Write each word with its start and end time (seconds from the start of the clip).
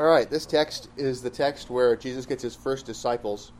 All 0.00 0.06
right, 0.06 0.30
this 0.30 0.46
text 0.46 0.90
is 0.96 1.22
the 1.22 1.30
text 1.30 1.70
where 1.70 1.96
Jesus 1.96 2.24
gets 2.24 2.40
his 2.40 2.54
first 2.54 2.86
disciples. 2.86 3.50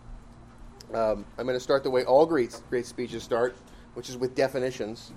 Um, 0.95 1.25
I'm 1.37 1.47
going 1.47 1.57
to 1.57 1.61
start 1.61 1.83
the 1.83 1.91
way 1.91 2.05
all 2.05 2.27
great, 2.27 2.63
great 2.71 2.87
speeches 2.87 3.25
start, 3.25 3.57
which 3.95 4.09
is 4.09 4.17
with 4.17 4.37
definitions. 4.37 5.11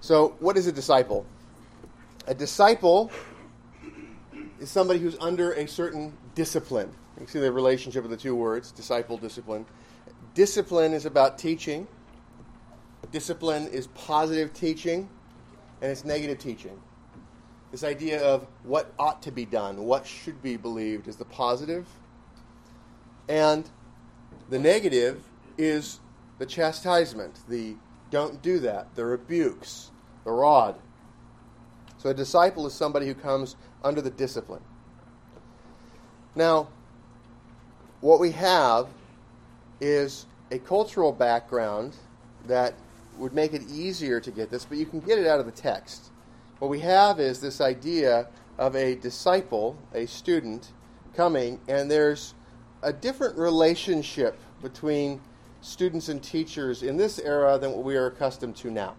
So, 0.00 0.36
what 0.40 0.56
is 0.56 0.68
a 0.68 0.72
disciple? 0.72 1.26
A 2.26 2.34
disciple 2.34 3.10
is 4.58 4.70
somebody 4.70 5.00
who's 5.00 5.18
under 5.20 5.52
a 5.52 5.68
certain 5.68 6.16
discipline. 6.34 6.90
You 7.20 7.26
see 7.26 7.38
the 7.38 7.52
relationship 7.52 8.04
of 8.04 8.10
the 8.10 8.16
two 8.16 8.34
words 8.34 8.72
disciple, 8.72 9.18
discipline. 9.18 9.66
Discipline 10.32 10.94
is 10.94 11.04
about 11.04 11.36
teaching, 11.36 11.86
discipline 13.12 13.66
is 13.66 13.88
positive 13.88 14.54
teaching, 14.54 15.10
and 15.82 15.92
it's 15.92 16.06
negative 16.06 16.38
teaching. 16.38 16.80
This 17.72 17.84
idea 17.84 18.22
of 18.22 18.46
what 18.62 18.92
ought 18.98 19.22
to 19.22 19.30
be 19.30 19.44
done, 19.44 19.84
what 19.84 20.06
should 20.06 20.42
be 20.42 20.56
believed, 20.56 21.08
is 21.08 21.16
the 21.16 21.24
positive. 21.24 21.86
And 23.28 23.68
the 24.48 24.58
negative 24.58 25.22
is 25.58 26.00
the 26.38 26.46
chastisement, 26.46 27.40
the 27.48 27.76
don't 28.10 28.40
do 28.40 28.60
that, 28.60 28.94
the 28.94 29.04
rebukes, 29.04 29.90
the 30.24 30.30
rod. 30.30 30.76
So 31.98 32.10
a 32.10 32.14
disciple 32.14 32.66
is 32.66 32.74
somebody 32.74 33.06
who 33.06 33.14
comes 33.14 33.56
under 33.82 34.00
the 34.00 34.10
discipline. 34.10 34.62
Now, 36.34 36.68
what 38.00 38.20
we 38.20 38.30
have 38.32 38.88
is 39.80 40.26
a 40.50 40.58
cultural 40.58 41.10
background 41.10 41.96
that 42.46 42.74
would 43.18 43.32
make 43.32 43.54
it 43.54 43.62
easier 43.70 44.20
to 44.20 44.30
get 44.30 44.50
this, 44.50 44.64
but 44.64 44.78
you 44.78 44.86
can 44.86 45.00
get 45.00 45.18
it 45.18 45.26
out 45.26 45.40
of 45.40 45.46
the 45.46 45.52
text. 45.52 46.10
What 46.58 46.70
we 46.70 46.80
have 46.80 47.20
is 47.20 47.40
this 47.40 47.60
idea 47.60 48.28
of 48.56 48.74
a 48.76 48.94
disciple, 48.94 49.76
a 49.92 50.06
student, 50.06 50.72
coming, 51.14 51.60
and 51.68 51.90
there's 51.90 52.34
a 52.82 52.92
different 52.92 53.36
relationship 53.36 54.38
between 54.62 55.20
students 55.60 56.08
and 56.08 56.22
teachers 56.22 56.82
in 56.82 56.96
this 56.96 57.18
era 57.18 57.58
than 57.58 57.72
what 57.72 57.84
we 57.84 57.96
are 57.96 58.06
accustomed 58.06 58.56
to 58.56 58.70
now. 58.70 58.94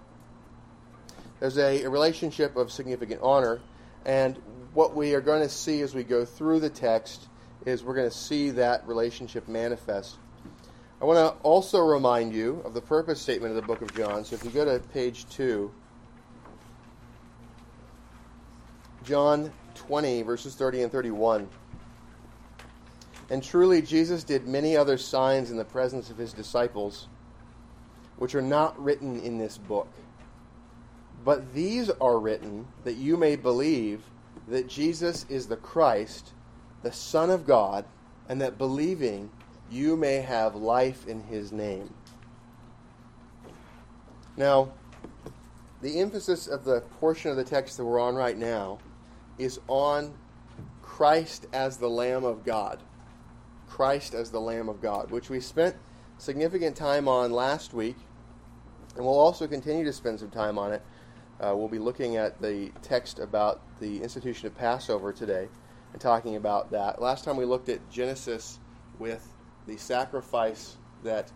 There's 1.39 1.57
a, 1.57 1.83
a 1.83 1.89
relationship 1.89 2.55
of 2.55 2.71
significant 2.71 3.21
honor, 3.23 3.59
and 4.05 4.37
what 4.75 4.95
we 4.95 5.15
are 5.15 5.21
going 5.21 5.41
to 5.41 5.49
see 5.49 5.81
as 5.81 5.95
we 5.95 6.03
go 6.03 6.25
through 6.25 6.59
the 6.59 6.69
text 6.69 7.27
is 7.65 7.83
we're 7.83 7.95
going 7.95 8.09
to 8.09 8.15
see 8.15 8.51
that 8.51 8.87
relationship 8.87 9.47
manifest. 9.47 10.17
I 11.01 11.05
want 11.05 11.17
to 11.17 11.41
also 11.41 11.79
remind 11.79 12.33
you 12.33 12.61
of 12.65 12.75
the 12.75 12.81
purpose 12.81 13.19
statement 13.19 13.55
of 13.55 13.55
the 13.55 13.67
book 13.67 13.81
of 13.81 13.95
John. 13.95 14.25
So 14.25 14.35
if 14.35 14.43
you 14.43 14.51
go 14.51 14.65
to 14.65 14.79
page 14.89 15.27
2, 15.29 15.71
John 19.07 19.53
20, 19.75 20.21
verses 20.23 20.53
30 20.55 20.83
and 20.83 20.91
31. 20.91 21.47
And 23.29 23.41
truly, 23.41 23.81
Jesus 23.81 24.25
did 24.25 24.45
many 24.45 24.75
other 24.75 24.97
signs 24.97 25.49
in 25.49 25.55
the 25.55 25.63
presence 25.63 26.09
of 26.09 26.17
his 26.17 26.33
disciples, 26.33 27.07
which 28.17 28.35
are 28.35 28.41
not 28.41 28.77
written 28.83 29.17
in 29.21 29.37
this 29.37 29.57
book. 29.57 29.87
But 31.23 31.53
these 31.53 31.89
are 31.89 32.19
written 32.19 32.67
that 32.83 32.95
you 32.95 33.15
may 33.15 33.37
believe 33.37 34.01
that 34.49 34.67
Jesus 34.67 35.25
is 35.29 35.47
the 35.47 35.55
Christ, 35.55 36.33
the 36.83 36.91
Son 36.91 37.29
of 37.29 37.47
God, 37.47 37.85
and 38.27 38.41
that 38.41 38.57
believing 38.57 39.29
you 39.71 39.95
may 39.95 40.15
have 40.15 40.53
life 40.53 41.07
in 41.07 41.23
his 41.23 41.53
name. 41.53 41.93
Now, 44.35 44.73
the 45.81 45.99
emphasis 45.99 46.47
of 46.47 46.65
the 46.65 46.81
portion 46.99 47.31
of 47.31 47.37
the 47.37 47.45
text 47.45 47.77
that 47.77 47.85
we're 47.85 48.01
on 48.01 48.15
right 48.15 48.37
now 48.37 48.79
is 49.37 49.59
on 49.67 50.13
Christ 50.81 51.47
as 51.53 51.77
the 51.77 51.89
Lamb 51.89 52.23
of 52.23 52.43
God. 52.43 52.81
Christ 53.67 54.13
as 54.13 54.31
the 54.31 54.41
Lamb 54.41 54.69
of 54.69 54.81
God, 54.81 55.11
which 55.11 55.29
we 55.29 55.39
spent 55.39 55.75
significant 56.17 56.75
time 56.75 57.07
on 57.07 57.31
last 57.31 57.73
week, 57.73 57.97
and 58.95 59.05
we'll 59.05 59.19
also 59.19 59.47
continue 59.47 59.85
to 59.85 59.93
spend 59.93 60.19
some 60.19 60.31
time 60.31 60.57
on 60.57 60.73
it. 60.73 60.81
Uh, 61.39 61.53
we'll 61.55 61.67
be 61.67 61.77
looking 61.77 62.15
at 62.15 62.41
the 62.41 62.71
text 62.81 63.19
about 63.19 63.61
the 63.79 64.01
institution 64.01 64.47
of 64.47 64.55
Passover 64.55 65.13
today 65.13 65.47
and 65.93 66.01
talking 66.01 66.35
about 66.35 66.71
that. 66.71 66.99
Last 66.99 67.23
time 67.23 67.37
we 67.37 67.45
looked 67.45 67.69
at 67.69 67.87
Genesis 67.91 68.59
with 68.97 69.27
the 69.67 69.77
sacrifice 69.77 70.77
that 71.03 71.31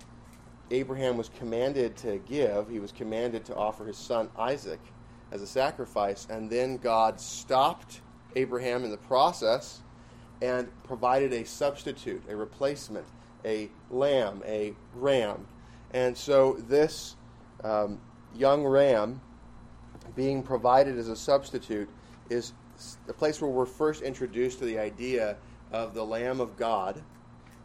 Abraham 0.72 1.18
was 1.18 1.30
commanded 1.38 1.96
to 1.98 2.18
give. 2.28 2.70
He 2.70 2.80
was 2.80 2.92
commanded 2.92 3.46
to 3.46 3.56
offer 3.56 3.86
his 3.86 3.98
son 3.98 4.30
Isaac 4.38 4.80
as 5.32 5.42
a 5.42 5.48
sacrifice, 5.48 6.28
and 6.30 6.50
then 6.50 6.78
God 6.78 7.20
stopped 7.20 8.02
Abraham 8.36 8.84
in 8.84 8.92
the 8.92 8.98
process 8.98 9.82
and 10.42 10.68
provided 10.84 11.34
a 11.34 11.46
substitute, 11.46 12.24
a 12.30 12.36
replacement, 12.36 13.06
a 13.46 13.70
lamb, 13.90 14.42
a 14.46 14.74
ram. 14.96 15.46
And 15.94 16.18
so 16.18 16.54
this 16.68 17.16
um, 17.64 18.00
young 18.36 18.64
ram 18.64 19.22
being 20.16 20.42
provided 20.44 20.98
as 20.98 21.10
a 21.10 21.16
substitute 21.16 21.90
is 22.30 22.54
the 23.06 23.14
place 23.14 23.42
where 23.42 23.52
we're 23.52 23.66
first 23.66 24.02
introduced 24.02 24.60
to 24.60 24.66
the 24.66 24.80
idea 24.80 25.38
of 25.72 25.94
the 25.94 26.04
Lamb 26.04 26.42
of 26.42 26.58
God 26.58 27.02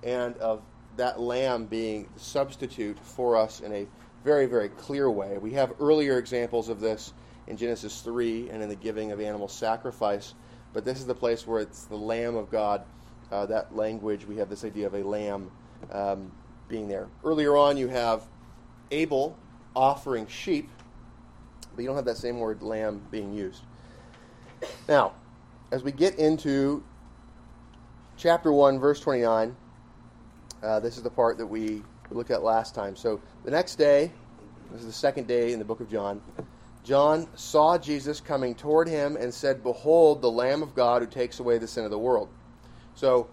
and 0.02 0.36
of 0.38 0.62
that 0.96 1.20
lamb 1.20 1.66
being 1.66 2.08
the 2.14 2.20
substitute 2.20 2.98
for 2.98 3.36
us 3.36 3.60
in 3.60 3.72
a 3.72 3.86
very, 4.24 4.46
very 4.46 4.68
clear 4.68 5.10
way. 5.10 5.38
We 5.38 5.52
have 5.52 5.74
earlier 5.80 6.18
examples 6.18 6.68
of 6.68 6.80
this 6.80 7.12
in 7.46 7.56
Genesis 7.56 8.00
3 8.00 8.50
and 8.50 8.62
in 8.62 8.68
the 8.68 8.76
giving 8.76 9.12
of 9.12 9.20
animal 9.20 9.48
sacrifice. 9.48 10.34
But 10.72 10.84
this 10.84 10.98
is 10.98 11.06
the 11.06 11.14
place 11.14 11.46
where 11.46 11.60
it's 11.60 11.84
the 11.84 11.96
Lamb 11.96 12.36
of 12.36 12.50
God. 12.50 12.82
Uh, 13.30 13.46
that 13.46 13.74
language, 13.74 14.24
we 14.24 14.36
have 14.36 14.48
this 14.48 14.64
idea 14.64 14.86
of 14.86 14.94
a 14.94 15.02
lamb 15.02 15.50
um, 15.90 16.30
being 16.68 16.88
there. 16.88 17.08
Earlier 17.24 17.56
on, 17.56 17.76
you 17.76 17.88
have 17.88 18.22
Abel 18.90 19.36
offering 19.74 20.26
sheep, 20.26 20.68
but 21.74 21.82
you 21.82 21.88
don't 21.88 21.96
have 21.96 22.04
that 22.04 22.16
same 22.16 22.38
word 22.38 22.62
lamb 22.62 23.02
being 23.10 23.34
used. 23.34 23.62
Now, 24.88 25.12
as 25.70 25.82
we 25.82 25.92
get 25.92 26.18
into 26.18 26.84
chapter 28.16 28.52
1, 28.52 28.78
verse 28.78 29.00
29, 29.00 29.56
uh, 30.62 30.80
this 30.80 30.96
is 30.96 31.02
the 31.02 31.10
part 31.10 31.38
that 31.38 31.46
we 31.46 31.82
looked 32.10 32.30
at 32.30 32.42
last 32.42 32.74
time. 32.74 32.96
So 32.96 33.20
the 33.44 33.50
next 33.50 33.76
day, 33.76 34.12
this 34.70 34.80
is 34.80 34.86
the 34.86 34.92
second 34.92 35.26
day 35.26 35.52
in 35.52 35.58
the 35.58 35.64
book 35.64 35.80
of 35.80 35.90
John. 35.90 36.20
John 36.86 37.26
saw 37.34 37.76
Jesus 37.78 38.20
coming 38.20 38.54
toward 38.54 38.86
him 38.86 39.16
and 39.16 39.34
said, 39.34 39.64
Behold, 39.64 40.22
the 40.22 40.30
Lamb 40.30 40.62
of 40.62 40.72
God 40.76 41.02
who 41.02 41.08
takes 41.08 41.40
away 41.40 41.58
the 41.58 41.66
sin 41.66 41.84
of 41.84 41.90
the 41.90 41.98
world. 41.98 42.28
So, 42.94 43.28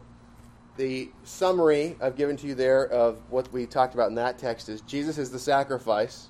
the 0.76 1.12
summary 1.24 1.96
I've 2.02 2.16
given 2.16 2.36
to 2.38 2.48
you 2.48 2.56
there 2.56 2.88
of 2.88 3.20
what 3.30 3.54
we 3.54 3.68
talked 3.68 3.94
about 3.94 4.10
in 4.10 4.16
that 4.16 4.40
text 4.40 4.70
is 4.70 4.82
Jesus 4.82 5.20
is 5.20 5.30
the 5.30 5.38
sacrifice. 5.38 6.30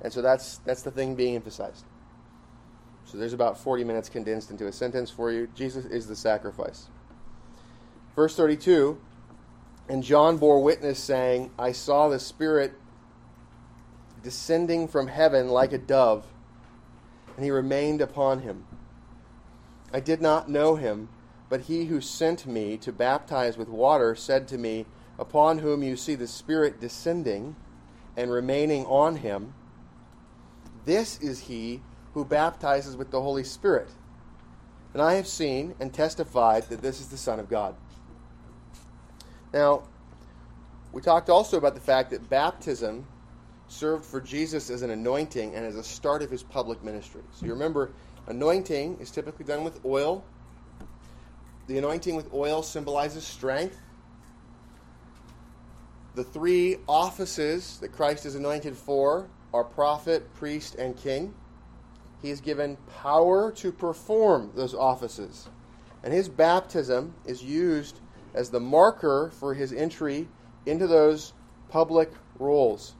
And 0.00 0.12
so 0.12 0.20
that's, 0.20 0.58
that's 0.58 0.82
the 0.82 0.90
thing 0.90 1.14
being 1.14 1.36
emphasized. 1.36 1.84
So 3.04 3.16
there's 3.16 3.32
about 3.32 3.56
40 3.56 3.84
minutes 3.84 4.08
condensed 4.08 4.50
into 4.50 4.66
a 4.66 4.72
sentence 4.72 5.08
for 5.08 5.30
you. 5.30 5.48
Jesus 5.54 5.84
is 5.84 6.08
the 6.08 6.16
sacrifice. 6.16 6.88
Verse 8.16 8.34
32 8.34 8.98
And 9.88 10.02
John 10.02 10.36
bore 10.36 10.60
witness, 10.60 10.98
saying, 10.98 11.52
I 11.56 11.70
saw 11.70 12.08
the 12.08 12.18
Spirit 12.18 12.72
descending 14.22 14.88
from 14.88 15.08
heaven 15.08 15.48
like 15.48 15.72
a 15.72 15.78
dove, 15.78 16.26
and 17.36 17.44
he 17.44 17.50
remained 17.50 18.00
upon 18.00 18.40
him. 18.40 18.64
I 19.92 20.00
did 20.00 20.20
not 20.20 20.48
know 20.48 20.76
him, 20.76 21.08
but 21.48 21.62
he 21.62 21.86
who 21.86 22.00
sent 22.00 22.46
me 22.46 22.76
to 22.78 22.92
baptize 22.92 23.58
with 23.58 23.68
water 23.68 24.14
said 24.14 24.48
to 24.48 24.58
me, 24.58 24.86
Upon 25.18 25.58
whom 25.58 25.82
you 25.82 25.96
see 25.96 26.14
the 26.14 26.26
Spirit 26.26 26.80
descending 26.80 27.54
and 28.16 28.30
remaining 28.30 28.86
on 28.86 29.16
him, 29.16 29.54
this 30.84 31.20
is 31.20 31.40
he 31.40 31.82
who 32.14 32.24
baptizes 32.24 32.96
with 32.96 33.10
the 33.10 33.20
Holy 33.20 33.44
Spirit. 33.44 33.88
And 34.92 35.02
I 35.02 35.14
have 35.14 35.26
seen 35.26 35.74
and 35.80 35.92
testified 35.92 36.64
that 36.64 36.82
this 36.82 37.00
is 37.00 37.08
the 37.08 37.16
Son 37.16 37.38
of 37.38 37.48
God. 37.48 37.74
Now, 39.52 39.84
we 40.92 41.00
talked 41.00 41.30
also 41.30 41.56
about 41.56 41.74
the 41.74 41.80
fact 41.80 42.10
that 42.10 42.28
baptism 42.28 43.06
served 43.72 44.04
for 44.04 44.20
Jesus 44.20 44.70
as 44.70 44.82
an 44.82 44.90
anointing 44.90 45.54
and 45.54 45.64
as 45.64 45.76
a 45.76 45.82
start 45.82 46.22
of 46.22 46.30
his 46.30 46.42
public 46.42 46.84
ministry. 46.84 47.22
So 47.32 47.46
you 47.46 47.52
remember, 47.52 47.90
anointing 48.26 48.98
is 49.00 49.10
typically 49.10 49.44
done 49.44 49.64
with 49.64 49.84
oil. 49.84 50.24
The 51.66 51.78
anointing 51.78 52.14
with 52.14 52.32
oil 52.34 52.62
symbolizes 52.62 53.24
strength. 53.24 53.78
The 56.14 56.24
three 56.24 56.76
offices 56.86 57.78
that 57.78 57.92
Christ 57.92 58.26
is 58.26 58.34
anointed 58.34 58.76
for 58.76 59.28
are 59.54 59.64
prophet, 59.64 60.32
priest, 60.34 60.74
and 60.74 60.96
king. 60.96 61.34
He 62.20 62.30
is 62.30 62.40
given 62.40 62.76
power 63.00 63.50
to 63.52 63.72
perform 63.72 64.52
those 64.54 64.74
offices. 64.74 65.48
And 66.04 66.12
his 66.12 66.28
baptism 66.28 67.14
is 67.24 67.42
used 67.42 68.00
as 68.34 68.50
the 68.50 68.60
marker 68.60 69.30
for 69.38 69.54
his 69.54 69.72
entry 69.72 70.28
into 70.66 70.86
those 70.86 71.32
public 71.70 72.12
roles. 72.38 72.94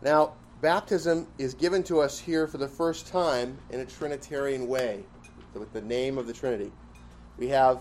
Now, 0.00 0.34
baptism 0.60 1.26
is 1.38 1.54
given 1.54 1.82
to 1.84 2.00
us 2.00 2.18
here 2.18 2.46
for 2.46 2.58
the 2.58 2.68
first 2.68 3.08
time 3.08 3.58
in 3.70 3.80
a 3.80 3.84
Trinitarian 3.84 4.68
way. 4.68 5.04
with 5.54 5.72
the 5.72 5.80
name 5.80 6.18
of 6.18 6.28
the 6.28 6.32
Trinity. 6.32 6.70
We 7.36 7.48
have 7.48 7.80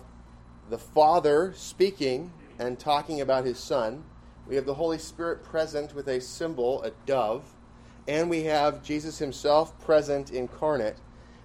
the 0.72 0.80
Father 0.80 1.54
speaking 1.56 2.32
and 2.58 2.80
talking 2.80 3.22
about 3.22 3.46
his 3.46 3.60
Son. 3.60 4.04
We 4.48 4.56
have 4.56 4.66
the 4.66 4.74
Holy 4.74 4.98
Spirit 4.98 5.44
present 5.44 5.94
with 5.94 6.08
a 6.08 6.20
symbol, 6.20 6.82
a 6.82 6.92
dove. 7.06 7.44
And 8.08 8.32
we 8.32 8.44
have 8.46 8.82
Jesus 8.82 9.20
himself 9.20 9.80
present 9.80 10.32
incarnate. 10.32 10.98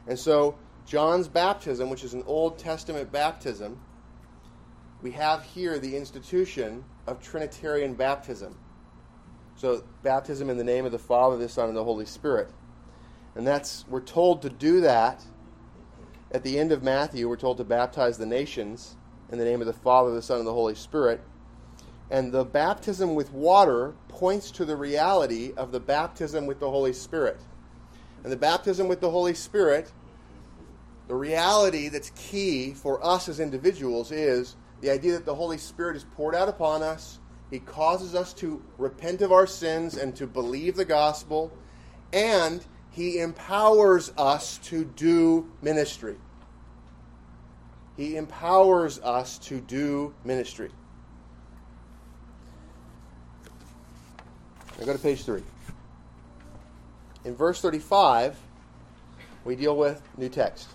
And 0.06 0.18
so, 0.18 0.54
John's 0.86 1.28
baptism, 1.28 1.90
which 1.90 2.02
is 2.04 2.14
an 2.14 2.22
Old 2.26 2.58
Testament 2.58 3.12
baptism, 3.12 3.78
we 5.02 5.10
have 5.10 5.42
here 5.42 5.78
the 5.78 5.96
institution 5.96 6.84
of 7.06 7.20
Trinitarian 7.20 7.94
baptism. 7.94 8.56
So, 9.62 9.84
baptism 10.02 10.50
in 10.50 10.56
the 10.56 10.64
name 10.64 10.86
of 10.86 10.90
the 10.90 10.98
Father, 10.98 11.36
the 11.36 11.48
Son, 11.48 11.68
and 11.68 11.76
the 11.76 11.84
Holy 11.84 12.04
Spirit. 12.04 12.50
And 13.36 13.46
that's, 13.46 13.84
we're 13.86 14.00
told 14.00 14.42
to 14.42 14.50
do 14.50 14.80
that. 14.80 15.22
At 16.32 16.42
the 16.42 16.58
end 16.58 16.72
of 16.72 16.82
Matthew, 16.82 17.28
we're 17.28 17.36
told 17.36 17.58
to 17.58 17.64
baptize 17.64 18.18
the 18.18 18.26
nations 18.26 18.96
in 19.30 19.38
the 19.38 19.44
name 19.44 19.60
of 19.60 19.68
the 19.68 19.72
Father, 19.72 20.12
the 20.12 20.20
Son, 20.20 20.38
and 20.38 20.46
the 20.48 20.52
Holy 20.52 20.74
Spirit. 20.74 21.20
And 22.10 22.32
the 22.32 22.44
baptism 22.44 23.14
with 23.14 23.30
water 23.32 23.94
points 24.08 24.50
to 24.50 24.64
the 24.64 24.74
reality 24.74 25.52
of 25.56 25.70
the 25.70 25.78
baptism 25.78 26.46
with 26.46 26.58
the 26.58 26.68
Holy 26.68 26.92
Spirit. 26.92 27.38
And 28.24 28.32
the 28.32 28.36
baptism 28.36 28.88
with 28.88 29.00
the 29.00 29.10
Holy 29.10 29.34
Spirit, 29.34 29.92
the 31.06 31.14
reality 31.14 31.88
that's 31.88 32.10
key 32.16 32.74
for 32.74 32.98
us 33.06 33.28
as 33.28 33.38
individuals 33.38 34.10
is 34.10 34.56
the 34.80 34.90
idea 34.90 35.12
that 35.12 35.24
the 35.24 35.36
Holy 35.36 35.58
Spirit 35.58 35.94
is 35.94 36.02
poured 36.16 36.34
out 36.34 36.48
upon 36.48 36.82
us. 36.82 37.20
He 37.52 37.58
causes 37.58 38.14
us 38.14 38.32
to 38.34 38.62
repent 38.78 39.20
of 39.20 39.30
our 39.30 39.46
sins 39.46 39.98
and 39.98 40.16
to 40.16 40.26
believe 40.26 40.74
the 40.74 40.86
gospel. 40.86 41.52
And 42.10 42.64
he 42.90 43.18
empowers 43.20 44.10
us 44.16 44.56
to 44.64 44.86
do 44.86 45.50
ministry. 45.60 46.16
He 47.98 48.16
empowers 48.16 49.00
us 49.00 49.36
to 49.40 49.60
do 49.60 50.14
ministry. 50.24 50.70
Now 54.78 54.86
go 54.86 54.94
to 54.94 54.98
page 54.98 55.22
3. 55.22 55.42
In 57.26 57.36
verse 57.36 57.60
35, 57.60 58.34
we 59.44 59.56
deal 59.56 59.76
with 59.76 60.00
new 60.16 60.30
text. 60.30 60.68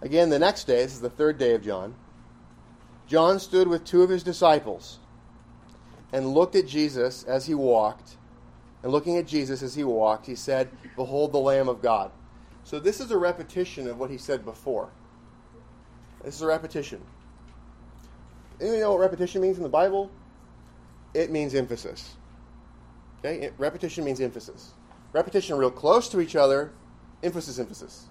Again, 0.00 0.30
the 0.30 0.38
next 0.38 0.68
day, 0.68 0.84
this 0.84 0.92
is 0.92 1.00
the 1.00 1.10
third 1.10 1.38
day 1.38 1.56
of 1.56 1.62
John, 1.62 1.96
John 3.12 3.38
stood 3.38 3.68
with 3.68 3.84
two 3.84 4.02
of 4.02 4.08
his 4.08 4.22
disciples 4.22 4.98
and 6.14 6.28
looked 6.28 6.56
at 6.56 6.66
Jesus 6.66 7.24
as 7.24 7.44
he 7.44 7.52
walked 7.52 8.16
and 8.82 8.90
looking 8.90 9.18
at 9.18 9.26
Jesus 9.26 9.62
as 9.62 9.74
he 9.74 9.84
walked, 9.84 10.24
he 10.24 10.34
said, 10.34 10.70
Behold 10.96 11.32
the 11.32 11.38
Lamb 11.38 11.68
of 11.68 11.82
God. 11.82 12.10
So 12.64 12.80
this 12.80 13.00
is 13.00 13.10
a 13.10 13.18
repetition 13.18 13.86
of 13.86 13.98
what 13.98 14.08
he 14.08 14.16
said 14.16 14.46
before. 14.46 14.88
This 16.24 16.36
is 16.36 16.40
a 16.40 16.46
repetition. 16.46 17.02
Anybody 18.58 18.80
know 18.80 18.92
what 18.92 19.00
repetition 19.00 19.42
means 19.42 19.58
in 19.58 19.62
the 19.62 19.68
Bible? 19.68 20.10
It 21.12 21.30
means 21.30 21.54
emphasis. 21.54 22.14
Okay? 23.22 23.50
repetition 23.58 24.04
means 24.04 24.22
emphasis. 24.22 24.70
Repetition 25.12 25.58
real 25.58 25.70
close 25.70 26.08
to 26.08 26.20
each 26.22 26.34
other, 26.34 26.72
emphasis, 27.22 27.58
emphasis. 27.58 28.06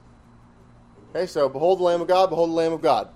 Okay, 1.10 1.26
so 1.26 1.50
behold 1.50 1.80
the 1.80 1.84
Lamb 1.86 2.02
of 2.02 2.08
God, 2.08 2.30
behold 2.30 2.52
the 2.52 2.54
Lamb 2.54 2.74
of 2.74 2.84
God. 2.84 3.10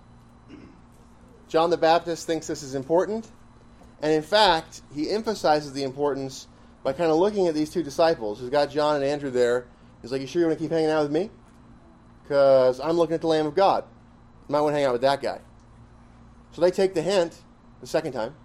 John 1.56 1.70
the 1.70 1.78
Baptist 1.78 2.28
thinks 2.28 2.48
this 2.48 2.64
is 2.64 2.76
important, 2.76 3.32
and 4.02 4.12
in 4.12 4.24
fact, 4.24 4.82
he 4.94 5.10
emphasizes 5.10 5.72
the 5.72 5.84
importance 5.84 6.50
by 6.84 6.92
kind 6.92 7.10
of 7.10 7.16
looking 7.16 7.48
at 7.48 7.54
these 7.54 7.70
two 7.70 7.82
disciples. 7.82 8.42
He's 8.42 8.50
got 8.50 8.70
John 8.70 8.98
and 8.98 9.06
Andrew 9.06 9.30
there. 9.32 9.66
He's 10.02 10.12
like, 10.12 10.20
You 10.20 10.28
sure 10.28 10.42
you 10.42 10.48
want 10.50 10.60
to 10.60 10.62
keep 10.62 10.70
hanging 10.70 10.90
out 10.90 11.04
with 11.04 11.14
me? 11.14 11.30
Because 12.24 12.82
I'm 12.82 12.98
looking 12.98 13.14
at 13.14 13.22
the 13.22 13.28
Lamb 13.28 13.46
of 13.46 13.56
God. 13.56 13.86
You 14.50 14.52
might 14.52 14.60
want 14.60 14.74
to 14.74 14.80
hang 14.80 14.86
out 14.86 14.92
with 14.92 15.04
that 15.04 15.22
guy. 15.22 15.40
So 16.52 16.60
they 16.60 16.72
take 16.72 16.94
the 16.94 17.02
hint 17.02 17.38
the 17.80 17.88
second 17.88 18.12
time, 18.12 18.36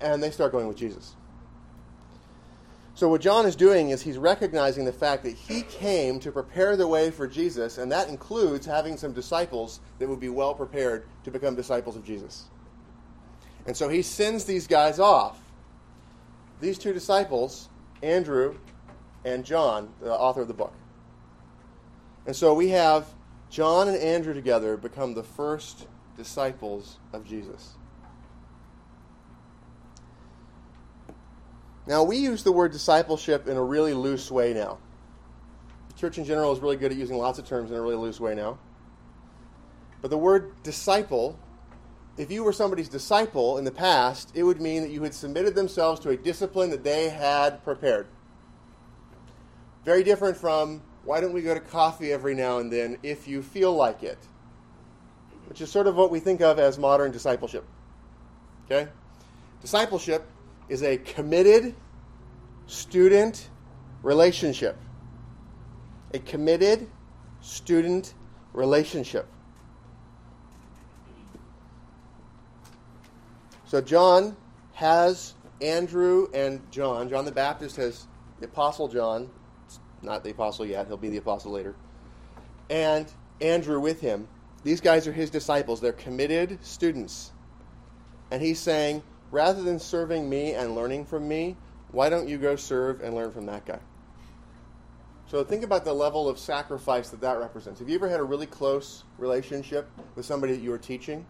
and 0.00 0.20
they 0.20 0.32
start 0.32 0.50
going 0.50 0.66
with 0.66 0.76
Jesus. 0.76 1.14
So, 3.04 3.10
what 3.10 3.20
John 3.20 3.44
is 3.44 3.54
doing 3.54 3.90
is 3.90 4.00
he's 4.00 4.16
recognizing 4.16 4.86
the 4.86 4.92
fact 4.92 5.24
that 5.24 5.36
he 5.36 5.60
came 5.60 6.18
to 6.20 6.32
prepare 6.32 6.74
the 6.74 6.88
way 6.88 7.10
for 7.10 7.28
Jesus, 7.28 7.76
and 7.76 7.92
that 7.92 8.08
includes 8.08 8.64
having 8.64 8.96
some 8.96 9.12
disciples 9.12 9.80
that 9.98 10.08
would 10.08 10.20
be 10.20 10.30
well 10.30 10.54
prepared 10.54 11.04
to 11.24 11.30
become 11.30 11.54
disciples 11.54 11.96
of 11.96 12.04
Jesus. 12.06 12.44
And 13.66 13.76
so 13.76 13.90
he 13.90 14.00
sends 14.00 14.46
these 14.46 14.66
guys 14.66 14.98
off 14.98 15.38
these 16.62 16.78
two 16.78 16.94
disciples, 16.94 17.68
Andrew 18.02 18.56
and 19.26 19.44
John, 19.44 19.92
the 20.00 20.10
author 20.10 20.40
of 20.40 20.48
the 20.48 20.54
book. 20.54 20.72
And 22.24 22.34
so 22.34 22.54
we 22.54 22.70
have 22.70 23.06
John 23.50 23.86
and 23.88 23.98
Andrew 23.98 24.32
together 24.32 24.78
become 24.78 25.12
the 25.12 25.24
first 25.24 25.88
disciples 26.16 26.96
of 27.12 27.26
Jesus. 27.26 27.74
Now, 31.86 32.02
we 32.02 32.16
use 32.16 32.42
the 32.42 32.52
word 32.52 32.72
discipleship 32.72 33.46
in 33.46 33.56
a 33.56 33.62
really 33.62 33.92
loose 33.92 34.30
way 34.30 34.54
now. 34.54 34.78
The 35.88 35.94
church 35.94 36.18
in 36.18 36.24
general 36.24 36.52
is 36.52 36.60
really 36.60 36.76
good 36.76 36.92
at 36.92 36.98
using 36.98 37.18
lots 37.18 37.38
of 37.38 37.46
terms 37.46 37.70
in 37.70 37.76
a 37.76 37.82
really 37.82 37.96
loose 37.96 38.18
way 38.18 38.34
now. 38.34 38.58
But 40.00 40.10
the 40.10 40.18
word 40.18 40.52
disciple 40.62 41.38
if 42.16 42.30
you 42.30 42.44
were 42.44 42.52
somebody's 42.52 42.88
disciple 42.88 43.58
in 43.58 43.64
the 43.64 43.72
past, 43.72 44.30
it 44.34 44.44
would 44.44 44.60
mean 44.60 44.82
that 44.82 44.90
you 44.90 45.02
had 45.02 45.14
submitted 45.14 45.54
themselves 45.54 45.98
to 46.00 46.10
a 46.10 46.16
discipline 46.16 46.70
that 46.70 46.84
they 46.84 47.08
had 47.08 47.62
prepared. 47.64 48.06
Very 49.84 50.04
different 50.04 50.36
from 50.36 50.80
why 51.04 51.20
don't 51.20 51.32
we 51.32 51.42
go 51.42 51.54
to 51.54 51.60
coffee 51.60 52.12
every 52.12 52.34
now 52.34 52.58
and 52.58 52.72
then 52.72 52.98
if 53.02 53.26
you 53.26 53.42
feel 53.42 53.74
like 53.74 54.02
it? 54.02 54.18
Which 55.48 55.60
is 55.60 55.70
sort 55.70 55.86
of 55.86 55.96
what 55.96 56.10
we 56.10 56.20
think 56.20 56.40
of 56.40 56.58
as 56.58 56.78
modern 56.78 57.10
discipleship. 57.10 57.64
Okay? 58.66 58.88
Discipleship 59.60 60.24
is 60.74 60.82
a 60.82 60.96
committed 60.96 61.72
student 62.66 63.48
relationship. 64.02 64.76
A 66.12 66.18
committed 66.18 66.90
student 67.40 68.14
relationship. 68.52 69.28
So 73.66 73.80
John 73.80 74.36
has 74.72 75.34
Andrew 75.60 76.26
and 76.34 76.60
John. 76.72 77.08
John 77.08 77.24
the 77.24 77.30
Baptist 77.30 77.76
has 77.76 78.08
the 78.40 78.46
Apostle 78.46 78.88
John, 78.88 79.30
not 80.02 80.24
the 80.24 80.30
Apostle 80.30 80.66
yet, 80.66 80.88
he'll 80.88 80.96
be 80.96 81.08
the 81.08 81.18
Apostle 81.18 81.52
later, 81.52 81.76
and 82.68 83.06
Andrew 83.40 83.78
with 83.78 84.00
him. 84.00 84.26
These 84.64 84.80
guys 84.80 85.06
are 85.06 85.12
his 85.12 85.30
disciples. 85.30 85.80
They're 85.80 85.92
committed 85.92 86.58
students. 86.64 87.30
And 88.32 88.42
he's 88.42 88.58
saying, 88.58 89.04
rather 89.34 89.62
than 89.62 89.80
serving 89.80 90.30
me 90.30 90.52
and 90.54 90.76
learning 90.76 91.04
from 91.04 91.26
me, 91.26 91.56
why 91.90 92.08
don't 92.08 92.28
you 92.28 92.38
go 92.38 92.54
serve 92.54 93.00
and 93.00 93.16
learn 93.16 93.32
from 93.32 93.46
that 93.46 93.66
guy? 93.66 93.80
So 95.26 95.42
think 95.42 95.64
about 95.64 95.84
the 95.84 95.92
level 95.92 96.28
of 96.28 96.38
sacrifice 96.38 97.10
that 97.10 97.20
that 97.22 97.40
represents. 97.40 97.80
Have 97.80 97.88
you 97.88 97.96
ever 97.96 98.08
had 98.08 98.20
a 98.20 98.24
really 98.24 98.46
close 98.46 99.02
relationship 99.18 99.90
with 100.14 100.24
somebody 100.24 100.52
that 100.52 100.62
you 100.62 100.70
were 100.70 100.78
teaching 100.78 101.26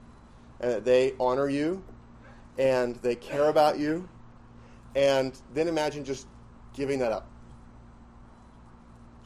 and 0.61 0.71
that 0.71 0.85
they 0.85 1.15
honor 1.19 1.49
you 1.49 1.83
and 2.59 2.97
they 2.97 3.15
care 3.15 3.49
about 3.49 3.79
you, 3.79 4.07
and 4.95 5.37
then 5.55 5.67
imagine 5.67 6.05
just 6.05 6.27
giving 6.75 6.99
that 6.99 7.11
up. 7.11 7.27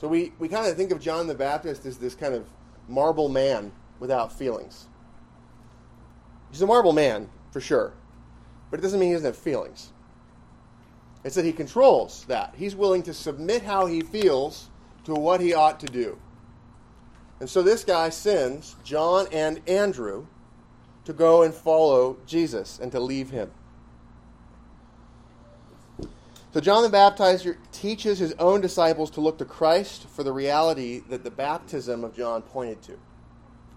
So 0.01 0.07
we, 0.07 0.33
we 0.39 0.49
kind 0.49 0.67
of 0.67 0.77
think 0.77 0.93
of 0.93 1.01
John 1.01 1.27
the 1.27 1.35
Baptist 1.35 1.85
as 1.85 1.99
this 1.99 2.15
kind 2.15 2.33
of 2.33 2.47
marble 2.87 3.29
man 3.29 3.73
without 3.99 4.33
feelings. 4.33 4.87
He's 6.51 6.63
a 6.63 6.67
marble 6.67 6.93
man, 6.93 7.29
for 7.51 7.61
sure, 7.61 7.93
but 8.71 8.81
it 8.81 8.83
doesn't 8.83 9.01
mean 9.01 9.11
he 9.11 9.15
doesn't 9.15 9.27
have 9.27 9.37
feelings. 9.37 9.93
It's 11.25 11.35
that 11.35 11.45
he 11.45 11.53
controls 11.53 12.25
that. 12.29 12.55
He's 12.57 12.77
willing 12.77 13.03
to 13.05 13.15
submit 13.15 13.63
how 13.63 13.87
he 13.87 14.01
feels 14.01 14.69
to 15.05 15.15
what 15.15 15.41
he 15.41 15.55
ought 15.55 15.81
to 15.81 15.87
do. 15.87 16.19
And 17.41 17.49
so 17.49 17.63
this 17.63 17.85
guy 17.85 18.09
sends 18.11 18.77
John 18.85 19.27
and 19.33 19.61
Andrew 19.69 20.27
to 21.05 21.13
go 21.13 21.43
and 21.43 21.55
follow 21.55 22.19
Jesus 22.27 22.79
and 22.81 22.93
to 22.93 23.01
leave 23.01 23.31
him. 23.31 23.51
So 26.53 26.61
John 26.61 26.83
the 26.83 26.97
Baptizer 26.97 27.57
teaches 27.73 28.19
his 28.19 28.33
own 28.39 28.61
disciples 28.61 29.11
to 29.13 29.21
look 29.21 29.39
to 29.39 29.45
Christ 29.45 30.07
for 30.09 30.23
the 30.23 30.33
reality 30.33 31.03
that 31.09 31.23
the 31.23 31.31
baptism 31.31 32.05
of 32.05 32.17
John 32.17 32.43
pointed 32.43 32.83
to. 32.83 32.99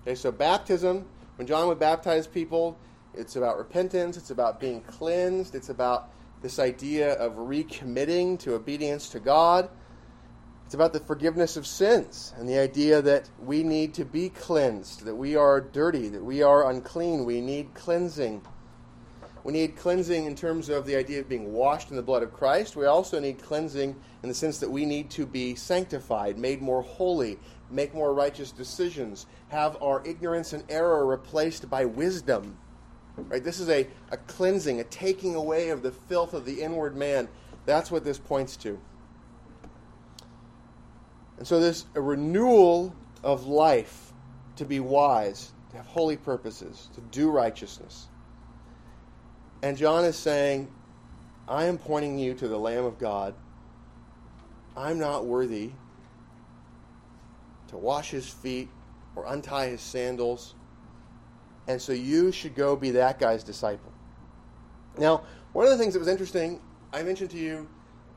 Okay, 0.01 0.15
so 0.15 0.31
baptism, 0.31 1.05
when 1.36 1.48
John 1.48 1.67
would 1.67 1.79
baptize 1.79 2.27
people, 2.27 2.77
it's 3.13 3.35
about 3.35 3.57
repentance, 3.57 4.17
it's 4.17 4.31
about 4.31 4.59
being 4.59 4.81
cleansed, 4.81 5.55
it's 5.55 5.69
about 5.69 6.11
this 6.41 6.59
idea 6.59 7.13
of 7.13 7.33
recommitting 7.33 8.39
to 8.39 8.55
obedience 8.55 9.09
to 9.09 9.19
God. 9.19 9.69
It's 10.65 10.73
about 10.73 10.93
the 10.93 11.01
forgiveness 11.01 11.57
of 11.57 11.67
sins 11.67 12.33
and 12.37 12.47
the 12.47 12.57
idea 12.57 13.01
that 13.01 13.29
we 13.43 13.61
need 13.61 13.93
to 13.95 14.05
be 14.05 14.29
cleansed, 14.29 15.03
that 15.03 15.15
we 15.15 15.35
are 15.35 15.59
dirty, 15.59 16.07
that 16.07 16.23
we 16.23 16.41
are 16.41 16.71
unclean, 16.71 17.25
we 17.25 17.41
need 17.41 17.73
cleansing. 17.73 18.41
we 19.43 19.53
need 19.53 19.75
cleansing 19.75 20.25
in 20.25 20.35
terms 20.35 20.69
of 20.69 20.85
the 20.85 20.95
idea 20.95 21.19
of 21.19 21.27
being 21.27 21.51
washed 21.51 21.89
in 21.89 21.95
the 21.95 22.01
blood 22.01 22.23
of 22.23 22.31
Christ. 22.33 22.75
We 22.75 22.85
also 22.85 23.19
need 23.19 23.41
cleansing 23.41 23.95
in 24.23 24.29
the 24.29 24.35
sense 24.35 24.59
that 24.59 24.69
we 24.69 24.85
need 24.85 25.09
to 25.11 25.25
be 25.25 25.55
sanctified, 25.55 26.37
made 26.37 26.61
more 26.61 26.81
holy, 26.81 27.39
make 27.69 27.93
more 27.93 28.13
righteous 28.13 28.51
decisions, 28.51 29.25
have 29.49 29.81
our 29.81 30.05
ignorance 30.05 30.53
and 30.53 30.63
error 30.69 31.05
replaced 31.05 31.69
by 31.69 31.85
wisdom. 31.85 32.57
Right? 33.29 33.43
This 33.43 33.59
is 33.59 33.69
a, 33.69 33.87
a 34.11 34.17
cleansing, 34.17 34.79
a 34.79 34.83
taking 34.85 35.35
away 35.35 35.69
of 35.69 35.81
the 35.81 35.91
filth 35.91 36.33
of 36.33 36.45
the 36.45 36.61
inward 36.61 36.95
man. 36.95 37.27
That's 37.65 37.91
what 37.91 38.03
this 38.03 38.17
points 38.17 38.55
to. 38.57 38.79
And 41.37 41.47
so, 41.47 41.59
this 41.59 41.85
a 41.95 42.01
renewal 42.01 42.95
of 43.23 43.45
life 43.45 44.13
to 44.57 44.65
be 44.65 44.79
wise, 44.79 45.51
to 45.71 45.77
have 45.77 45.85
holy 45.85 46.17
purposes, 46.17 46.89
to 46.93 47.01
do 47.01 47.31
righteousness. 47.31 48.07
And 49.63 49.77
John 49.77 50.05
is 50.05 50.15
saying, 50.15 50.71
I 51.47 51.65
am 51.65 51.77
pointing 51.77 52.17
you 52.17 52.33
to 52.35 52.47
the 52.47 52.57
Lamb 52.57 52.85
of 52.85 52.97
God. 52.97 53.33
I'm 54.75 54.99
not 54.99 55.25
worthy 55.25 55.71
to 57.67 57.77
wash 57.77 58.11
his 58.11 58.27
feet 58.27 58.69
or 59.15 59.25
untie 59.25 59.67
his 59.67 59.81
sandals. 59.81 60.55
And 61.71 61.81
so 61.81 61.93
you 61.93 62.33
should 62.33 62.53
go 62.53 62.75
be 62.75 62.91
that 62.91 63.17
guy's 63.17 63.45
disciple. 63.45 63.93
Now, 64.97 65.23
one 65.53 65.65
of 65.65 65.71
the 65.71 65.77
things 65.77 65.93
that 65.93 65.99
was 65.99 66.09
interesting, 66.09 66.59
I 66.91 67.01
mentioned 67.01 67.29
to 67.29 67.37
you 67.37 67.69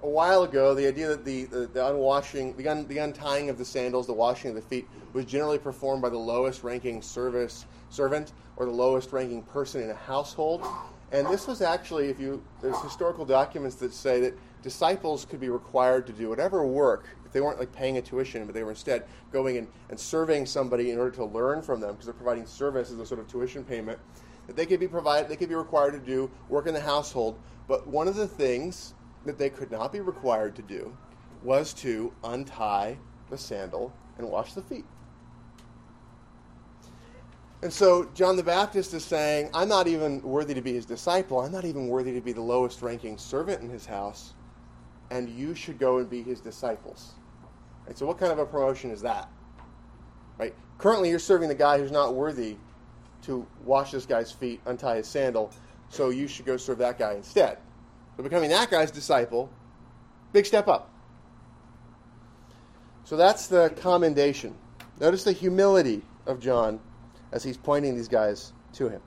a 0.03 0.09
while 0.09 0.43
ago 0.43 0.75
the 0.75 0.89
idea 0.89 1.07
that 1.07 1.25
the, 1.25 1.45
the, 1.45 1.67
the 1.69 1.87
unwashing, 1.87 2.57
the, 2.57 2.67
un, 2.67 2.89
the 2.89 2.99
untying 2.99 3.51
of 3.51 3.57
the 3.57 3.65
sandals, 3.65 4.09
the 4.09 4.13
washing 4.13 4.51
of 4.51 4.57
the 4.57 4.63
feet, 4.63 4.89
was 5.13 5.25
generally 5.25 5.59
performed 5.59 6.03
by 6.03 6.09
the 6.09 6.19
lowest 6.19 6.65
ranking 6.65 7.01
service 7.01 7.65
servant 7.91 8.33
or 8.57 8.67
the 8.67 8.73
lowest 8.73 9.13
ranking 9.13 9.41
person 9.45 9.83
in 9.83 9.91
a 9.91 9.95
household. 9.95 10.67
And 11.13 11.25
this 11.29 11.47
was 11.47 11.63
actually, 11.63 12.09
if 12.09 12.19
you, 12.19 12.43
there's 12.61 12.81
historical 12.83 13.25
documents 13.25 13.77
that 13.77 13.95
say 13.95 14.21
that 14.23 14.37
disciples 14.65 15.25
could 15.25 15.39
be 15.39 15.49
required 15.49 16.09
to 16.09 16.13
do 16.13 16.29
whatever 16.29 16.67
work, 16.67 17.07
they 17.35 17.43
weren't 17.43 17.59
like 17.59 17.73
paying 17.73 17.99
a 17.99 18.03
tuition, 18.03 18.47
but 18.47 18.55
they 18.55 18.63
were 18.63 18.71
instead 18.71 19.05
going 19.31 19.59
and, 19.59 19.69
and 19.91 20.01
somebody 20.49 20.91
in 20.91 20.99
order 20.99 21.11
to 21.11 21.25
learn 21.27 21.61
from 21.61 21.81
them, 21.81 21.91
because 21.91 22.07
they're 22.07 22.15
providing 22.15 22.47
service 22.47 22.91
as 22.91 22.99
a 22.99 23.05
sort 23.05 23.21
of 23.21 23.29
tuition 23.29 23.63
payment, 23.63 23.99
that 24.47 24.57
they 24.57 24.65
could 24.65 24.81
be 24.81 24.89
provided, 24.89 25.29
they 25.29 25.37
could 25.37 25.51
be 25.51 25.55
required 25.55 25.93
to 25.93 25.99
do 25.99 26.31
work 26.49 26.67
in 26.67 26.73
the 26.73 26.81
household. 26.81 27.39
But 27.69 27.87
one 27.87 28.09
of 28.09 28.15
the 28.15 28.29
things 28.29 28.95
that 29.27 29.37
they 29.37 29.51
could 29.51 29.71
not 29.71 29.93
be 29.93 30.01
required 30.01 30.55
to 30.57 30.63
do 30.63 30.97
was 31.43 31.75
to 31.75 32.13
untie 32.23 32.97
the 33.31 33.37
sandal 33.37 33.93
and 34.17 34.31
wash 34.31 34.55
the 34.55 34.63
feet. 34.63 34.85
And 37.63 37.73
so 37.73 38.11
John 38.15 38.37
the 38.37 38.43
Baptist 38.43 38.93
is 38.93 39.03
saying, 39.05 39.49
I'm 39.55 39.69
not 39.69 39.87
even 39.87 40.21
worthy 40.23 40.53
to 40.53 40.61
be 40.61 40.75
his 40.75 40.85
disciple. 40.85 41.41
I'm 41.41 41.51
not 41.53 41.65
even 41.65 41.89
worthy 41.89 42.13
to 42.13 42.21
be 42.21 42.33
the 42.33 42.43
lowest 42.43 42.83
ranking 42.83 43.17
servant 43.17 43.63
in 43.63 43.71
his 43.71 43.87
house. 43.87 44.35
And 45.11 45.31
you 45.31 45.55
should 45.55 45.79
go 45.79 45.99
and 45.99 46.11
be 46.11 46.23
his 46.23 46.41
disciples. 46.41 47.15
Right, 47.87 47.97
so 47.99 48.07
what 48.07 48.19
kind 48.19 48.33
of 48.33 48.39
a 48.39 48.47
promotion 48.47 48.91
is 48.91 49.03
that? 49.03 49.29
Right? 50.39 50.55
Currently 50.79 51.11
you're 51.11 51.19
serving 51.19 51.49
the 51.49 51.55
guy 51.55 51.79
who's 51.79 51.93
not 51.93 52.15
worthy 52.15 52.57
to 53.23 53.47
wash 53.65 53.91
this 53.91 54.07
guy's 54.07 54.33
feet, 54.33 54.61
untie 54.67 54.97
his 54.97 55.07
sandal, 55.07 55.51
so 55.89 56.11
you 56.11 56.27
should 56.27 56.47
go 56.47 56.57
serve 56.57 56.79
that 56.79 56.99
guy 56.99 57.15
instead. 57.15 57.59
So 58.17 58.23
becoming 58.23 58.51
that 58.51 58.71
guy's 58.71 58.91
disciple, 58.91 59.51
big 60.33 60.47
step 60.47 60.69
up. 60.69 60.91
So 63.05 63.17
that's 63.17 63.47
the 63.47 63.73
commendation. 63.77 64.55
Notice 65.01 65.25
the 65.25 65.33
humility 65.33 66.03
of 66.27 66.41
John 66.41 66.81
as 67.33 67.43
he's 67.43 67.57
pointing 67.57 67.95
these 67.95 68.09
guys 68.09 68.53
to 68.75 68.89
him. 68.89 69.01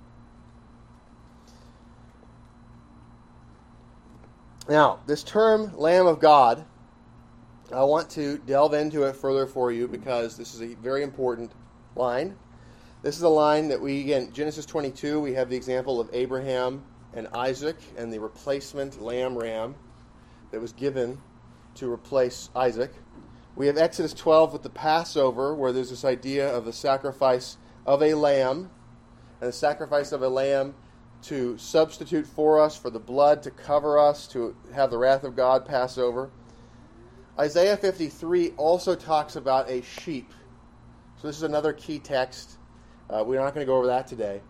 Now, 4.69 4.99
this 5.07 5.23
term, 5.23 5.75
Lamb 5.77 6.07
of 6.07 6.19
God, 6.19 6.65
I 7.73 7.83
want 7.83 8.09
to 8.11 8.37
delve 8.37 8.73
into 8.73 9.03
it 9.03 9.17
further 9.17 9.45
for 9.45 9.73
you 9.73 9.89
because 9.89 10.37
this 10.37 10.55
is 10.55 10.61
a 10.61 10.75
very 10.75 11.03
important 11.03 11.51
line. 11.97 12.37
This 13.01 13.17
is 13.17 13.23
a 13.23 13.29
line 13.29 13.67
that 13.67 13.81
we, 13.81 13.99
again, 13.99 14.31
Genesis 14.31 14.65
22, 14.65 15.19
we 15.19 15.33
have 15.33 15.49
the 15.49 15.57
example 15.57 15.99
of 15.99 16.09
Abraham 16.13 16.81
and 17.13 17.27
Isaac 17.33 17.75
and 17.97 18.11
the 18.11 18.19
replacement 18.19 19.01
lamb 19.01 19.37
ram 19.37 19.75
that 20.51 20.61
was 20.61 20.71
given 20.71 21.17
to 21.75 21.91
replace 21.91 22.49
Isaac. 22.55 22.93
We 23.57 23.67
have 23.67 23.77
Exodus 23.77 24.13
12 24.13 24.53
with 24.53 24.63
the 24.63 24.69
Passover, 24.69 25.53
where 25.53 25.73
there's 25.73 25.89
this 25.89 26.05
idea 26.05 26.49
of 26.49 26.63
the 26.63 26.71
sacrifice 26.71 27.57
of 27.85 28.01
a 28.01 28.13
lamb, 28.13 28.69
and 29.41 29.49
the 29.49 29.53
sacrifice 29.53 30.13
of 30.13 30.21
a 30.21 30.29
lamb 30.29 30.73
to 31.23 31.57
substitute 31.57 32.27
for 32.27 32.61
us, 32.61 32.77
for 32.77 32.89
the 32.89 32.99
blood 32.99 33.43
to 33.43 33.51
cover 33.51 33.99
us, 33.99 34.25
to 34.27 34.55
have 34.73 34.89
the 34.89 34.97
wrath 34.97 35.25
of 35.25 35.35
God 35.35 35.65
pass 35.65 35.97
over. 35.97 36.29
Isaiah 37.39 37.77
53 37.77 38.53
also 38.57 38.95
talks 38.95 39.35
about 39.35 39.69
a 39.69 39.83
sheep. 39.83 40.33
So 41.21 41.27
this 41.27 41.37
is 41.37 41.43
another 41.43 41.71
key 41.71 41.99
text. 41.99 42.57
Uh, 43.09 43.23
we're 43.23 43.39
not 43.39 43.53
going 43.53 43.63
to 43.63 43.69
go 43.69 43.77
over 43.77 43.87
that 43.87 44.07
today. 44.07 44.41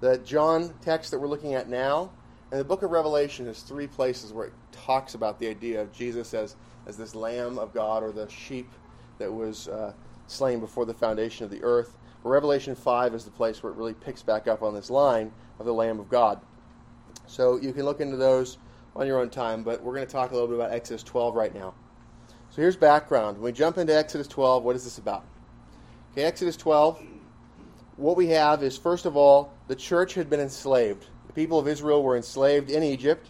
The 0.00 0.18
John 0.18 0.72
text 0.80 1.10
that 1.10 1.18
we're 1.18 1.26
looking 1.26 1.54
at 1.54 1.68
now, 1.68 2.12
and 2.52 2.60
the 2.60 2.64
book 2.64 2.84
of 2.84 2.92
Revelation 2.92 3.46
has 3.46 3.62
three 3.62 3.88
places 3.88 4.32
where 4.32 4.46
it 4.46 4.52
talks 4.70 5.14
about 5.14 5.40
the 5.40 5.48
idea 5.48 5.80
of 5.80 5.92
Jesus 5.92 6.34
as, 6.34 6.54
as 6.86 6.96
this 6.96 7.16
Lamb 7.16 7.58
of 7.58 7.74
God 7.74 8.04
or 8.04 8.12
the 8.12 8.28
sheep 8.28 8.70
that 9.18 9.32
was 9.32 9.66
uh, 9.66 9.92
slain 10.28 10.60
before 10.60 10.84
the 10.84 10.94
foundation 10.94 11.44
of 11.44 11.50
the 11.50 11.62
earth. 11.64 11.96
But 12.22 12.28
Revelation 12.28 12.76
5 12.76 13.12
is 13.12 13.24
the 13.24 13.32
place 13.32 13.64
where 13.64 13.72
it 13.72 13.76
really 13.76 13.94
picks 13.94 14.22
back 14.22 14.46
up 14.46 14.62
on 14.62 14.72
this 14.72 14.88
line 14.88 15.32
of 15.58 15.66
the 15.66 15.74
Lamb 15.74 15.98
of 15.98 16.08
God. 16.08 16.40
So 17.26 17.56
you 17.56 17.72
can 17.72 17.84
look 17.84 18.00
into 18.00 18.16
those 18.16 18.58
on 18.96 19.06
your 19.06 19.20
own 19.20 19.30
time, 19.30 19.62
but 19.62 19.82
we're 19.82 19.94
going 19.94 20.06
to 20.06 20.12
talk 20.12 20.30
a 20.30 20.34
little 20.34 20.48
bit 20.48 20.56
about 20.56 20.72
Exodus 20.72 21.02
12 21.02 21.34
right 21.34 21.54
now. 21.54 21.74
So 22.50 22.62
here's 22.62 22.76
background. 22.76 23.36
When 23.36 23.44
we 23.44 23.52
jump 23.52 23.78
into 23.78 23.94
Exodus 23.94 24.26
12, 24.28 24.62
what 24.62 24.74
is 24.76 24.84
this 24.84 24.98
about? 24.98 25.24
Okay, 26.12 26.24
Exodus 26.24 26.56
12, 26.56 27.02
what 27.96 28.16
we 28.16 28.28
have 28.28 28.62
is, 28.62 28.78
first 28.78 29.04
of 29.04 29.16
all, 29.16 29.52
the 29.68 29.76
church 29.76 30.14
had 30.14 30.30
been 30.30 30.40
enslaved. 30.40 31.06
The 31.26 31.32
people 31.34 31.58
of 31.58 31.68
Israel 31.68 32.02
were 32.02 32.16
enslaved 32.16 32.70
in 32.70 32.82
Egypt. 32.82 33.28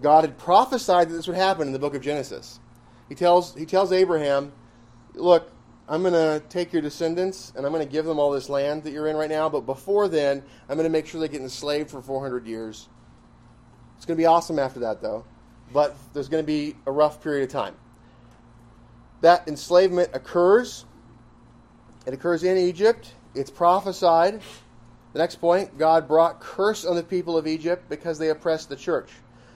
God 0.00 0.24
had 0.24 0.38
prophesied 0.38 1.08
that 1.08 1.14
this 1.14 1.26
would 1.26 1.36
happen 1.36 1.66
in 1.66 1.72
the 1.72 1.78
book 1.78 1.94
of 1.94 2.02
Genesis. 2.02 2.60
He 3.08 3.14
tells, 3.14 3.54
he 3.54 3.66
tells 3.66 3.92
Abraham, 3.92 4.52
Look, 5.14 5.50
I'm 5.88 6.02
going 6.02 6.14
to 6.14 6.42
take 6.48 6.72
your 6.72 6.80
descendants 6.80 7.52
and 7.54 7.66
I'm 7.66 7.72
going 7.72 7.86
to 7.86 7.90
give 7.90 8.04
them 8.04 8.18
all 8.18 8.30
this 8.30 8.48
land 8.48 8.84
that 8.84 8.92
you're 8.92 9.08
in 9.08 9.16
right 9.16 9.28
now, 9.28 9.48
but 9.48 9.66
before 9.66 10.08
then, 10.08 10.42
I'm 10.68 10.76
going 10.76 10.84
to 10.84 10.90
make 10.90 11.06
sure 11.06 11.20
they 11.20 11.28
get 11.28 11.42
enslaved 11.42 11.90
for 11.90 12.00
400 12.00 12.46
years. 12.46 12.88
It's 14.02 14.06
going 14.08 14.16
to 14.16 14.20
be 14.20 14.26
awesome 14.26 14.58
after 14.58 14.80
that, 14.80 15.00
though, 15.00 15.24
but 15.72 15.94
there's 16.12 16.28
going 16.28 16.42
to 16.42 16.46
be 16.46 16.74
a 16.86 16.90
rough 16.90 17.22
period 17.22 17.44
of 17.44 17.50
time. 17.50 17.76
That 19.20 19.46
enslavement 19.46 20.10
occurs. 20.12 20.86
It 22.04 22.12
occurs 22.12 22.42
in 22.42 22.58
Egypt. 22.58 23.14
It's 23.36 23.48
prophesied. 23.48 24.40
The 25.12 25.18
next 25.20 25.36
point 25.36 25.78
God 25.78 26.08
brought 26.08 26.40
curse 26.40 26.84
on 26.84 26.96
the 26.96 27.04
people 27.04 27.36
of 27.36 27.46
Egypt 27.46 27.88
because 27.88 28.18
they 28.18 28.30
oppressed 28.30 28.68
the 28.68 28.74
church. 28.74 29.08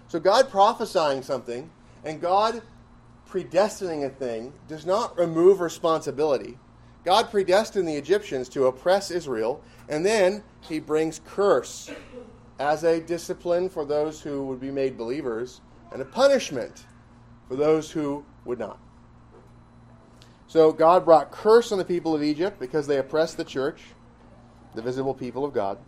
So, 0.06 0.20
God 0.20 0.48
prophesying 0.48 1.22
something 1.22 1.68
and 2.04 2.20
God 2.20 2.62
predestining 3.28 4.06
a 4.06 4.10
thing 4.10 4.52
does 4.68 4.86
not 4.86 5.18
remove 5.18 5.58
responsibility. 5.58 6.56
God 7.04 7.32
predestined 7.32 7.88
the 7.88 7.96
Egyptians 7.96 8.48
to 8.50 8.66
oppress 8.66 9.10
Israel, 9.10 9.60
and 9.88 10.06
then 10.06 10.44
he 10.60 10.78
brings 10.78 11.20
curse 11.26 11.90
as 12.58 12.84
a 12.84 13.00
discipline 13.00 13.68
for 13.68 13.84
those 13.84 14.20
who 14.20 14.44
would 14.44 14.60
be 14.60 14.70
made 14.70 14.96
believers 14.96 15.60
and 15.92 16.00
a 16.00 16.04
punishment 16.04 16.86
for 17.48 17.56
those 17.56 17.90
who 17.90 18.24
would 18.44 18.58
not. 18.58 18.78
So 20.48 20.72
God 20.72 21.04
brought 21.04 21.30
curse 21.30 21.72
on 21.72 21.78
the 21.78 21.84
people 21.84 22.14
of 22.14 22.22
Egypt 22.22 22.58
because 22.58 22.86
they 22.86 22.98
oppressed 22.98 23.36
the 23.36 23.44
church, 23.44 23.82
the 24.74 24.82
visible 24.82 25.14
people 25.14 25.44
of 25.44 25.52
God. 25.52 25.78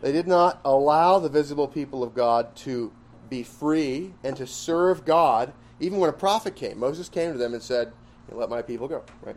They 0.00 0.12
did 0.12 0.28
not 0.28 0.60
allow 0.64 1.18
the 1.18 1.28
visible 1.28 1.66
people 1.66 2.02
of 2.02 2.14
God 2.14 2.54
to 2.56 2.92
be 3.28 3.42
free 3.42 4.14
and 4.22 4.36
to 4.36 4.46
serve 4.46 5.04
God 5.04 5.52
even 5.80 5.98
when 5.98 6.10
a 6.10 6.14
prophet 6.14 6.56
came, 6.56 6.78
Moses 6.78 7.08
came 7.08 7.32
to 7.32 7.38
them 7.38 7.54
and 7.54 7.62
said, 7.62 7.92
Let 8.30 8.48
my 8.48 8.62
people 8.62 8.88
go, 8.88 9.04
right? 9.22 9.36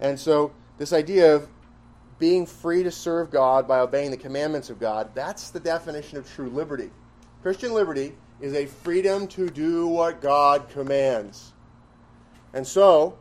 And 0.00 0.20
so, 0.20 0.52
this 0.78 0.92
idea 0.92 1.34
of 1.34 1.48
being 2.18 2.46
free 2.46 2.82
to 2.82 2.90
serve 2.90 3.30
God 3.30 3.68
by 3.68 3.80
obeying 3.80 4.10
the 4.10 4.16
commandments 4.16 4.70
of 4.70 4.80
God, 4.80 5.10
that's 5.14 5.50
the 5.50 5.60
definition 5.60 6.18
of 6.18 6.30
true 6.32 6.48
liberty. 6.48 6.90
Christian 7.42 7.74
liberty 7.74 8.14
is 8.40 8.54
a 8.54 8.66
freedom 8.66 9.26
to 9.28 9.48
do 9.48 9.86
what 9.86 10.20
God 10.20 10.68
commands. 10.68 11.52
And 12.52 12.66
so, 12.66 13.18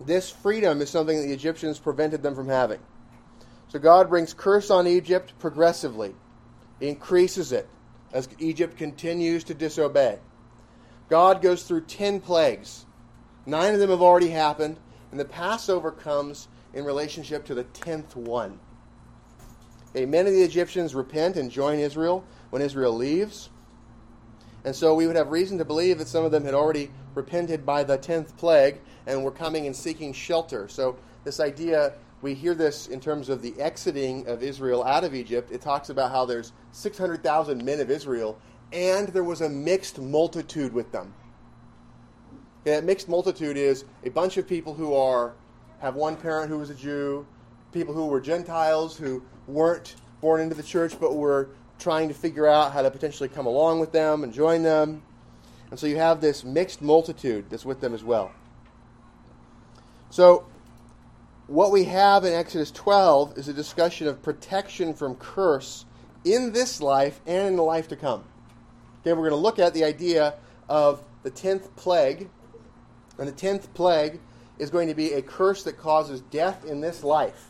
this 0.00 0.30
freedom 0.30 0.80
is 0.80 0.90
something 0.90 1.16
that 1.16 1.26
the 1.26 1.32
Egyptians 1.32 1.78
prevented 1.78 2.22
them 2.22 2.34
from 2.34 2.48
having. 2.48 2.80
So 3.68 3.78
God 3.78 4.08
brings 4.08 4.34
curse 4.34 4.70
on 4.70 4.86
Egypt 4.86 5.34
progressively. 5.38 6.14
Increases 6.80 7.52
it 7.52 7.68
as 8.12 8.28
Egypt 8.38 8.76
continues 8.76 9.44
to 9.44 9.54
disobey. 9.54 10.18
God 11.08 11.42
goes 11.42 11.64
through 11.64 11.82
10 11.82 12.20
plagues. 12.20 12.86
Nine 13.46 13.74
of 13.74 13.80
them 13.80 13.90
have 13.90 14.02
already 14.02 14.30
happened, 14.30 14.76
and 15.10 15.20
the 15.20 15.24
Passover 15.24 15.92
comes 15.92 16.48
in 16.74 16.84
relationship 16.84 17.44
to 17.46 17.54
the 17.54 17.64
10th 17.64 18.14
one. 18.16 18.58
Okay, 19.90 20.06
many 20.06 20.28
of 20.28 20.34
the 20.34 20.42
Egyptians 20.42 20.94
repent 20.94 21.36
and 21.36 21.50
join 21.50 21.78
Israel 21.78 22.24
when 22.50 22.62
Israel 22.62 22.94
leaves. 22.94 23.50
And 24.64 24.76
so 24.76 24.94
we 24.94 25.06
would 25.06 25.16
have 25.16 25.30
reason 25.30 25.58
to 25.58 25.64
believe 25.64 25.98
that 25.98 26.08
some 26.08 26.24
of 26.24 26.30
them 26.30 26.44
had 26.44 26.54
already 26.54 26.90
repented 27.14 27.64
by 27.64 27.82
the 27.82 27.98
10th 27.98 28.36
plague 28.36 28.80
and 29.06 29.24
were 29.24 29.30
coming 29.30 29.66
and 29.66 29.74
seeking 29.74 30.12
shelter. 30.12 30.68
So, 30.68 30.96
this 31.24 31.40
idea, 31.40 31.94
we 32.22 32.34
hear 32.34 32.54
this 32.54 32.86
in 32.86 33.00
terms 33.00 33.28
of 33.28 33.42
the 33.42 33.58
exiting 33.60 34.26
of 34.26 34.42
Israel 34.42 34.84
out 34.84 35.04
of 35.04 35.14
Egypt. 35.14 35.50
It 35.50 35.60
talks 35.60 35.90
about 35.90 36.10
how 36.10 36.24
there's 36.24 36.52
600,000 36.72 37.64
men 37.64 37.80
of 37.80 37.90
Israel, 37.90 38.38
and 38.72 39.08
there 39.08 39.24
was 39.24 39.40
a 39.40 39.48
mixed 39.48 39.98
multitude 39.98 40.72
with 40.72 40.92
them. 40.92 41.14
That 42.64 42.84
mixed 42.84 43.08
multitude 43.08 43.56
is 43.56 43.84
a 44.04 44.10
bunch 44.10 44.36
of 44.36 44.46
people 44.46 44.74
who 44.74 44.94
are 44.94 45.34
have 45.80 45.94
one 45.94 46.16
parent 46.16 46.48
who 46.48 46.58
was 46.58 46.70
a 46.70 46.74
Jew, 46.74 47.26
people 47.72 47.94
who 47.94 48.06
were 48.06 48.20
Gentiles 48.20 48.96
who 48.96 49.22
weren't 49.46 49.96
born 50.20 50.40
into 50.40 50.54
the 50.54 50.62
church 50.62 50.94
but 51.00 51.16
were 51.16 51.50
trying 51.78 52.08
to 52.08 52.14
figure 52.14 52.46
out 52.46 52.72
how 52.72 52.82
to 52.82 52.90
potentially 52.90 53.28
come 53.28 53.46
along 53.46 53.80
with 53.80 53.90
them 53.90 54.22
and 54.22 54.32
join 54.32 54.62
them. 54.62 55.02
And 55.70 55.78
so 55.78 55.86
you 55.86 55.96
have 55.96 56.20
this 56.20 56.44
mixed 56.44 56.82
multitude 56.82 57.46
that's 57.48 57.64
with 57.64 57.80
them 57.80 57.94
as 57.94 58.04
well. 58.04 58.32
So, 60.10 60.46
what 61.46 61.72
we 61.72 61.84
have 61.84 62.24
in 62.24 62.32
Exodus 62.32 62.70
12 62.70 63.38
is 63.38 63.48
a 63.48 63.52
discussion 63.52 64.06
of 64.06 64.22
protection 64.22 64.94
from 64.94 65.16
curse 65.16 65.84
in 66.24 66.52
this 66.52 66.80
life 66.80 67.20
and 67.26 67.48
in 67.48 67.56
the 67.56 67.62
life 67.62 67.88
to 67.88 67.96
come. 67.96 68.24
Okay, 69.00 69.12
we're 69.12 69.28
going 69.28 69.30
to 69.30 69.36
look 69.36 69.58
at 69.58 69.74
the 69.74 69.82
idea 69.82 70.34
of 70.68 71.02
the 71.22 71.30
10th 71.30 71.74
plague. 71.74 72.28
And 73.18 73.28
the 73.28 73.32
10th 73.32 73.72
plague 73.74 74.20
is 74.60 74.68
going 74.68 74.88
to 74.88 74.94
be 74.94 75.14
a 75.14 75.22
curse 75.22 75.62
that 75.62 75.78
causes 75.78 76.20
death 76.20 76.66
in 76.66 76.82
this 76.82 77.02
life. 77.02 77.48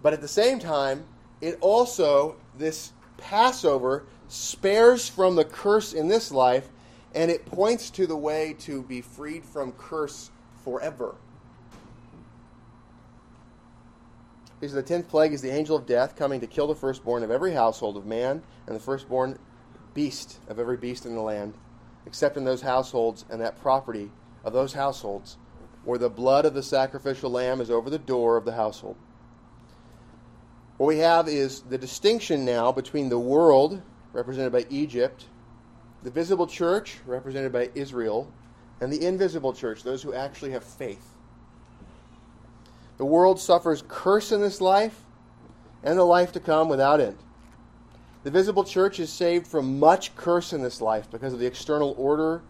But 0.00 0.12
at 0.12 0.20
the 0.20 0.28
same 0.28 0.60
time, 0.60 1.04
it 1.40 1.58
also, 1.60 2.36
this 2.56 2.92
Passover, 3.16 4.06
spares 4.28 5.08
from 5.08 5.34
the 5.34 5.44
curse 5.44 5.92
in 5.92 6.06
this 6.06 6.30
life, 6.30 6.68
and 7.16 7.32
it 7.32 7.44
points 7.44 7.90
to 7.90 8.06
the 8.06 8.16
way 8.16 8.54
to 8.60 8.84
be 8.84 9.00
freed 9.00 9.44
from 9.44 9.72
curse 9.72 10.30
forever. 10.62 11.16
Because 14.60 14.72
the 14.72 14.84
tenth 14.84 15.08
plague 15.08 15.32
is 15.32 15.42
the 15.42 15.50
angel 15.50 15.74
of 15.74 15.84
death 15.84 16.14
coming 16.14 16.40
to 16.40 16.46
kill 16.46 16.68
the 16.68 16.76
firstborn 16.76 17.24
of 17.24 17.30
every 17.32 17.54
household 17.54 17.96
of 17.96 18.06
man 18.06 18.40
and 18.68 18.76
the 18.76 18.80
firstborn 18.80 19.36
beast 19.94 20.38
of 20.46 20.60
every 20.60 20.76
beast 20.76 21.06
in 21.06 21.16
the 21.16 21.20
land, 21.20 21.54
except 22.06 22.36
in 22.36 22.44
those 22.44 22.62
households 22.62 23.24
and 23.28 23.40
that 23.40 23.60
property 23.60 24.12
of 24.44 24.52
those 24.52 24.72
households 24.72 25.36
where 25.84 25.98
the 25.98 26.10
blood 26.10 26.44
of 26.44 26.54
the 26.54 26.62
sacrificial 26.62 27.30
lamb 27.30 27.60
is 27.60 27.70
over 27.70 27.90
the 27.90 27.98
door 27.98 28.36
of 28.36 28.44
the 28.44 28.52
household. 28.52 28.96
What 30.76 30.86
we 30.86 30.98
have 30.98 31.28
is 31.28 31.62
the 31.62 31.78
distinction 31.78 32.44
now 32.44 32.72
between 32.72 33.08
the 33.08 33.18
world, 33.18 33.82
represented 34.12 34.52
by 34.52 34.66
Egypt, 34.70 35.26
the 36.02 36.10
visible 36.10 36.46
church, 36.46 36.98
represented 37.06 37.52
by 37.52 37.70
Israel, 37.74 38.32
and 38.80 38.92
the 38.92 39.06
invisible 39.06 39.52
church, 39.52 39.82
those 39.82 40.02
who 40.02 40.14
actually 40.14 40.52
have 40.52 40.64
faith. 40.64 41.14
The 42.96 43.04
world 43.04 43.38
suffers 43.38 43.82
curse 43.88 44.32
in 44.32 44.40
this 44.40 44.60
life 44.60 45.04
and 45.82 45.98
the 45.98 46.04
life 46.04 46.32
to 46.32 46.40
come 46.40 46.68
without 46.68 47.00
end. 47.00 47.18
The 48.22 48.30
visible 48.30 48.64
church 48.64 49.00
is 49.00 49.10
saved 49.10 49.46
from 49.46 49.78
much 49.78 50.14
curse 50.16 50.52
in 50.52 50.62
this 50.62 50.80
life 50.80 51.10
because 51.10 51.32
of 51.32 51.38
the 51.38 51.46
external 51.46 51.94
order 51.96 52.42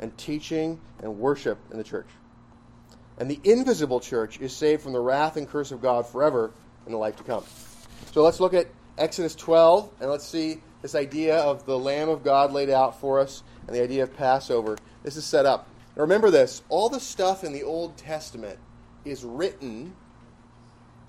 and 0.00 0.16
teaching 0.16 0.80
and 1.02 1.18
worship 1.18 1.58
in 1.70 1.78
the 1.78 1.84
church. 1.84 2.08
And 3.18 3.30
the 3.30 3.40
invisible 3.44 4.00
church 4.00 4.40
is 4.40 4.54
saved 4.54 4.82
from 4.82 4.92
the 4.92 5.00
wrath 5.00 5.36
and 5.36 5.48
curse 5.48 5.72
of 5.72 5.82
God 5.82 6.06
forever 6.06 6.52
in 6.86 6.92
the 6.92 6.98
life 6.98 7.16
to 7.16 7.24
come. 7.24 7.44
So 8.12 8.22
let's 8.22 8.40
look 8.40 8.54
at 8.54 8.68
Exodus 8.96 9.34
12 9.34 9.90
and 10.00 10.10
let's 10.10 10.26
see 10.26 10.60
this 10.82 10.94
idea 10.94 11.38
of 11.38 11.66
the 11.66 11.78
Lamb 11.78 12.08
of 12.08 12.22
God 12.22 12.52
laid 12.52 12.70
out 12.70 13.00
for 13.00 13.18
us 13.18 13.42
and 13.66 13.74
the 13.74 13.82
idea 13.82 14.04
of 14.04 14.16
Passover. 14.16 14.78
This 15.02 15.16
is 15.16 15.24
set 15.24 15.46
up. 15.46 15.68
Now 15.96 16.02
remember 16.02 16.30
this 16.30 16.62
all 16.68 16.88
the 16.88 17.00
stuff 17.00 17.42
in 17.42 17.52
the 17.52 17.64
Old 17.64 17.96
Testament 17.96 18.58
is 19.04 19.24
written 19.24 19.94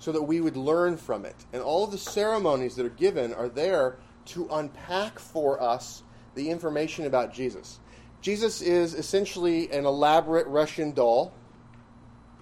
so 0.00 0.12
that 0.12 0.22
we 0.22 0.40
would 0.40 0.56
learn 0.56 0.96
from 0.96 1.24
it. 1.24 1.36
And 1.52 1.62
all 1.62 1.84
of 1.84 1.92
the 1.92 1.98
ceremonies 1.98 2.74
that 2.76 2.86
are 2.86 2.90
given 2.90 3.32
are 3.34 3.48
there 3.48 3.96
to 4.26 4.48
unpack 4.50 5.18
for 5.18 5.62
us 5.62 6.02
the 6.34 6.50
information 6.50 7.06
about 7.06 7.32
Jesus. 7.32 7.78
Jesus 8.20 8.60
is 8.60 8.94
essentially 8.94 9.70
an 9.70 9.86
elaborate 9.86 10.46
Russian 10.46 10.92
doll. 10.92 11.32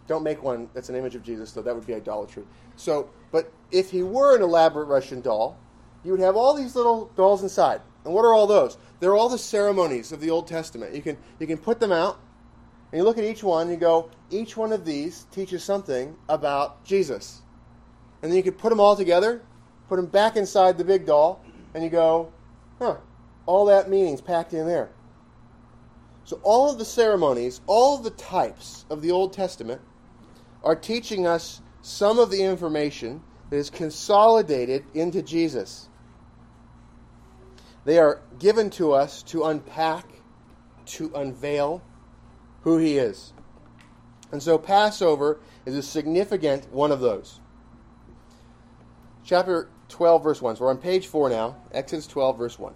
Don't 0.07 0.23
make 0.23 0.43
one 0.43 0.69
that's 0.75 0.89
an 0.89 0.97
image 0.97 1.15
of 1.15 1.23
Jesus, 1.23 1.53
though, 1.53 1.63
that 1.63 1.75
would 1.75 1.87
be 1.87 1.95
idolatry. 1.95 2.45
So, 2.77 3.11
but 3.31 3.53
if 3.71 3.91
he 3.91 4.03
were 4.03 4.35
an 4.37 4.43
elaborate 4.43 4.87
Russian 4.87 5.21
doll, 5.21 5.57
you 6.05 6.13
would 6.13 6.21
have 6.21 6.37
all 6.37 6.55
these 6.55 6.75
little 6.75 7.11
dolls 7.17 7.43
inside. 7.43 7.81
And 8.05 8.15
what 8.15 8.25
are 8.25 8.33
all 8.33 8.47
those? 8.47 8.79
They're 9.01 9.15
all 9.15 9.29
the 9.29 9.39
ceremonies 9.39 10.13
of 10.13 10.21
the 10.21 10.31
Old 10.31 10.47
Testament. 10.47 10.95
You 10.95 11.03
can 11.03 11.17
you 11.39 11.47
can 11.47 11.59
put 11.59 11.79
them 11.79 11.93
out, 11.93 12.19
and 12.91 12.99
you 12.99 13.05
look 13.05 13.19
at 13.19 13.25
each 13.25 13.43
one, 13.43 13.63
and 13.63 13.71
you 13.71 13.77
go, 13.77 14.11
each 14.31 14.57
one 14.57 14.73
of 14.73 14.85
these 14.85 15.27
teaches 15.31 15.63
something 15.63 16.17
about 16.29 16.85
Jesus. 16.85 17.43
And 18.23 18.31
then 18.31 18.37
you 18.37 18.43
could 18.43 18.59
put 18.59 18.71
them 18.71 18.81
all 18.81 18.97
together, 18.97 19.43
put 19.89 19.97
them 19.97 20.07
back 20.07 20.37
inside 20.37 20.79
the 20.79 20.85
big 20.85 21.07
doll, 21.07 21.43
and 21.75 21.85
you 21.85 21.91
go, 21.91 22.33
huh, 22.79 22.97
all 23.47 23.67
that 23.67 23.91
meaning's 23.91 24.21
packed 24.21 24.55
in 24.55 24.67
there. 24.67 24.91
So 26.29 26.39
all 26.43 26.71
of 26.71 26.77
the 26.77 26.85
ceremonies, 26.85 27.63
all 27.67 27.97
of 27.97 28.05
the 28.05 28.11
types 28.11 28.85
of 28.91 29.01
the 29.01 29.11
Old 29.13 29.33
Testament 29.33 29.81
are 30.63 30.77
teaching 30.77 31.27
us 31.27 31.63
some 31.81 32.19
of 32.19 32.31
the 32.31 32.43
information 32.43 33.23
that 33.49 33.57
is 33.57 33.71
consolidated 33.71 34.85
into 34.93 35.23
Jesus. 35.23 35.89
They 37.87 37.99
are 37.99 38.21
given 38.39 38.69
to 38.73 38.93
us 38.93 39.23
to 39.23 39.45
unpack, 39.45 40.05
to 40.85 41.11
unveil 41.15 41.81
who 42.61 42.77
He 42.77 42.99
is. 42.99 43.33
And 44.31 44.43
so 44.43 44.59
Passover 44.59 45.41
is 45.65 45.77
a 45.77 45.83
significant 45.83 46.71
one 46.71 46.93
of 46.93 47.01
those. 47.01 47.41
Chapter 49.25 49.71
12, 49.89 50.23
verse 50.23 50.43
1. 50.43 50.57
So 50.57 50.65
we're 50.65 50.71
on 50.73 50.77
page 50.77 51.07
4 51.07 51.31
now, 51.31 51.57
Exodus 51.73 52.07
12, 52.07 52.37
verse 52.37 52.59
1. 52.59 52.75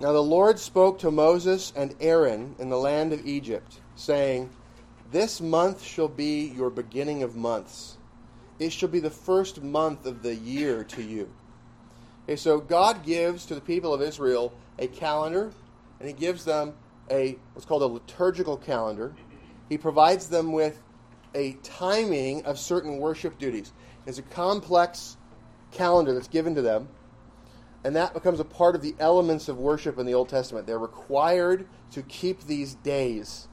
Now 0.00 0.12
the 0.12 0.22
Lord 0.22 0.58
spoke 0.58 0.98
to 1.00 1.10
Moses 1.10 1.72
and 1.76 1.94
Aaron 2.00 2.56
in 2.58 2.68
the 2.68 2.78
land 2.78 3.12
of 3.12 3.26
Egypt, 3.26 3.80
saying, 3.94 4.50
This 5.10 5.40
month 5.40 5.82
shall 5.82 6.08
be 6.08 6.52
your 6.56 6.70
beginning 6.70 7.22
of 7.22 7.36
months 7.36 7.96
it 8.58 8.72
shall 8.72 8.88
be 8.88 9.00
the 9.00 9.10
first 9.10 9.62
month 9.62 10.06
of 10.06 10.22
the 10.22 10.34
year 10.34 10.84
to 10.84 11.02
you. 11.02 11.28
Okay, 12.24 12.36
so 12.36 12.60
God 12.60 13.04
gives 13.04 13.46
to 13.46 13.54
the 13.54 13.60
people 13.60 13.92
of 13.92 14.00
Israel 14.00 14.52
a 14.78 14.86
calendar, 14.86 15.50
and 15.98 16.08
He 16.08 16.14
gives 16.14 16.44
them 16.44 16.74
a 17.10 17.36
what's 17.52 17.66
called 17.66 17.82
a 17.82 17.86
liturgical 17.86 18.56
calendar. 18.56 19.12
He 19.68 19.76
provides 19.76 20.28
them 20.28 20.52
with 20.52 20.80
a 21.34 21.54
timing 21.62 22.44
of 22.44 22.58
certain 22.58 22.98
worship 22.98 23.38
duties. 23.38 23.72
It's 24.06 24.18
a 24.18 24.22
complex 24.22 25.16
calendar 25.72 26.14
that's 26.14 26.28
given 26.28 26.54
to 26.54 26.62
them, 26.62 26.88
and 27.84 27.94
that 27.96 28.14
becomes 28.14 28.40
a 28.40 28.44
part 28.44 28.74
of 28.74 28.80
the 28.80 28.94
elements 28.98 29.48
of 29.48 29.58
worship 29.58 29.98
in 29.98 30.06
the 30.06 30.14
Old 30.14 30.30
Testament. 30.30 30.66
They're 30.66 30.78
required 30.78 31.66
to 31.92 32.02
keep 32.02 32.42
these 32.44 32.74
days. 32.76 33.46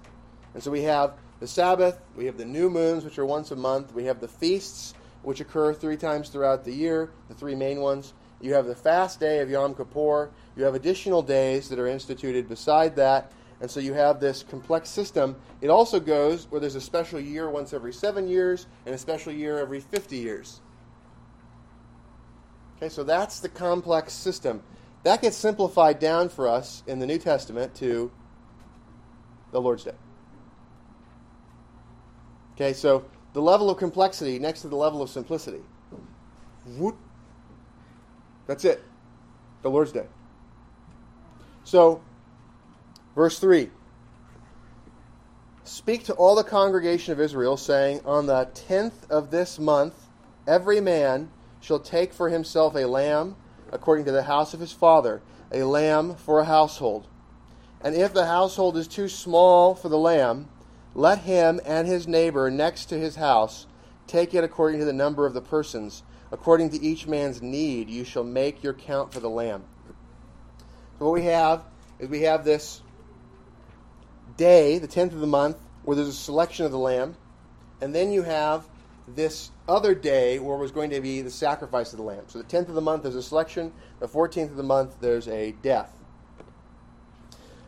And 0.53 0.63
so 0.63 0.71
we 0.71 0.83
have 0.83 1.13
the 1.41 1.47
Sabbath, 1.47 1.99
we 2.15 2.25
have 2.25 2.37
the 2.37 2.45
new 2.45 2.69
moons, 2.69 3.03
which 3.03 3.19
are 3.19 3.25
once 3.25 3.51
a 3.51 3.55
month, 3.55 3.93
we 3.93 4.05
have 4.05 4.21
the 4.21 4.27
feasts, 4.27 4.93
which 5.23 5.41
occur 5.41 5.73
three 5.73 5.97
times 5.97 6.29
throughout 6.29 6.63
the 6.63 6.71
year, 6.71 7.11
the 7.27 7.33
three 7.33 7.55
main 7.55 7.81
ones. 7.81 8.13
You 8.39 8.53
have 8.53 8.65
the 8.65 8.75
fast 8.75 9.19
day 9.19 9.39
of 9.39 9.49
Yom 9.49 9.75
Kippur. 9.75 10.31
You 10.55 10.63
have 10.63 10.75
additional 10.75 11.21
days 11.21 11.69
that 11.69 11.77
are 11.77 11.87
instituted 11.87 12.49
beside 12.49 12.95
that. 12.95 13.31
And 13.59 13.69
so 13.69 13.79
you 13.79 13.93
have 13.93 14.19
this 14.19 14.41
complex 14.41 14.89
system. 14.89 15.35
It 15.61 15.69
also 15.69 15.99
goes 15.99 16.47
where 16.49 16.59
there's 16.59 16.75
a 16.75 16.81
special 16.81 17.19
year 17.19 17.49
once 17.49 17.73
every 17.73 17.93
seven 17.93 18.27
years 18.27 18.65
and 18.87 18.95
a 18.95 18.97
special 18.97 19.31
year 19.31 19.59
every 19.59 19.79
50 19.79 20.17
years. 20.17 20.61
Okay, 22.81 22.89
so 22.89 23.03
that's 23.03 23.41
the 23.41 23.49
complex 23.49 24.11
system. 24.11 24.63
That 25.03 25.21
gets 25.21 25.37
simplified 25.37 25.99
down 25.99 26.29
for 26.29 26.47
us 26.47 26.81
in 26.87 26.97
the 26.97 27.05
New 27.05 27.19
Testament 27.19 27.75
to 27.75 28.11
the 29.51 29.61
Lord's 29.61 29.83
Day. 29.83 29.93
Okay, 32.55 32.73
so 32.73 33.05
the 33.33 33.41
level 33.41 33.69
of 33.69 33.77
complexity 33.77 34.39
next 34.39 34.61
to 34.61 34.67
the 34.67 34.75
level 34.75 35.01
of 35.03 35.11
simplicity. 35.11 35.61
Whoop. 36.77 36.97
That's 38.47 38.65
it. 38.65 38.83
The 39.61 39.69
Lord's 39.69 39.91
Day. 39.91 40.07
So, 41.63 42.01
verse 43.15 43.37
3 43.37 43.69
Speak 45.65 46.03
to 46.05 46.13
all 46.13 46.33
the 46.33 46.43
congregation 46.43 47.13
of 47.13 47.19
Israel, 47.19 47.57
saying, 47.57 48.01
On 48.05 48.25
the 48.25 48.49
tenth 48.55 49.09
of 49.11 49.29
this 49.29 49.59
month, 49.59 50.07
every 50.47 50.81
man 50.81 51.29
shall 51.61 51.79
take 51.79 52.13
for 52.13 52.29
himself 52.29 52.75
a 52.75 52.85
lamb 52.85 53.37
according 53.71 54.03
to 54.05 54.11
the 54.11 54.23
house 54.23 54.53
of 54.53 54.59
his 54.59 54.73
father, 54.73 55.21
a 55.51 55.63
lamb 55.63 56.15
for 56.15 56.41
a 56.41 56.45
household. 56.45 57.07
And 57.81 57.95
if 57.95 58.13
the 58.13 58.25
household 58.25 58.75
is 58.75 58.87
too 58.87 59.07
small 59.07 59.73
for 59.73 59.87
the 59.87 59.97
lamb, 59.97 60.49
let 60.93 61.19
him 61.19 61.61
and 61.65 61.87
his 61.87 62.07
neighbor 62.07 62.51
next 62.51 62.85
to 62.87 62.99
his 62.99 63.15
house 63.15 63.65
take 64.07 64.33
it 64.33 64.43
according 64.43 64.79
to 64.81 64.85
the 64.85 64.91
number 64.91 65.25
of 65.25 65.33
the 65.33 65.41
persons, 65.41 66.03
According 66.31 66.69
to 66.69 66.81
each 66.81 67.07
man's 67.07 67.41
need, 67.41 67.89
you 67.89 68.05
shall 68.05 68.23
make 68.23 68.63
your 68.63 68.73
count 68.73 69.13
for 69.13 69.19
the 69.19 69.29
lamb. 69.29 69.63
So, 70.97 71.05
what 71.05 71.13
we 71.13 71.23
have 71.23 71.63
is 71.99 72.07
we 72.07 72.21
have 72.21 72.45
this 72.45 72.81
day, 74.37 74.77
the 74.77 74.87
10th 74.87 75.11
of 75.11 75.19
the 75.19 75.27
month, 75.27 75.57
where 75.83 75.95
there's 75.95 76.07
a 76.07 76.13
selection 76.13 76.65
of 76.65 76.71
the 76.71 76.77
lamb. 76.77 77.15
And 77.81 77.93
then 77.93 78.11
you 78.11 78.21
have 78.21 78.65
this 79.07 79.51
other 79.71 79.95
day 79.95 80.39
where 80.39 80.55
it 80.57 80.59
was 80.59 80.71
going 80.71 80.89
to 80.91 81.01
be 81.01 81.21
the 81.21 81.31
sacrifice 81.31 81.93
of 81.93 81.97
the 81.97 82.03
lamb. 82.03 82.23
So 82.27 82.39
the 82.39 82.45
10th 82.45 82.69
of 82.69 82.75
the 82.75 82.81
month, 82.81 83.03
there's 83.03 83.15
a 83.15 83.23
selection. 83.23 83.71
The 83.99 84.07
14th 84.07 84.51
of 84.51 84.57
the 84.57 84.63
month, 84.63 84.97
there's 84.99 85.27
a 85.27 85.51
death. 85.63 85.91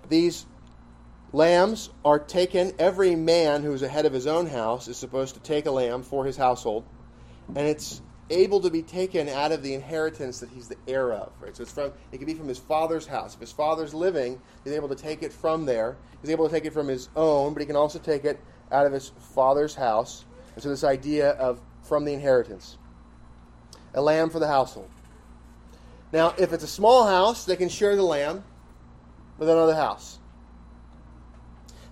These 0.10 0.46
lambs 1.32 1.90
are 2.04 2.20
taken. 2.20 2.74
Every 2.78 3.16
man 3.16 3.64
who's 3.64 3.82
ahead 3.82 4.06
of 4.06 4.14
his 4.14 4.28
own 4.28 4.48
house 4.48 4.88
is 4.88 4.98
supposed 4.98 5.36
to 5.36 5.42
take 5.42 5.66
a 5.66 5.72
lamb 5.72 6.04
for 6.04 6.26
his 6.26 6.38
household. 6.38 6.86
And 7.56 7.68
it's 7.68 8.02
able 8.30 8.62
to 8.62 8.70
be 8.70 8.82
taken 8.82 9.30
out 9.30 9.52
of 9.52 9.64
the 9.64 9.74
inheritance 9.74 10.40
that 10.40 10.50
he's 10.50 10.68
the 10.68 10.78
heir 10.88 11.14
of. 11.14 11.32
Right? 11.40 11.56
So 11.56 11.64
it's 11.64 11.72
from 11.72 11.94
it 12.12 12.18
can 12.18 12.26
be 12.26 12.34
from 12.34 12.48
his 12.48 12.60
father's 12.60 13.06
house. 13.06 13.34
If 13.34 13.40
his 13.40 13.52
father's 13.52 13.94
living, 13.94 14.42
he's 14.64 14.74
able 14.74 14.90
to 14.90 14.96
take 14.96 15.24
it 15.24 15.32
from 15.32 15.66
there. 15.66 15.98
He's 16.22 16.30
able 16.30 16.48
to 16.48 16.54
take 16.54 16.66
it 16.66 16.74
from 16.74 16.88
his 16.88 17.10
own, 17.16 17.54
but 17.54 17.62
he 17.62 17.66
can 17.66 17.76
also 17.76 18.00
take 18.00 18.26
it 18.26 18.40
out 18.72 18.86
of 18.86 18.94
his 18.94 19.12
father's 19.34 19.76
house. 19.76 20.26
And 20.56 20.64
so 20.64 20.70
this 20.70 20.84
idea 20.84 21.32
of 21.32 21.62
from 21.84 22.06
the 22.06 22.14
inheritance. 22.14 22.78
A 23.94 24.02
lamb 24.02 24.30
for 24.30 24.40
the 24.40 24.48
household. 24.48 24.90
Now, 26.12 26.34
if 26.38 26.54
it's 26.54 26.64
a 26.64 26.68
small 26.68 27.06
house, 27.06 27.46
they 27.46 27.56
can 27.56 27.70
share 27.70 27.96
the 27.96 28.04
lamb 28.04 28.44
with 29.38 29.50
another 29.50 29.76
house. 29.76 30.20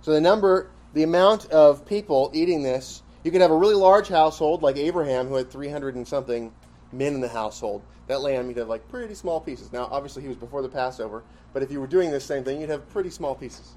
So 0.01 0.11
the 0.11 0.21
number, 0.21 0.71
the 0.93 1.03
amount 1.03 1.45
of 1.51 1.85
people 1.85 2.31
eating 2.33 2.63
this 2.63 3.03
you 3.23 3.31
could 3.31 3.41
have 3.41 3.51
a 3.51 3.55
really 3.55 3.75
large 3.75 4.07
household 4.07 4.63
like 4.63 4.77
Abraham, 4.77 5.27
who 5.27 5.35
had 5.35 5.51
300 5.51 5.95
and 5.95 6.07
something 6.07 6.51
men 6.91 7.13
in 7.13 7.21
the 7.21 7.29
household. 7.29 7.83
That 8.07 8.21
lamb, 8.21 8.47
you'd 8.47 8.57
have 8.57 8.67
like 8.67 8.87
pretty 8.89 9.13
small 9.13 9.39
pieces. 9.39 9.71
Now, 9.71 9.87
obviously, 9.91 10.23
he 10.23 10.27
was 10.27 10.37
before 10.37 10.61
the 10.61 10.69
Passover, 10.69 11.23
but 11.53 11.61
if 11.61 11.71
you 11.71 11.79
were 11.79 11.87
doing 11.87 12.11
this 12.11 12.25
same 12.25 12.43
thing, 12.43 12.59
you'd 12.59 12.69
have 12.69 12.89
pretty 12.89 13.09
small 13.09 13.35
pieces. 13.35 13.73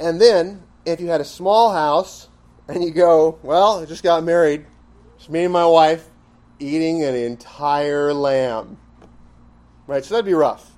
And 0.00 0.20
then, 0.20 0.62
if 0.86 1.00
you 1.00 1.08
had 1.08 1.20
a 1.20 1.24
small 1.24 1.72
house 1.72 2.28
and 2.68 2.82
you 2.82 2.90
go, 2.90 3.38
well, 3.42 3.80
I 3.82 3.86
just 3.86 4.02
got 4.02 4.22
married, 4.24 4.64
it's 5.16 5.28
me 5.28 5.44
and 5.44 5.52
my 5.52 5.66
wife 5.66 6.08
eating 6.58 7.02
an 7.02 7.14
entire 7.14 8.12
lamb. 8.14 8.78
Right? 9.86 10.04
So 10.04 10.14
that'd 10.14 10.26
be 10.26 10.34
rough. 10.34 10.70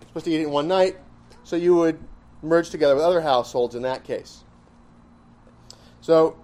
You're 0.00 0.08
supposed 0.08 0.24
to 0.26 0.30
eat 0.30 0.40
it 0.40 0.44
in 0.44 0.50
one 0.50 0.68
night, 0.68 0.96
so 1.44 1.56
you 1.56 1.74
would 1.74 1.98
merge 2.42 2.70
together 2.70 2.94
with 2.94 3.04
other 3.04 3.20
households 3.20 3.74
in 3.74 3.82
that 3.82 4.04
case. 4.04 4.44
So, 6.00 6.38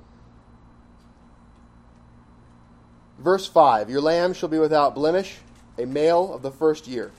verse 3.19 3.47
5 3.47 3.91
Your 3.91 4.01
lamb 4.01 4.35
shall 4.35 4.49
be 4.49 4.59
without 4.59 4.95
blemish, 4.95 5.37
a 5.79 5.87
male 5.87 6.35
of 6.35 6.43
the 6.43 6.51
first 6.51 6.87
year. 6.87 7.13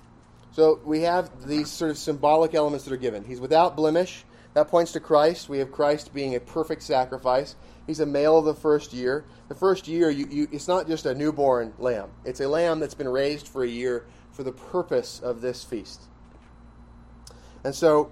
So, 0.52 0.80
we 0.86 1.02
have 1.02 1.48
these 1.48 1.70
sort 1.70 1.92
of 1.92 1.98
symbolic 1.98 2.54
elements 2.54 2.86
that 2.86 2.94
are 2.94 2.98
given. 2.98 3.24
He's 3.24 3.40
without 3.40 3.76
blemish. 3.76 4.24
That 4.56 4.70
points 4.70 4.94
to 4.94 5.02
Christ. 5.02 5.50
We 5.50 5.60
have 5.60 5.72
Christ 5.72 6.14
being 6.14 6.34
a 6.34 6.40
perfect 6.40 6.82
sacrifice. 6.82 7.56
He's 7.86 8.00
a 8.00 8.06
male 8.06 8.38
of 8.38 8.46
the 8.46 8.54
first 8.54 8.94
year. 8.94 9.26
The 9.50 9.56
first 9.56 9.86
year, 9.86 10.10
you, 10.10 10.28
you, 10.32 10.48
it's 10.50 10.68
not 10.68 10.88
just 10.88 11.06
a 11.06 11.14
newborn 11.14 11.74
lamb, 11.78 12.10
it's 12.24 12.40
a 12.40 12.48
lamb 12.48 12.80
that's 12.80 12.96
been 12.96 13.10
raised 13.10 13.48
for 13.48 13.64
a 13.64 13.68
year 13.68 14.06
for 14.32 14.44
the 14.44 14.54
purpose 14.54 15.20
of 15.20 15.42
this 15.42 15.64
feast. 15.64 16.02
And 17.66 17.76
so, 17.76 18.12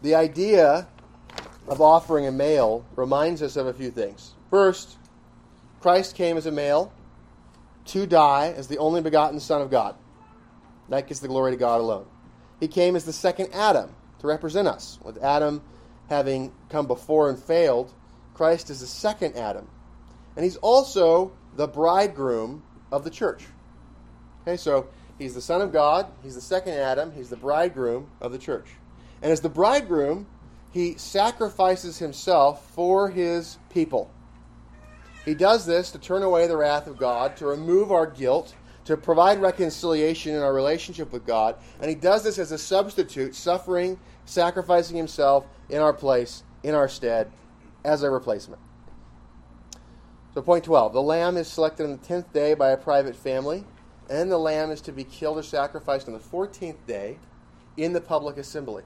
the 0.00 0.14
idea 0.14 0.88
of 1.66 1.82
offering 1.82 2.26
a 2.26 2.32
male 2.32 2.86
reminds 2.96 3.42
us 3.42 3.56
of 3.56 3.66
a 3.66 3.74
few 3.74 3.90
things. 3.90 4.32
First, 4.48 4.96
Christ 5.80 6.14
came 6.14 6.38
as 6.38 6.46
a 6.46 6.52
male 6.52 6.92
to 7.86 8.06
die 8.06 8.54
as 8.56 8.68
the 8.68 8.78
only 8.78 9.02
begotten 9.02 9.38
Son 9.38 9.60
of 9.60 9.70
God. 9.70 9.96
That 10.88 11.06
gives 11.06 11.20
the 11.20 11.28
glory 11.28 11.52
to 11.52 11.58
God 11.58 11.82
alone. 11.82 12.06
He 12.58 12.68
came 12.68 12.96
as 12.96 13.04
the 13.04 13.12
second 13.12 13.50
Adam 13.52 13.94
to 14.20 14.26
represent 14.26 14.68
us. 14.68 14.98
With 15.02 15.22
Adam 15.22 15.62
having 16.08 16.52
come 16.68 16.86
before 16.86 17.30
and 17.30 17.38
failed, 17.38 17.92
Christ 18.34 18.70
is 18.70 18.80
the 18.80 18.86
second 18.86 19.36
Adam. 19.36 19.68
And 20.36 20.44
he's 20.44 20.56
also 20.56 21.32
the 21.56 21.66
bridegroom 21.66 22.62
of 22.92 23.04
the 23.04 23.10
church. 23.10 23.44
Okay, 24.42 24.56
so 24.56 24.88
he's 25.18 25.34
the 25.34 25.40
Son 25.40 25.60
of 25.60 25.72
God, 25.72 26.06
he's 26.22 26.36
the 26.36 26.40
second 26.40 26.74
Adam, 26.74 27.12
he's 27.12 27.28
the 27.28 27.36
bridegroom 27.36 28.08
of 28.20 28.32
the 28.32 28.38
church. 28.38 28.68
And 29.20 29.32
as 29.32 29.40
the 29.40 29.48
bridegroom, 29.48 30.26
he 30.70 30.94
sacrifices 30.96 31.98
himself 31.98 32.70
for 32.70 33.10
his 33.10 33.58
people. 33.70 34.10
He 35.24 35.34
does 35.34 35.66
this 35.66 35.90
to 35.90 35.98
turn 35.98 36.22
away 36.22 36.46
the 36.46 36.56
wrath 36.56 36.86
of 36.86 36.96
God, 36.96 37.36
to 37.38 37.46
remove 37.46 37.90
our 37.90 38.06
guilt, 38.06 38.54
to 38.88 38.96
provide 38.96 39.38
reconciliation 39.38 40.34
in 40.34 40.40
our 40.40 40.54
relationship 40.54 41.12
with 41.12 41.26
God. 41.26 41.56
And 41.78 41.90
he 41.90 41.94
does 41.94 42.24
this 42.24 42.38
as 42.38 42.52
a 42.52 42.56
substitute, 42.56 43.34
suffering, 43.34 44.00
sacrificing 44.24 44.96
himself 44.96 45.46
in 45.68 45.82
our 45.82 45.92
place, 45.92 46.42
in 46.62 46.74
our 46.74 46.88
stead, 46.88 47.30
as 47.84 48.02
a 48.02 48.08
replacement. 48.10 48.62
So, 50.32 50.40
point 50.40 50.64
12 50.64 50.94
the 50.94 51.02
lamb 51.02 51.36
is 51.36 51.48
selected 51.48 51.84
on 51.84 51.90
the 51.92 51.98
10th 51.98 52.32
day 52.32 52.54
by 52.54 52.70
a 52.70 52.78
private 52.78 53.14
family, 53.14 53.66
and 54.08 54.32
the 54.32 54.38
lamb 54.38 54.70
is 54.70 54.80
to 54.80 54.92
be 54.92 55.04
killed 55.04 55.36
or 55.36 55.42
sacrificed 55.42 56.08
on 56.08 56.14
the 56.14 56.18
14th 56.18 56.86
day 56.86 57.18
in 57.76 57.92
the 57.92 58.00
public 58.00 58.38
assembly. 58.38 58.84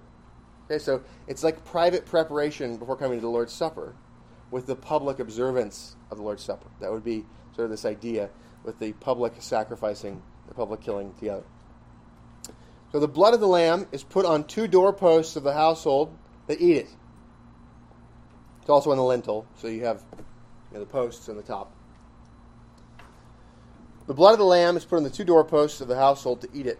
Okay, 0.64 0.80
so 0.80 1.00
it's 1.28 1.44
like 1.44 1.64
private 1.64 2.06
preparation 2.06 2.76
before 2.76 2.96
coming 2.96 3.18
to 3.18 3.22
the 3.22 3.30
Lord's 3.30 3.52
Supper 3.52 3.94
with 4.50 4.66
the 4.66 4.74
public 4.74 5.20
observance 5.20 5.94
of 6.10 6.16
the 6.16 6.24
Lord's 6.24 6.42
Supper. 6.42 6.66
That 6.80 6.90
would 6.90 7.04
be 7.04 7.24
sort 7.54 7.66
of 7.66 7.70
this 7.70 7.84
idea 7.84 8.30
with 8.64 8.78
the 8.78 8.92
public 8.92 9.34
sacrificing, 9.38 10.22
the 10.48 10.54
public 10.54 10.80
killing 10.80 11.12
together. 11.14 11.44
So 12.92 13.00
the 13.00 13.08
blood 13.08 13.34
of 13.34 13.40
the 13.40 13.48
lamb 13.48 13.86
is 13.90 14.02
put 14.02 14.26
on 14.26 14.44
two 14.44 14.68
doorposts 14.68 15.36
of 15.36 15.42
the 15.42 15.54
household 15.54 16.16
that 16.46 16.60
eat 16.60 16.76
it. 16.76 16.88
It's 18.60 18.70
also 18.70 18.90
on 18.90 18.96
the 18.96 19.02
lintel, 19.02 19.46
so 19.56 19.66
you 19.66 19.84
have 19.86 20.04
you 20.12 20.74
know, 20.74 20.80
the 20.80 20.86
posts 20.86 21.28
on 21.28 21.36
the 21.36 21.42
top. 21.42 21.74
The 24.06 24.14
blood 24.14 24.32
of 24.32 24.38
the 24.38 24.44
lamb 24.44 24.76
is 24.76 24.84
put 24.84 24.96
on 24.96 25.04
the 25.04 25.10
two 25.10 25.24
doorposts 25.24 25.80
of 25.80 25.88
the 25.88 25.96
household 25.96 26.42
to 26.42 26.48
eat 26.52 26.66
it, 26.66 26.78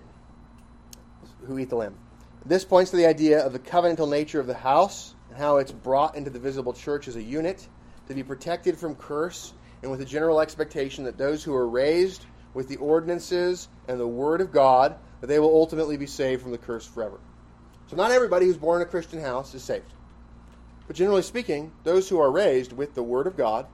who 1.46 1.58
eat 1.58 1.70
the 1.70 1.76
lamb. 1.76 1.96
This 2.44 2.64
points 2.64 2.90
to 2.90 2.96
the 2.96 3.06
idea 3.06 3.44
of 3.44 3.52
the 3.52 3.58
covenantal 3.58 4.08
nature 4.08 4.40
of 4.40 4.46
the 4.46 4.54
house 4.54 5.14
and 5.30 5.38
how 5.38 5.56
it's 5.58 5.72
brought 5.72 6.16
into 6.16 6.30
the 6.30 6.38
visible 6.38 6.72
church 6.72 7.08
as 7.08 7.16
a 7.16 7.22
unit 7.22 7.66
to 8.08 8.14
be 8.14 8.22
protected 8.22 8.76
from 8.76 8.96
curse 8.96 9.54
and 9.82 9.90
with 9.90 10.00
the 10.00 10.06
general 10.06 10.40
expectation 10.40 11.04
that 11.04 11.18
those 11.18 11.42
who 11.42 11.54
are 11.54 11.68
raised 11.68 12.24
with 12.54 12.68
the 12.68 12.76
ordinances 12.76 13.68
and 13.88 13.98
the 13.98 14.06
word 14.06 14.40
of 14.40 14.52
God 14.52 14.96
that 15.20 15.26
they 15.26 15.38
will 15.38 15.54
ultimately 15.54 15.96
be 15.96 16.06
saved 16.06 16.42
from 16.42 16.50
the 16.50 16.58
curse 16.58 16.86
forever. 16.86 17.18
So 17.88 17.96
not 17.96 18.10
everybody 18.10 18.46
who's 18.46 18.56
born 18.56 18.80
in 18.80 18.86
a 18.86 18.90
Christian 18.90 19.20
house 19.20 19.54
is 19.54 19.62
saved. 19.62 19.92
But 20.86 20.96
generally 20.96 21.22
speaking, 21.22 21.72
those 21.84 22.08
who 22.08 22.20
are 22.20 22.30
raised 22.30 22.72
with 22.72 22.94
the 22.94 23.02
word 23.02 23.26
of 23.26 23.36
God 23.36 23.66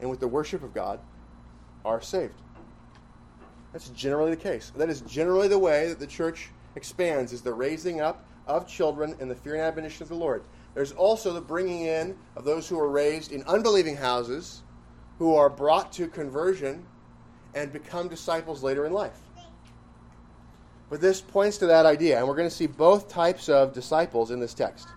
and 0.00 0.10
with 0.10 0.20
the 0.20 0.28
worship 0.28 0.62
of 0.62 0.74
God 0.74 1.00
are 1.84 2.00
saved. 2.00 2.34
That's 3.72 3.88
generally 3.90 4.30
the 4.30 4.36
case. 4.36 4.72
That 4.76 4.88
is 4.88 5.00
generally 5.02 5.48
the 5.48 5.58
way 5.58 5.88
that 5.88 5.98
the 5.98 6.06
church 6.06 6.50
expands 6.76 7.32
is 7.32 7.42
the 7.42 7.52
raising 7.52 8.00
up 8.00 8.24
of 8.46 8.66
children 8.66 9.14
in 9.20 9.28
the 9.28 9.34
fear 9.34 9.54
and 9.54 9.62
admonition 9.62 10.02
of 10.02 10.08
the 10.08 10.14
Lord. 10.14 10.44
There's 10.74 10.92
also 10.92 11.32
the 11.32 11.40
bringing 11.40 11.82
in 11.82 12.16
of 12.36 12.44
those 12.44 12.68
who 12.68 12.78
are 12.78 12.90
raised 12.90 13.32
in 13.32 13.42
unbelieving 13.44 13.96
houses 13.96 14.62
who 15.18 15.34
are 15.34 15.48
brought 15.48 15.92
to 15.94 16.08
conversion 16.08 16.84
and 17.54 17.72
become 17.72 18.08
disciples 18.08 18.62
later 18.62 18.86
in 18.86 18.92
life. 18.92 19.18
But 20.90 21.00
this 21.00 21.20
points 21.20 21.58
to 21.58 21.66
that 21.66 21.86
idea, 21.86 22.18
and 22.18 22.28
we're 22.28 22.36
going 22.36 22.48
to 22.48 22.54
see 22.54 22.66
both 22.66 23.08
types 23.08 23.48
of 23.48 23.72
disciples 23.72 24.30
in 24.30 24.40
this 24.40 24.54
text. 24.54 24.88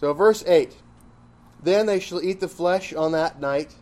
So, 0.00 0.12
verse 0.12 0.44
8 0.46 0.74
Then 1.62 1.86
they 1.86 2.00
shall 2.00 2.22
eat 2.22 2.40
the 2.40 2.48
flesh 2.48 2.92
on 2.92 3.12
that 3.12 3.40
night, 3.40 3.74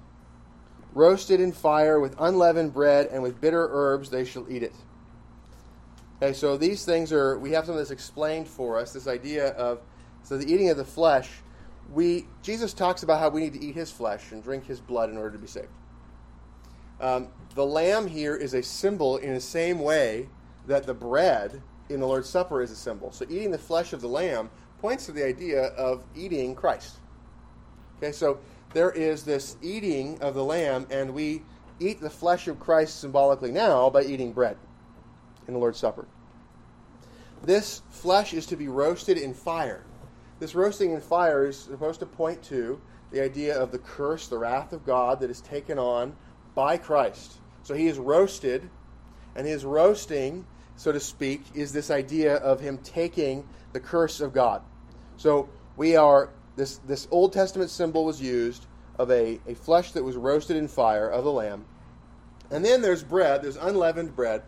roasted 0.94 1.40
in 1.40 1.52
fire 1.52 2.00
with 2.00 2.16
unleavened 2.18 2.72
bread, 2.72 3.08
and 3.12 3.22
with 3.22 3.40
bitter 3.40 3.68
herbs 3.70 4.10
they 4.10 4.24
shall 4.24 4.50
eat 4.50 4.62
it. 4.62 4.74
Okay, 6.22 6.32
so 6.32 6.56
these 6.56 6.84
things 6.84 7.12
are, 7.12 7.38
we 7.38 7.50
have 7.50 7.66
some 7.66 7.74
of 7.74 7.78
this 7.78 7.90
explained 7.90 8.48
for 8.48 8.78
us, 8.78 8.92
this 8.92 9.06
idea 9.06 9.48
of, 9.48 9.80
so 10.22 10.38
the 10.38 10.50
eating 10.50 10.70
of 10.70 10.78
the 10.78 10.84
flesh, 10.84 11.30
we, 11.92 12.26
Jesus 12.42 12.72
talks 12.72 13.02
about 13.02 13.20
how 13.20 13.28
we 13.28 13.40
need 13.40 13.52
to 13.54 13.64
eat 13.64 13.74
his 13.74 13.90
flesh 13.90 14.32
and 14.32 14.42
drink 14.42 14.66
his 14.66 14.80
blood 14.80 15.10
in 15.10 15.16
order 15.16 15.30
to 15.30 15.38
be 15.38 15.46
saved. 15.46 15.68
Um, 17.00 17.28
the 17.54 17.64
lamb 17.64 18.06
here 18.06 18.36
is 18.36 18.54
a 18.54 18.62
symbol 18.62 19.18
in 19.18 19.34
the 19.34 19.40
same 19.40 19.80
way 19.80 20.28
that 20.66 20.84
the 20.84 20.94
bread 20.94 21.62
in 21.88 22.00
the 22.00 22.06
Lord's 22.06 22.28
Supper 22.28 22.62
is 22.62 22.70
a 22.70 22.76
symbol. 22.76 23.12
So 23.12 23.24
eating 23.28 23.50
the 23.50 23.58
flesh 23.58 23.92
of 23.92 24.00
the 24.00 24.08
lamb 24.08 24.50
points 24.80 25.06
to 25.06 25.12
the 25.12 25.24
idea 25.24 25.64
of 25.68 26.02
eating 26.14 26.54
Christ. 26.54 26.96
Okay, 27.98 28.12
so 28.12 28.38
there 28.74 28.90
is 28.90 29.24
this 29.24 29.56
eating 29.62 30.20
of 30.20 30.34
the 30.34 30.44
lamb, 30.44 30.86
and 30.90 31.14
we 31.14 31.42
eat 31.80 32.00
the 32.00 32.10
flesh 32.10 32.48
of 32.48 32.60
Christ 32.60 33.00
symbolically 33.00 33.52
now 33.52 33.88
by 33.88 34.02
eating 34.02 34.32
bread 34.32 34.58
in 35.46 35.54
the 35.54 35.60
Lord's 35.60 35.78
Supper. 35.78 36.06
This 37.42 37.82
flesh 37.90 38.34
is 38.34 38.44
to 38.46 38.56
be 38.56 38.68
roasted 38.68 39.16
in 39.16 39.32
fire. 39.32 39.85
This 40.38 40.54
roasting 40.54 40.92
in 40.92 41.00
fire 41.00 41.46
is 41.46 41.58
supposed 41.58 42.00
to 42.00 42.06
point 42.06 42.42
to 42.44 42.80
the 43.10 43.22
idea 43.22 43.58
of 43.58 43.72
the 43.72 43.78
curse, 43.78 44.28
the 44.28 44.38
wrath 44.38 44.72
of 44.72 44.84
God 44.84 45.20
that 45.20 45.30
is 45.30 45.40
taken 45.40 45.78
on 45.78 46.14
by 46.54 46.76
Christ. 46.76 47.38
So 47.62 47.74
he 47.74 47.86
is 47.86 47.98
roasted, 47.98 48.68
and 49.34 49.46
his 49.46 49.64
roasting, 49.64 50.46
so 50.76 50.92
to 50.92 51.00
speak, 51.00 51.42
is 51.54 51.72
this 51.72 51.90
idea 51.90 52.36
of 52.36 52.60
him 52.60 52.78
taking 52.78 53.48
the 53.72 53.80
curse 53.80 54.20
of 54.20 54.32
God. 54.32 54.62
So 55.16 55.48
we 55.76 55.96
are, 55.96 56.30
this, 56.56 56.78
this 56.78 57.08
Old 57.10 57.32
Testament 57.32 57.70
symbol 57.70 58.04
was 58.04 58.20
used 58.20 58.66
of 58.98 59.10
a, 59.10 59.40
a 59.46 59.54
flesh 59.54 59.92
that 59.92 60.04
was 60.04 60.16
roasted 60.16 60.56
in 60.56 60.68
fire 60.68 61.08
of 61.08 61.24
the 61.24 61.32
lamb. 61.32 61.64
And 62.50 62.64
then 62.64 62.82
there's 62.82 63.02
bread, 63.02 63.42
there's 63.42 63.56
unleavened 63.56 64.14
bread. 64.14 64.42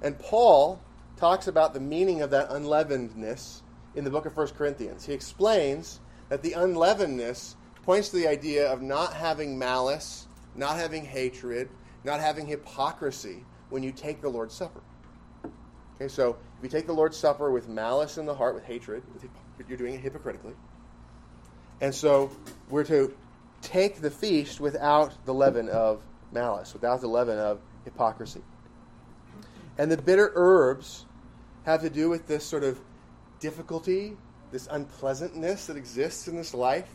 And 0.00 0.18
Paul 0.18 0.80
talks 1.16 1.46
about 1.46 1.74
the 1.74 1.80
meaning 1.80 2.22
of 2.22 2.30
that 2.30 2.50
unleavenedness 2.50 3.61
in 3.94 4.04
the 4.04 4.10
book 4.10 4.26
of 4.26 4.36
1 4.36 4.48
Corinthians. 4.48 5.04
He 5.04 5.12
explains 5.12 6.00
that 6.28 6.42
the 6.42 6.52
unleavenedness 6.52 7.56
points 7.82 8.10
to 8.10 8.16
the 8.16 8.28
idea 8.28 8.70
of 8.70 8.80
not 8.80 9.12
having 9.12 9.58
malice, 9.58 10.26
not 10.54 10.76
having 10.76 11.04
hatred, 11.04 11.68
not 12.04 12.20
having 12.20 12.46
hypocrisy 12.46 13.44
when 13.70 13.82
you 13.82 13.92
take 13.92 14.20
the 14.20 14.28
Lord's 14.28 14.54
Supper. 14.54 14.80
Okay, 15.96 16.08
so 16.08 16.36
if 16.58 16.62
you 16.62 16.68
take 16.68 16.86
the 16.86 16.92
Lord's 16.92 17.16
Supper 17.16 17.50
with 17.50 17.68
malice 17.68 18.18
in 18.18 18.26
the 18.26 18.34
heart, 18.34 18.54
with 18.54 18.64
hatred, 18.64 19.02
you're 19.68 19.78
doing 19.78 19.94
it 19.94 20.00
hypocritically. 20.00 20.54
And 21.80 21.94
so 21.94 22.30
we're 22.68 22.84
to 22.84 23.14
take 23.60 24.00
the 24.00 24.10
feast 24.10 24.60
without 24.60 25.24
the 25.24 25.34
leaven 25.34 25.68
of 25.68 26.02
malice, 26.32 26.72
without 26.72 27.00
the 27.00 27.08
leaven 27.08 27.38
of 27.38 27.60
hypocrisy. 27.84 28.42
And 29.78 29.90
the 29.90 29.96
bitter 29.96 30.32
herbs 30.34 31.06
have 31.64 31.80
to 31.82 31.90
do 31.90 32.08
with 32.08 32.26
this 32.26 32.44
sort 32.44 32.64
of 32.64 32.80
difficulty, 33.42 34.16
this 34.52 34.68
unpleasantness 34.70 35.66
that 35.66 35.76
exists 35.76 36.28
in 36.28 36.36
this 36.36 36.54
life. 36.54 36.88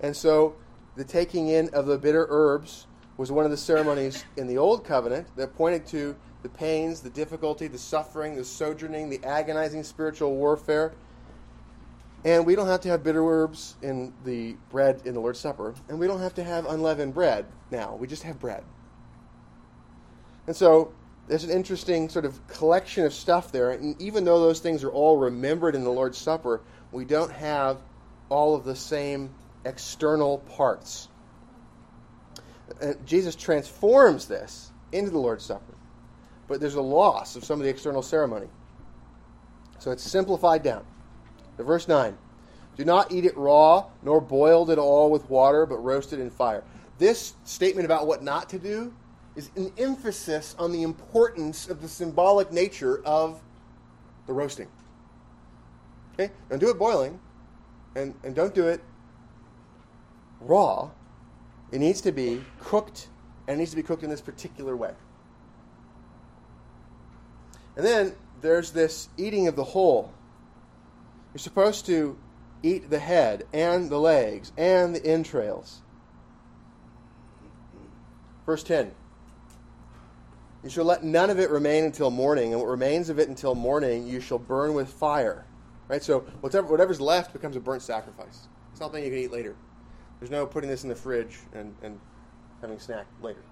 And 0.00 0.14
so 0.14 0.54
the 0.94 1.04
taking 1.04 1.48
in 1.48 1.70
of 1.70 1.86
the 1.86 1.98
bitter 1.98 2.26
herbs 2.28 2.86
was 3.16 3.32
one 3.32 3.44
of 3.44 3.50
the 3.50 3.56
ceremonies 3.56 4.24
in 4.36 4.46
the 4.46 4.58
Old 4.58 4.84
Covenant 4.84 5.26
that 5.36 5.56
pointed 5.56 5.86
to 5.86 6.14
the 6.42 6.48
pains, 6.50 7.00
the 7.00 7.10
difficulty, 7.10 7.66
the 7.66 7.78
suffering, 7.78 8.36
the 8.36 8.44
sojourning, 8.44 9.08
the 9.08 9.24
agonizing 9.24 9.82
spiritual 9.82 10.36
warfare. 10.36 10.92
And 12.24 12.44
we 12.44 12.54
don't 12.54 12.68
have 12.68 12.80
to 12.82 12.88
have 12.90 13.02
bitter 13.02 13.24
herbs 13.26 13.76
in 13.82 14.12
the 14.24 14.56
bread 14.70 15.00
in 15.04 15.14
the 15.14 15.20
Lord's 15.20 15.40
Supper, 15.40 15.74
and 15.88 15.98
we 15.98 16.06
don't 16.06 16.20
have 16.20 16.34
to 16.34 16.44
have 16.44 16.66
unleavened 16.66 17.12
bread 17.14 17.46
now. 17.70 17.96
We 17.96 18.06
just 18.06 18.22
have 18.22 18.38
bread. 18.38 18.64
And 20.46 20.56
so 20.56 20.92
there's 21.26 21.44
an 21.44 21.50
interesting 21.50 22.08
sort 22.08 22.24
of 22.24 22.46
collection 22.48 23.04
of 23.04 23.14
stuff 23.14 23.50
there. 23.50 23.70
And 23.70 24.00
even 24.00 24.24
though 24.24 24.40
those 24.40 24.60
things 24.60 24.84
are 24.84 24.90
all 24.90 25.16
remembered 25.16 25.74
in 25.74 25.84
the 25.84 25.90
Lord's 25.90 26.18
Supper, 26.18 26.60
we 26.92 27.04
don't 27.04 27.32
have 27.32 27.78
all 28.28 28.54
of 28.54 28.64
the 28.64 28.76
same 28.76 29.34
external 29.64 30.38
parts. 30.38 31.08
And 32.80 33.06
Jesus 33.06 33.34
transforms 33.34 34.26
this 34.26 34.70
into 34.92 35.10
the 35.10 35.18
Lord's 35.18 35.44
Supper, 35.44 35.74
but 36.46 36.60
there's 36.60 36.74
a 36.74 36.82
loss 36.82 37.36
of 37.36 37.44
some 37.44 37.60
of 37.60 37.64
the 37.64 37.70
external 37.70 38.02
ceremony. 38.02 38.48
So 39.78 39.90
it's 39.90 40.02
simplified 40.02 40.62
down. 40.62 40.84
Verse 41.58 41.88
9 41.88 42.16
Do 42.76 42.84
not 42.84 43.12
eat 43.12 43.24
it 43.24 43.36
raw, 43.36 43.86
nor 44.02 44.20
boiled 44.20 44.70
at 44.70 44.78
all 44.78 45.10
with 45.10 45.28
water, 45.30 45.66
but 45.66 45.78
roasted 45.78 46.20
in 46.20 46.30
fire. 46.30 46.64
This 46.98 47.34
statement 47.44 47.86
about 47.86 48.06
what 48.06 48.22
not 48.22 48.48
to 48.50 48.58
do 48.58 48.92
is 49.36 49.50
an 49.56 49.72
emphasis 49.78 50.54
on 50.58 50.72
the 50.72 50.82
importance 50.82 51.68
of 51.68 51.82
the 51.82 51.88
symbolic 51.88 52.52
nature 52.52 53.02
of 53.04 53.40
the 54.26 54.32
roasting. 54.32 54.68
Okay? 56.14 56.32
Don't 56.48 56.60
do 56.60 56.70
it 56.70 56.78
boiling, 56.78 57.18
and, 57.96 58.14
and 58.22 58.34
don't 58.34 58.54
do 58.54 58.68
it 58.68 58.80
raw. 60.40 60.90
It 61.72 61.80
needs 61.80 62.00
to 62.02 62.12
be 62.12 62.42
cooked, 62.60 63.08
and 63.48 63.56
it 63.56 63.58
needs 63.58 63.70
to 63.70 63.76
be 63.76 63.82
cooked 63.82 64.04
in 64.04 64.10
this 64.10 64.20
particular 64.20 64.76
way. 64.76 64.92
And 67.76 67.84
then 67.84 68.14
there's 68.40 68.70
this 68.70 69.08
eating 69.16 69.48
of 69.48 69.56
the 69.56 69.64
whole. 69.64 70.12
You're 71.32 71.40
supposed 71.40 71.86
to 71.86 72.16
eat 72.62 72.88
the 72.88 73.00
head 73.00 73.46
and 73.52 73.90
the 73.90 73.98
legs 73.98 74.52
and 74.56 74.94
the 74.94 75.04
entrails. 75.04 75.82
Verse 78.46 78.62
10 78.62 78.92
You 80.64 80.70
shall 80.70 80.86
let 80.86 81.04
none 81.04 81.28
of 81.28 81.38
it 81.38 81.50
remain 81.50 81.84
until 81.84 82.10
morning, 82.10 82.52
and 82.52 82.60
what 82.60 82.68
remains 82.68 83.10
of 83.10 83.18
it 83.18 83.28
until 83.28 83.54
morning 83.54 84.06
you 84.06 84.18
shall 84.18 84.38
burn 84.38 84.72
with 84.72 84.88
fire. 84.88 85.44
Right? 85.88 86.02
So 86.02 86.20
whatever, 86.40 86.66
whatever's 86.68 87.02
left 87.02 87.34
becomes 87.34 87.54
a 87.54 87.60
burnt 87.60 87.82
sacrifice. 87.82 88.48
Something 88.72 89.04
you 89.04 89.10
can 89.10 89.18
eat 89.18 89.30
later. 89.30 89.54
There's 90.18 90.30
no 90.30 90.46
putting 90.46 90.70
this 90.70 90.82
in 90.82 90.88
the 90.88 90.94
fridge 90.94 91.38
and, 91.52 91.74
and 91.82 92.00
having 92.62 92.78
a 92.78 92.80
snack 92.80 93.06
later. 93.20 93.42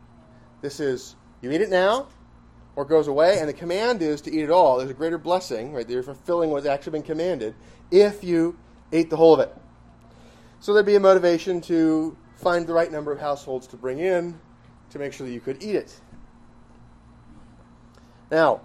This 0.62 0.80
is, 0.80 1.16
you 1.42 1.50
eat 1.50 1.60
it 1.60 1.68
now, 1.68 2.06
or 2.76 2.84
it 2.84 2.88
goes 2.88 3.08
away, 3.08 3.40
and 3.40 3.48
the 3.48 3.52
command 3.52 4.00
is 4.00 4.22
to 4.22 4.32
eat 4.32 4.44
it 4.44 4.50
all. 4.50 4.78
There's 4.78 4.90
a 4.90 4.94
greater 4.94 5.18
blessing, 5.18 5.74
right? 5.74 5.86
You're 5.86 6.02
fulfilling 6.02 6.48
what's 6.48 6.64
actually 6.64 6.92
been 6.92 7.02
commanded 7.02 7.54
if 7.90 8.24
you 8.24 8.56
ate 8.90 9.10
the 9.10 9.16
whole 9.16 9.34
of 9.34 9.40
it. 9.40 9.54
So 10.60 10.72
there'd 10.72 10.86
be 10.86 10.94
a 10.94 11.00
motivation 11.00 11.60
to 11.62 12.16
find 12.36 12.66
the 12.66 12.72
right 12.72 12.90
number 12.90 13.12
of 13.12 13.20
households 13.20 13.66
to 13.66 13.76
bring 13.76 13.98
in 13.98 14.40
to 14.90 14.98
make 14.98 15.12
sure 15.12 15.26
that 15.26 15.32
you 15.32 15.40
could 15.40 15.62
eat 15.62 15.74
it. 15.74 16.00
Now, 18.32 18.62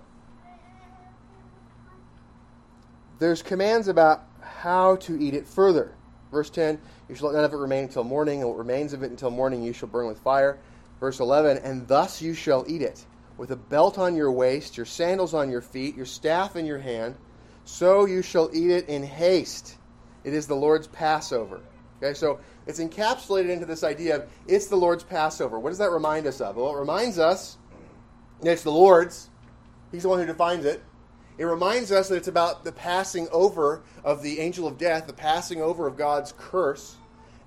there's 3.19 3.41
commands 3.41 3.89
about 3.89 4.23
how 4.39 4.95
to 4.95 5.21
eat 5.21 5.34
it 5.34 5.45
further. 5.45 5.93
Verse 6.32 6.49
10 6.49 6.80
You 7.10 7.15
shall 7.15 7.27
let 7.27 7.36
none 7.36 7.43
of 7.43 7.51
it 7.51 7.58
remain 7.58 7.84
until 7.84 8.06
morning, 8.06 8.39
and 8.39 8.49
what 8.49 8.58
remains 8.58 8.93
of 8.93 9.03
it 9.03 9.12
until 9.12 9.30
morning 9.30 9.62
you 9.62 9.73
shall 9.73 9.89
burn 9.89 10.08
with 10.08 10.19
fire. 10.19 10.58
Verse 11.01 11.19
11 11.19 11.58
And 11.58 11.86
thus 11.86 12.21
you 12.21 12.34
shall 12.34 12.63
eat 12.65 12.82
it, 12.82 13.06
with 13.38 13.51
a 13.51 13.58
belt 13.58 13.97
on 13.97 14.15
your 14.15 14.32
waist, 14.32 14.77
your 14.77 14.86
sandals 14.86 15.34
on 15.34 15.51
your 15.51 15.62
feet, 15.62 15.97
your 15.97 16.06
staff 16.06 16.56
in 16.56 16.65
your 16.65 16.80
hand. 16.80 17.15
So 17.65 18.06
you 18.06 18.21
shall 18.21 18.49
eat 18.53 18.71
it 18.71 18.88
in 18.88 19.03
haste. 19.03 19.75
It 20.23 20.34
is 20.34 20.47
the 20.47 20.56
Lord's 20.56 20.88
Passover. 20.88 21.60
Okay, 22.01 22.13
so 22.13 22.39
it's 22.67 22.80
encapsulated 22.80 23.49
into 23.49 23.65
this 23.65 23.84
idea 23.84 24.15
of 24.15 24.30
it's 24.47 24.67
the 24.67 24.77
Lord's 24.77 25.03
Passover. 25.03 25.60
What 25.60 25.71
does 25.71 25.80
that 25.80 25.91
remind 25.91 26.25
us 26.25 26.39
of? 26.39 26.56
Well, 26.56 26.73
it 26.73 26.80
reminds 26.80 27.19
us 27.19 27.58
it's 28.41 28.63
the 28.63 28.71
Lord's. 28.71 29.30
He's 29.91 30.04
the 30.04 30.10
one 30.10 30.19
who 30.19 30.26
defines 30.26 30.65
it. 30.65 30.84
It 31.38 31.45
reminds 31.45 31.91
us 31.91 32.10
that 32.10 32.15
it's 32.15 32.28
about 32.28 32.63
the 32.63 32.71
passing 32.71 33.28
over 33.32 33.84
of 34.04 34.23
the 34.23 34.39
angel 34.39 34.67
of 34.67 34.78
death, 34.78 35.08
the 35.08 35.13
passing 35.13 35.62
over 35.62 35.86
of 35.86 35.95
God's 35.95 36.34
curse. 36.38 36.95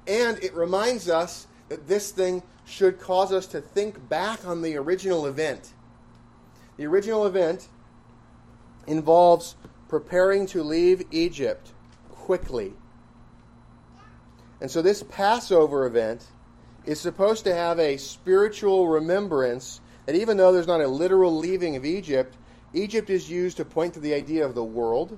And 0.07 0.42
it 0.42 0.55
reminds 0.55 1.09
us 1.09 1.46
that 1.68 1.88
this 1.88 2.11
thing 2.11 2.42
should 2.64 3.00
cause 3.00 3.33
us 3.33 3.46
to 3.48 3.61
think 3.61 4.09
back 4.09 4.46
on 4.46 4.62
the 4.62 4.76
original 4.76 5.26
event. 5.26 5.72
The 6.76 6.87
original 6.87 7.26
event 7.26 7.68
involves 8.87 9.57
preparing 9.88 10.46
to 10.46 10.62
leave 10.62 11.03
Egypt 11.11 11.72
quickly. 12.11 12.72
And 14.61 14.70
so 14.70 14.83
this 14.83 15.03
Passover 15.03 15.85
event 15.87 16.24
is 16.85 17.00
supposed 17.00 17.44
to 17.44 17.55
have 17.55 17.79
a 17.79 17.96
spiritual 17.96 18.88
remembrance 18.88 19.81
that 20.10 20.16
even 20.16 20.36
though 20.36 20.50
there's 20.50 20.66
not 20.66 20.80
a 20.80 20.88
literal 20.88 21.38
leaving 21.38 21.76
of 21.76 21.84
Egypt, 21.84 22.36
Egypt 22.74 23.10
is 23.10 23.30
used 23.30 23.58
to 23.58 23.64
point 23.64 23.94
to 23.94 24.00
the 24.00 24.12
idea 24.12 24.44
of 24.44 24.56
the 24.56 24.64
world. 24.64 25.16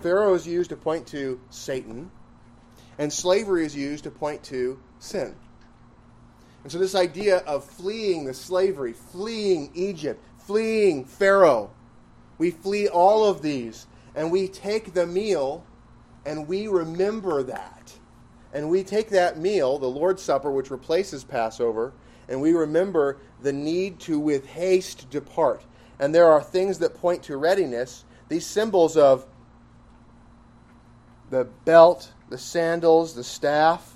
Pharaoh 0.00 0.32
is 0.32 0.46
used 0.46 0.70
to 0.70 0.76
point 0.76 1.06
to 1.08 1.38
Satan. 1.50 2.10
And 2.96 3.12
slavery 3.12 3.66
is 3.66 3.76
used 3.76 4.04
to 4.04 4.10
point 4.10 4.42
to 4.44 4.80
sin. 5.00 5.36
And 6.62 6.72
so, 6.72 6.78
this 6.78 6.94
idea 6.94 7.40
of 7.40 7.62
fleeing 7.62 8.24
the 8.24 8.32
slavery, 8.32 8.94
fleeing 8.94 9.70
Egypt, 9.74 10.18
fleeing 10.38 11.04
Pharaoh, 11.04 11.70
we 12.38 12.52
flee 12.52 12.88
all 12.88 13.26
of 13.26 13.42
these 13.42 13.86
and 14.14 14.32
we 14.32 14.48
take 14.48 14.94
the 14.94 15.06
meal 15.06 15.62
and 16.24 16.48
we 16.48 16.68
remember 16.68 17.42
that. 17.42 17.92
And 18.54 18.70
we 18.70 18.82
take 18.82 19.10
that 19.10 19.38
meal, 19.38 19.78
the 19.78 19.88
Lord's 19.88 20.22
Supper, 20.22 20.50
which 20.50 20.70
replaces 20.70 21.22
Passover, 21.22 21.92
and 22.28 22.40
we 22.40 22.52
remember 22.52 23.18
the 23.42 23.52
need 23.52 24.00
to 24.00 24.18
with 24.18 24.46
haste 24.46 25.08
depart 25.10 25.62
and 25.98 26.14
there 26.14 26.30
are 26.30 26.42
things 26.42 26.78
that 26.80 26.94
point 26.94 27.22
to 27.24 27.36
readiness. 27.36 28.04
These 28.28 28.46
symbols 28.46 28.96
of 28.96 29.26
the 31.30 31.44
belt, 31.64 32.12
the 32.28 32.38
sandals, 32.38 33.14
the 33.14 33.24
staff, 33.24 33.90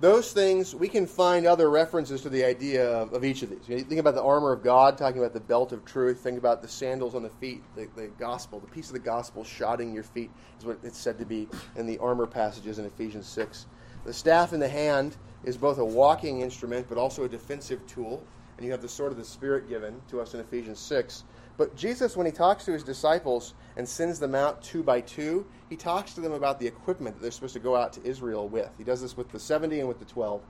those 0.00 0.32
things, 0.32 0.74
we 0.74 0.88
can 0.88 1.06
find 1.06 1.46
other 1.46 1.70
references 1.70 2.22
to 2.22 2.28
the 2.28 2.44
idea 2.44 2.90
of, 2.90 3.12
of 3.12 3.24
each 3.24 3.42
of 3.42 3.50
these. 3.50 3.68
You 3.68 3.80
think 3.84 4.00
about 4.00 4.16
the 4.16 4.22
armor 4.22 4.50
of 4.50 4.62
God, 4.62 4.98
talking 4.98 5.20
about 5.20 5.32
the 5.32 5.40
belt 5.40 5.70
of 5.70 5.84
truth. 5.84 6.18
Think 6.18 6.38
about 6.38 6.60
the 6.60 6.66
sandals 6.66 7.14
on 7.14 7.22
the 7.22 7.30
feet, 7.30 7.62
the, 7.76 7.88
the 7.94 8.08
gospel, 8.18 8.58
the 8.58 8.66
peace 8.66 8.88
of 8.88 8.94
the 8.94 8.98
gospel 8.98 9.44
shodding 9.44 9.94
your 9.94 10.02
feet 10.02 10.30
is 10.58 10.66
what 10.66 10.78
it's 10.82 10.98
said 10.98 11.18
to 11.18 11.24
be 11.24 11.48
in 11.76 11.86
the 11.86 11.98
armor 11.98 12.26
passages 12.26 12.80
in 12.80 12.84
Ephesians 12.84 13.28
6. 13.28 13.66
The 14.04 14.12
staff 14.12 14.52
in 14.52 14.58
the 14.58 14.68
hand 14.68 15.16
is 15.44 15.56
both 15.56 15.78
a 15.78 15.84
walking 15.84 16.40
instrument 16.40 16.86
but 16.88 16.98
also 16.98 17.24
a 17.24 17.28
defensive 17.28 17.84
tool 17.86 18.22
and 18.56 18.66
you 18.66 18.72
have 18.72 18.82
the 18.82 18.88
sword 18.88 19.12
of 19.12 19.18
the 19.18 19.24
Spirit 19.24 19.68
given 19.68 20.00
to 20.08 20.20
us 20.20 20.34
in 20.34 20.40
Ephesians 20.40 20.78
6. 20.78 21.24
But 21.56 21.74
Jesus, 21.76 22.16
when 22.16 22.26
he 22.26 22.32
talks 22.32 22.64
to 22.64 22.72
his 22.72 22.82
disciples 22.82 23.54
and 23.76 23.88
sends 23.88 24.18
them 24.18 24.34
out 24.34 24.62
two 24.62 24.82
by 24.82 25.00
two, 25.00 25.46
he 25.68 25.76
talks 25.76 26.14
to 26.14 26.20
them 26.20 26.32
about 26.32 26.58
the 26.58 26.66
equipment 26.66 27.16
that 27.16 27.22
they're 27.22 27.30
supposed 27.30 27.54
to 27.54 27.60
go 27.60 27.76
out 27.76 27.92
to 27.94 28.04
Israel 28.04 28.48
with. 28.48 28.70
He 28.78 28.84
does 28.84 29.02
this 29.02 29.16
with 29.16 29.30
the 29.30 29.38
70 29.38 29.80
and 29.80 29.88
with 29.88 29.98
the 29.98 30.04
12. 30.04 30.42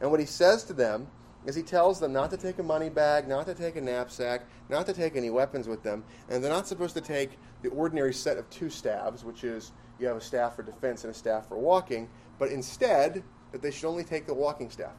And 0.00 0.10
what 0.10 0.20
he 0.20 0.26
says 0.26 0.64
to 0.64 0.72
them 0.72 1.06
is 1.46 1.54
he 1.54 1.62
tells 1.62 1.98
them 1.98 2.12
not 2.12 2.30
to 2.30 2.36
take 2.36 2.58
a 2.58 2.62
money 2.62 2.88
bag, 2.88 3.28
not 3.28 3.46
to 3.46 3.54
take 3.54 3.76
a 3.76 3.80
knapsack, 3.80 4.42
not 4.68 4.86
to 4.86 4.92
take 4.92 5.16
any 5.16 5.30
weapons 5.30 5.68
with 5.68 5.82
them, 5.82 6.04
and 6.28 6.42
they're 6.42 6.52
not 6.52 6.68
supposed 6.68 6.94
to 6.94 7.00
take 7.00 7.38
the 7.62 7.68
ordinary 7.70 8.14
set 8.14 8.36
of 8.36 8.48
two 8.50 8.70
staves, 8.70 9.24
which 9.24 9.44
is 9.44 9.72
you 9.98 10.06
have 10.06 10.16
a 10.16 10.20
staff 10.20 10.56
for 10.56 10.62
defense 10.62 11.04
and 11.04 11.12
a 11.12 11.16
staff 11.16 11.48
for 11.48 11.58
walking, 11.58 12.08
but 12.38 12.50
instead 12.50 13.22
that 13.52 13.62
they 13.62 13.70
should 13.70 13.88
only 13.88 14.04
take 14.04 14.26
the 14.26 14.34
walking 14.34 14.70
staff. 14.70 14.94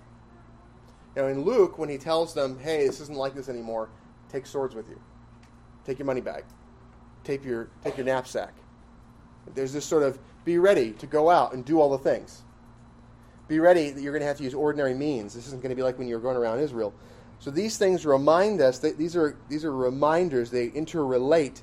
Now, 1.16 1.28
in 1.28 1.44
Luke, 1.44 1.78
when 1.78 1.90
he 1.90 1.98
tells 1.98 2.34
them, 2.34 2.58
hey, 2.60 2.88
this 2.88 3.00
isn't 3.02 3.18
like 3.18 3.36
this 3.36 3.50
anymore, 3.50 3.90
take 4.30 4.46
swords 4.46 4.74
with 4.74 4.88
you, 4.90 5.00
take 5.86 6.00
your 6.00 6.06
money 6.06 6.22
bag, 6.22 6.44
take 7.24 7.44
your, 7.44 7.70
take 7.84 7.98
your 7.98 8.06
knapsack. 8.06 8.54
There's 9.54 9.74
this 9.74 9.86
sort 9.86 10.04
of 10.04 10.18
be 10.46 10.58
ready 10.58 10.92
to 10.94 11.06
go 11.06 11.30
out 11.30 11.54
and 11.54 11.64
do 11.66 11.80
all 11.80 11.90
the 11.90 11.98
things. 11.98 12.44
Be 13.48 13.60
ready 13.60 13.92
that 13.92 14.02
you're 14.02 14.14
going 14.14 14.22
to 14.22 14.28
have 14.28 14.38
to 14.38 14.44
use 14.44 14.54
ordinary 14.54 14.94
means. 14.94 15.34
This 15.34 15.48
isn't 15.48 15.62
going 15.62 15.70
to 15.70 15.76
be 15.76 15.84
like 15.84 16.00
when 16.00 16.08
you 16.08 16.16
were 16.16 16.22
going 16.22 16.38
around 16.38 16.60
Israel. 16.60 16.94
So 17.40 17.52
these 17.52 17.78
things 17.78 18.06
remind 18.06 18.62
us 18.62 18.80
that 18.80 18.98
these 18.98 19.16
are, 19.16 19.38
these 19.50 19.66
are 19.66 19.76
reminders, 19.76 20.50
they 20.50 20.70
interrelate 20.70 21.62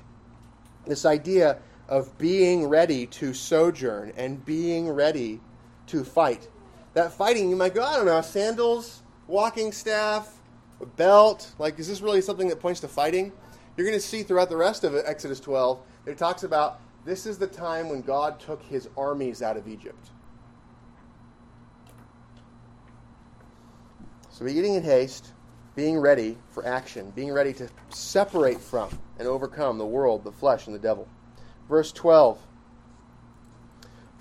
this 0.85 1.05
idea 1.05 1.57
of 1.89 2.17
being 2.17 2.67
ready 2.67 3.07
to 3.07 3.33
sojourn 3.33 4.13
and 4.15 4.45
being 4.45 4.89
ready 4.89 5.41
to 5.87 6.03
fight. 6.03 6.47
That 6.93 7.13
fighting, 7.13 7.49
you 7.49 7.55
might 7.55 7.73
go, 7.73 7.83
I 7.83 7.95
don't 7.95 8.05
know, 8.05 8.21
sandals, 8.21 9.01
walking 9.27 9.71
staff, 9.71 10.33
a 10.81 10.85
belt. 10.85 11.53
Like, 11.57 11.79
is 11.79 11.87
this 11.87 12.01
really 12.01 12.21
something 12.21 12.49
that 12.49 12.59
points 12.59 12.81
to 12.81 12.87
fighting? 12.87 13.31
You're 13.77 13.87
going 13.87 13.97
to 13.97 14.05
see 14.05 14.23
throughout 14.23 14.49
the 14.49 14.57
rest 14.57 14.83
of 14.83 14.95
Exodus 14.95 15.39
12, 15.39 15.79
it 16.05 16.17
talks 16.17 16.43
about 16.43 16.81
this 17.05 17.25
is 17.25 17.37
the 17.37 17.47
time 17.47 17.89
when 17.89 18.01
God 18.01 18.39
took 18.39 18.61
his 18.63 18.89
armies 18.97 19.41
out 19.41 19.57
of 19.57 19.67
Egypt. 19.67 20.09
So, 24.29 24.47
eating 24.47 24.75
in 24.75 24.83
haste, 24.83 25.33
being 25.75 25.97
ready 25.97 26.37
for 26.49 26.65
action, 26.65 27.11
being 27.11 27.31
ready 27.31 27.53
to 27.53 27.69
separate 27.89 28.59
from 28.59 28.89
and 29.19 29.27
overcome 29.27 29.77
the 29.77 29.85
world, 29.85 30.23
the 30.23 30.31
flesh, 30.31 30.67
and 30.67 30.75
the 30.75 30.79
devil. 30.79 31.07
Verse 31.69 31.91
12 31.91 32.39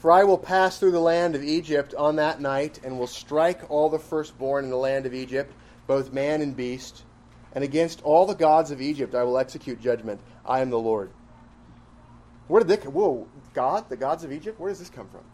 For 0.01 0.11
I 0.11 0.25
will 0.25 0.39
pass 0.39 0.79
through 0.79 0.93
the 0.93 0.99
land 0.99 1.35
of 1.35 1.45
Egypt 1.45 1.95
on 1.95 2.17
that 2.17 2.41
night, 2.41 2.81
and 2.83 2.99
will 2.99 3.07
strike 3.07 3.71
all 3.71 3.91
the 3.91 3.99
firstborn 3.99 4.65
in 4.65 4.71
the 4.71 4.77
land 4.77 5.05
of 5.05 5.13
Egypt, 5.13 5.53
both 5.87 6.11
man 6.11 6.41
and 6.41 6.57
beast. 6.57 7.05
And 7.53 7.63
against 7.63 8.01
all 8.03 8.25
the 8.25 8.35
gods 8.35 8.71
of 8.71 8.81
Egypt 8.81 9.15
I 9.15 9.25
will 9.25 9.37
execute 9.37 9.79
judgment. 9.79 10.23
I 10.47 10.61
am 10.61 10.71
the 10.71 10.79
Lord. 10.79 11.11
Where 12.49 12.63
did 12.63 12.69
this? 12.69 12.87
Whoa, 12.87 13.29
God, 13.53 13.91
the 13.91 13.97
gods 13.97 14.25
of 14.25 14.33
Egypt. 14.33 14.59
Where 14.59 14.71
does 14.71 14.79
this 14.79 14.89
come 14.89 15.09
from? 15.09 15.25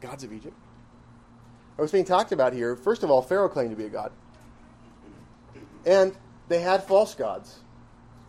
Gods 0.00 0.24
of 0.24 0.32
Egypt. 0.32 0.56
What's 1.76 1.92
being 1.92 2.04
talked 2.04 2.32
about 2.32 2.54
here? 2.54 2.74
First 2.74 3.04
of 3.04 3.10
all, 3.10 3.22
Pharaoh 3.22 3.48
claimed 3.48 3.70
to 3.70 3.76
be 3.76 3.84
a 3.84 3.88
god, 3.88 4.10
and 5.84 6.12
they 6.48 6.60
had 6.60 6.82
false 6.82 7.14
gods. 7.14 7.60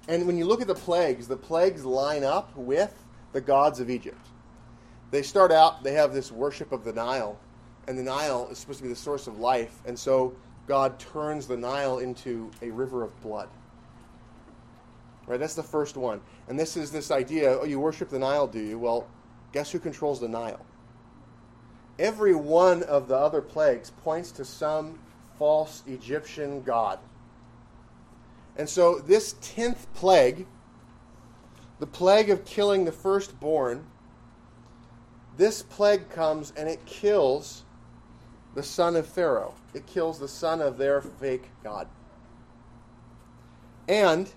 And 0.08 0.28
when 0.28 0.38
you 0.38 0.46
look 0.46 0.62
at 0.62 0.68
the 0.68 0.76
plagues, 0.76 1.28
the 1.28 1.36
plagues 1.36 1.84
line 1.84 2.24
up 2.24 2.56
with 2.56 2.94
the 3.34 3.42
gods 3.42 3.80
of 3.80 3.90
Egypt. 3.90 4.24
They 5.12 5.24
start 5.24 5.52
out, 5.52 5.84
they 5.84 5.94
have 5.94 6.14
this 6.14 6.32
worship 6.32 6.72
of 6.72 6.84
the 6.84 6.94
Nile, 6.94 7.40
and 7.88 7.98
the 7.98 8.04
Nile 8.04 8.48
is 8.52 8.58
supposed 8.58 8.80
to 8.80 8.84
be 8.84 8.90
the 8.90 8.96
source 8.96 9.28
of 9.28 9.40
life, 9.40 9.80
and 9.86 9.98
so 9.98 10.36
God 10.68 11.00
turns 11.00 11.48
the 11.48 11.56
Nile 11.56 12.00
into 12.00 12.52
a 12.62 12.70
river 12.70 13.04
of 13.04 13.20
blood. 13.22 13.50
Right, 15.26 15.40
that's 15.40 15.56
the 15.56 15.64
first 15.64 15.98
one. 15.98 16.22
And 16.48 16.58
this 16.58 16.78
is 16.78 16.92
this 16.92 17.12
idea, 17.12 17.60
oh, 17.60 17.66
you 17.66 17.80
worship 17.80 18.10
the 18.10 18.20
Nile, 18.20 18.48
do 18.48 18.60
you? 18.60 18.80
Well, 18.80 19.08
guess 19.52 19.72
who 19.72 19.80
controls 19.80 20.20
the 20.20 20.28
Nile? 20.28 20.66
Every 22.00 22.36
one 22.36 22.84
of 22.84 23.08
the 23.08 23.16
other 23.16 23.42
plagues 23.42 23.90
points 23.90 24.32
to 24.34 24.46
some 24.46 25.00
false 25.38 25.84
Egyptian 25.88 26.62
god. 26.64 27.00
And 28.56 28.68
so 28.68 29.00
this 29.00 29.36
10th 29.36 29.86
plague, 29.94 30.48
the 31.80 31.88
plague 31.88 32.30
of 32.30 32.46
killing 32.46 32.86
the 32.86 32.92
firstborn, 32.92 33.86
this 35.38 35.62
plague 35.62 36.10
comes 36.10 36.52
and 36.58 36.68
it 36.68 36.86
kills 36.86 37.64
the 38.56 38.64
son 38.64 38.96
of 38.96 39.08
Pharaoh. 39.08 39.54
It 39.74 39.86
kills 39.86 40.20
the 40.20 40.28
son 40.28 40.62
of 40.62 40.78
their 40.78 41.02
fake 41.02 41.50
god. 41.64 41.88
And 43.88 44.30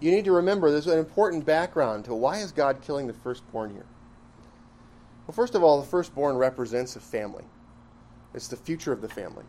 you 0.00 0.10
need 0.10 0.24
to 0.24 0.32
remember 0.32 0.70
there's 0.70 0.86
an 0.86 0.98
important 0.98 1.46
background 1.46 2.04
to 2.06 2.14
why 2.14 2.38
is 2.38 2.52
God 2.52 2.82
killing 2.82 3.06
the 3.06 3.12
firstborn 3.12 3.70
here? 3.70 3.86
Well, 5.26 5.34
first 5.34 5.54
of 5.54 5.62
all, 5.62 5.80
the 5.80 5.86
firstborn 5.86 6.36
represents 6.36 6.96
a 6.96 7.00
family. 7.00 7.44
It's 8.34 8.48
the 8.48 8.56
future 8.56 8.92
of 8.92 9.00
the 9.00 9.08
family. 9.08 9.44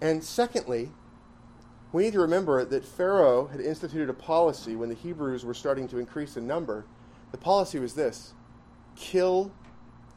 And 0.00 0.22
secondly, 0.22 0.90
we 1.92 2.04
need 2.04 2.12
to 2.14 2.20
remember 2.20 2.64
that 2.64 2.84
Pharaoh 2.84 3.46
had 3.46 3.60
instituted 3.60 4.08
a 4.08 4.14
policy 4.14 4.76
when 4.76 4.88
the 4.88 4.94
Hebrews 4.94 5.44
were 5.44 5.54
starting 5.54 5.88
to 5.88 5.98
increase 5.98 6.36
in 6.36 6.46
number. 6.46 6.84
The 7.36 7.42
policy 7.42 7.78
was 7.78 7.92
this 7.92 8.32
kill 8.96 9.52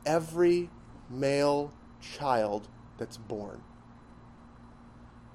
every 0.06 0.70
male 1.10 1.74
child 2.00 2.70
that's 2.98 3.18
born. 3.18 3.62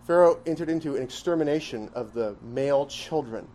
Pharaoh 0.06 0.40
entered 0.46 0.70
into 0.70 0.96
an 0.96 1.02
extermination 1.02 1.90
of 1.92 2.14
the 2.14 2.36
male 2.40 2.86
children 2.86 3.46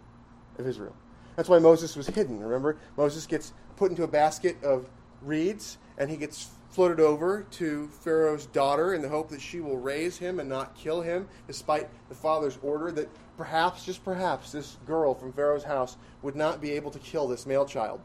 of 0.60 0.68
Israel. 0.68 0.96
That's 1.38 1.50
why 1.50 1.58
Moses 1.58 1.96
was 1.96 2.06
hidden. 2.06 2.40
Remember? 2.40 2.78
Moses 2.98 3.26
gets 3.26 3.52
put 3.78 3.90
into 3.90 4.04
a 4.04 4.08
basket 4.08 4.64
of 4.64 4.88
reeds 5.24 5.80
and 5.98 6.08
he 6.08 6.16
gets 6.16 6.52
floated 6.70 7.00
over 7.00 7.48
to 7.54 7.88
Pharaoh's 7.88 8.46
daughter 8.46 8.94
in 8.94 9.02
the 9.02 9.10
hope 9.10 9.30
that 9.30 9.42
she 9.42 9.60
will 9.60 9.78
raise 9.78 10.20
him 10.20 10.40
and 10.40 10.48
not 10.48 10.76
kill 10.76 11.02
him, 11.02 11.28
despite 11.48 11.90
the 12.10 12.16
father's 12.16 12.60
order 12.62 12.92
that 12.92 13.10
perhaps, 13.38 13.84
just 13.84 14.06
perhaps, 14.06 14.52
this 14.52 14.78
girl 14.86 15.16
from 15.16 15.34
Pharaoh's 15.34 15.64
house 15.64 15.98
would 16.22 16.36
not 16.36 16.62
be 16.62 16.74
able 16.74 16.92
to 16.92 17.00
kill 17.00 17.28
this 17.28 17.48
male 17.48 17.66
child 17.66 18.00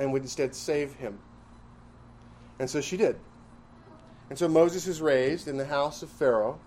and 0.00 0.12
would 0.12 0.22
instead 0.22 0.54
save 0.54 0.94
him. 0.94 1.20
And 2.58 2.68
so 2.68 2.80
she 2.80 2.96
did. 2.96 3.16
And 4.30 4.38
so 4.38 4.48
Moses 4.48 4.86
is 4.86 5.00
raised 5.00 5.46
in 5.46 5.56
the 5.58 5.66
house 5.66 6.02
of 6.02 6.08
Pharaoh, 6.08 6.58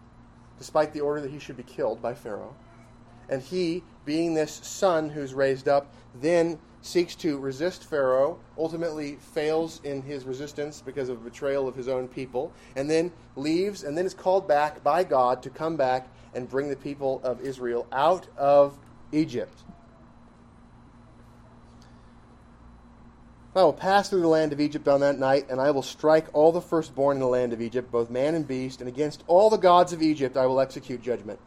despite 0.59 0.93
the 0.93 1.01
order 1.01 1.19
that 1.19 1.31
he 1.31 1.39
should 1.39 1.57
be 1.57 1.63
killed 1.63 2.01
by 2.01 2.13
Pharaoh. 2.13 2.55
And 3.29 3.41
he, 3.41 3.83
being 4.05 4.33
this 4.33 4.59
son 4.63 5.09
who's 5.09 5.33
raised 5.33 5.67
up, 5.67 5.93
then 6.21 6.59
seeks 6.81 7.15
to 7.15 7.39
resist 7.39 7.85
Pharaoh, 7.85 8.37
ultimately 8.57 9.15
fails 9.15 9.81
in 9.83 10.01
his 10.01 10.25
resistance 10.25 10.81
because 10.81 11.09
of 11.09 11.23
betrayal 11.23 11.67
of 11.67 11.75
his 11.75 11.87
own 11.87 12.07
people, 12.07 12.51
and 12.75 12.89
then 12.89 13.11
leaves 13.35 13.83
and 13.83 13.97
then 13.97 14.05
is 14.05 14.13
called 14.13 14.47
back 14.47 14.83
by 14.83 15.03
God 15.03 15.41
to 15.43 15.49
come 15.49 15.75
back 15.75 16.07
and 16.35 16.47
bring 16.47 16.69
the 16.69 16.75
people 16.75 17.21
of 17.23 17.41
Israel 17.41 17.87
out 17.91 18.27
of 18.37 18.77
Egypt. 19.11 19.63
I 23.55 23.63
will 23.63 23.73
pass 23.73 24.09
through 24.09 24.21
the 24.21 24.27
land 24.27 24.51
of 24.51 24.59
Egypt 24.59 24.87
on 24.87 25.01
that 25.01 25.19
night, 25.19 25.45
and 25.49 25.61
I 25.61 25.69
will 25.69 25.83
strike 25.83 26.25
all 26.33 26.51
the 26.51 26.61
firstborn 26.61 27.17
in 27.17 27.21
the 27.21 27.27
land 27.27 27.53
of 27.53 27.61
Egypt, 27.61 27.91
both 27.91 28.09
man 28.09 28.33
and 28.33 28.47
beast, 28.47 28.79
and 28.79 28.87
against 28.87 29.23
all 29.27 29.51
the 29.51 29.57
gods 29.57 29.93
of 29.93 30.01
Egypt 30.01 30.35
I 30.35 30.47
will 30.47 30.59
execute 30.59 31.03
judgment. 31.03 31.39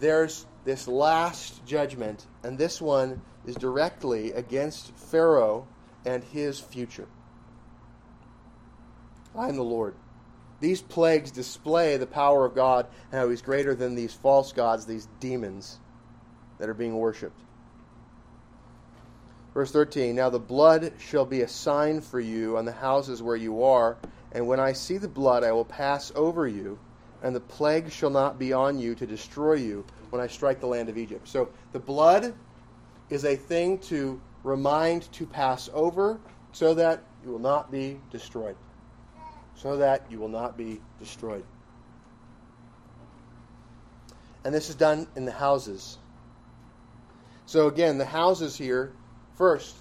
There's 0.00 0.46
this 0.64 0.88
last 0.88 1.64
judgment, 1.66 2.26
and 2.42 2.56
this 2.56 2.80
one 2.80 3.20
is 3.46 3.54
directly 3.54 4.32
against 4.32 4.96
Pharaoh 4.96 5.66
and 6.06 6.24
his 6.24 6.58
future. 6.58 7.08
I 9.36 9.48
am 9.48 9.56
the 9.56 9.62
Lord. 9.62 9.94
These 10.60 10.80
plagues 10.80 11.30
display 11.30 11.96
the 11.96 12.06
power 12.06 12.44
of 12.44 12.54
God 12.54 12.86
and 13.10 13.20
how 13.20 13.28
He's 13.28 13.42
greater 13.42 13.74
than 13.74 13.94
these 13.94 14.14
false 14.14 14.52
gods, 14.52 14.86
these 14.86 15.08
demons 15.20 15.80
that 16.58 16.68
are 16.68 16.74
being 16.74 16.96
worshipped. 16.96 17.40
Verse 19.54 19.70
13 19.70 20.14
Now 20.14 20.30
the 20.30 20.38
blood 20.38 20.92
shall 20.98 21.24
be 21.24 21.42
a 21.42 21.48
sign 21.48 22.00
for 22.00 22.20
you 22.20 22.56
on 22.56 22.64
the 22.64 22.72
houses 22.72 23.22
where 23.22 23.36
you 23.36 23.64
are, 23.64 23.96
and 24.32 24.46
when 24.46 24.60
I 24.60 24.72
see 24.72 24.98
the 24.98 25.08
blood, 25.08 25.44
I 25.44 25.52
will 25.52 25.64
pass 25.64 26.10
over 26.14 26.46
you, 26.48 26.78
and 27.22 27.36
the 27.36 27.40
plague 27.40 27.90
shall 27.90 28.10
not 28.10 28.38
be 28.38 28.52
on 28.52 28.78
you 28.78 28.94
to 28.94 29.06
destroy 29.06 29.54
you 29.54 29.84
when 30.10 30.22
I 30.22 30.26
strike 30.26 30.60
the 30.60 30.66
land 30.66 30.88
of 30.88 30.96
Egypt. 30.96 31.28
So 31.28 31.50
the 31.72 31.78
blood 31.78 32.34
is 33.10 33.24
a 33.24 33.36
thing 33.36 33.78
to 33.78 34.20
remind 34.42 35.10
to 35.12 35.26
pass 35.26 35.68
over 35.72 36.18
so 36.52 36.74
that 36.74 37.02
you 37.24 37.30
will 37.30 37.38
not 37.38 37.70
be 37.70 38.00
destroyed. 38.10 38.56
So 39.54 39.76
that 39.76 40.06
you 40.10 40.18
will 40.18 40.28
not 40.28 40.56
be 40.56 40.80
destroyed. 40.98 41.44
And 44.44 44.54
this 44.54 44.70
is 44.70 44.74
done 44.74 45.06
in 45.14 45.24
the 45.24 45.32
houses. 45.32 45.98
So 47.46 47.68
again, 47.68 47.98
the 47.98 48.06
houses 48.06 48.56
here, 48.56 48.92
first, 49.42 49.78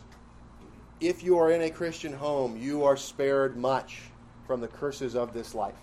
if 0.99 1.21
you 1.21 1.37
are 1.37 1.51
in 1.51 1.61
a 1.61 1.69
Christian 1.69 2.11
home, 2.11 2.57
you 2.57 2.83
are 2.83 2.97
spared 2.97 3.55
much 3.55 4.01
from 4.47 4.59
the 4.59 4.67
curses 4.67 5.15
of 5.15 5.33
this 5.33 5.53
life. 5.53 5.77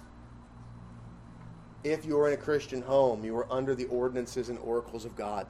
If 1.85 2.05
you 2.05 2.19
are 2.19 2.27
in 2.27 2.35
a 2.35 2.37
Christian 2.37 2.83
home, 2.83 3.25
you 3.25 3.37
are 3.37 3.47
under 3.53 3.77
the 3.77 3.85
ordinances 3.85 4.49
and 4.49 4.59
oracles 4.59 5.05
of 5.05 5.15
God. 5.15 5.47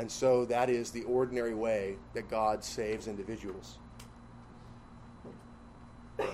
And 0.00 0.10
so 0.10 0.44
that 0.46 0.68
is 0.68 0.90
the 0.90 1.04
ordinary 1.04 1.54
way 1.54 1.94
that 2.12 2.28
God 2.28 2.64
saves 2.64 3.06
individuals. 3.06 3.78
The 6.16 6.26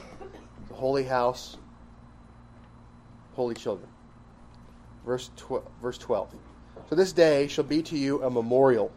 holy 0.73 1.05
house, 1.05 1.59
holy 3.35 3.57
children. 3.57 3.91
Verse, 5.05 5.31
tw- 5.37 5.68
verse 5.83 5.99
12. 5.99 6.35
So 6.89 6.95
this 6.95 7.12
day 7.12 7.47
shall 7.47 7.64
be 7.64 7.83
to 7.83 7.99
you 7.99 8.23
a 8.23 8.31
memorial, 8.31 8.91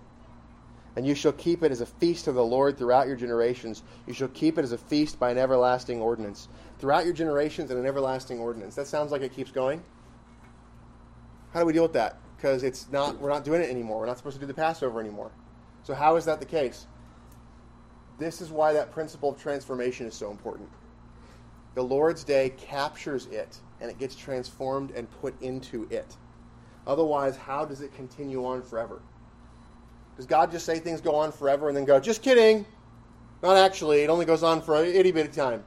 and 0.95 1.05
you 1.05 1.15
shall 1.15 1.31
keep 1.31 1.63
it 1.63 1.71
as 1.71 1.81
a 1.81 1.85
feast 1.85 2.27
of 2.27 2.35
the 2.35 2.43
Lord 2.43 2.77
throughout 2.77 3.07
your 3.07 3.15
generations. 3.15 3.83
You 4.05 4.13
shall 4.13 4.27
keep 4.29 4.57
it 4.57 4.63
as 4.63 4.71
a 4.71 4.77
feast 4.77 5.19
by 5.19 5.31
an 5.31 5.37
everlasting 5.37 6.01
ordinance. 6.01 6.47
Throughout 6.79 7.05
your 7.05 7.13
generations 7.13 7.71
and 7.71 7.79
an 7.79 7.85
everlasting 7.85 8.39
ordinance. 8.39 8.75
That 8.75 8.87
sounds 8.87 9.11
like 9.11 9.21
it 9.21 9.33
keeps 9.33 9.51
going. 9.51 9.83
How 11.51 11.59
do 11.59 11.65
we 11.65 11.73
deal 11.73 11.83
with 11.83 11.93
that? 11.93 12.17
Because 12.35 12.63
it's 12.63 12.91
not 12.91 13.19
we're 13.19 13.29
not 13.29 13.43
doing 13.43 13.61
it 13.61 13.69
anymore. 13.69 13.99
We're 13.99 14.05
not 14.05 14.17
supposed 14.17 14.35
to 14.35 14.41
do 14.41 14.47
the 14.47 14.53
Passover 14.53 14.99
anymore. 14.99 15.31
So 15.83 15.93
how 15.93 16.15
is 16.15 16.25
that 16.25 16.39
the 16.39 16.45
case? 16.45 16.87
This 18.19 18.41
is 18.41 18.49
why 18.49 18.73
that 18.73 18.91
principle 18.91 19.29
of 19.29 19.41
transformation 19.41 20.05
is 20.05 20.13
so 20.13 20.29
important. 20.29 20.69
The 21.75 21.83
Lord's 21.83 22.23
Day 22.23 22.53
captures 22.57 23.25
it 23.27 23.57
and 23.81 23.89
it 23.89 23.97
gets 23.97 24.15
transformed 24.15 24.91
and 24.91 25.09
put 25.21 25.39
into 25.41 25.87
it. 25.89 26.15
Otherwise, 26.85 27.35
how 27.35 27.65
does 27.65 27.81
it 27.81 27.93
continue 27.95 28.45
on 28.45 28.61
forever? 28.61 29.01
Does 30.17 30.25
God 30.25 30.51
just 30.51 30.65
say 30.65 30.79
things 30.79 31.01
go 31.01 31.15
on 31.15 31.31
forever 31.31 31.67
and 31.67 31.75
then 31.75 31.85
go, 31.85 31.99
just 31.99 32.21
kidding? 32.21 32.65
Not 33.41 33.57
actually. 33.57 34.01
It 34.01 34.09
only 34.09 34.25
goes 34.25 34.43
on 34.43 34.61
for 34.61 34.75
a 34.75 34.85
itty 34.85 35.11
bitty 35.11 35.29
time. 35.29 35.63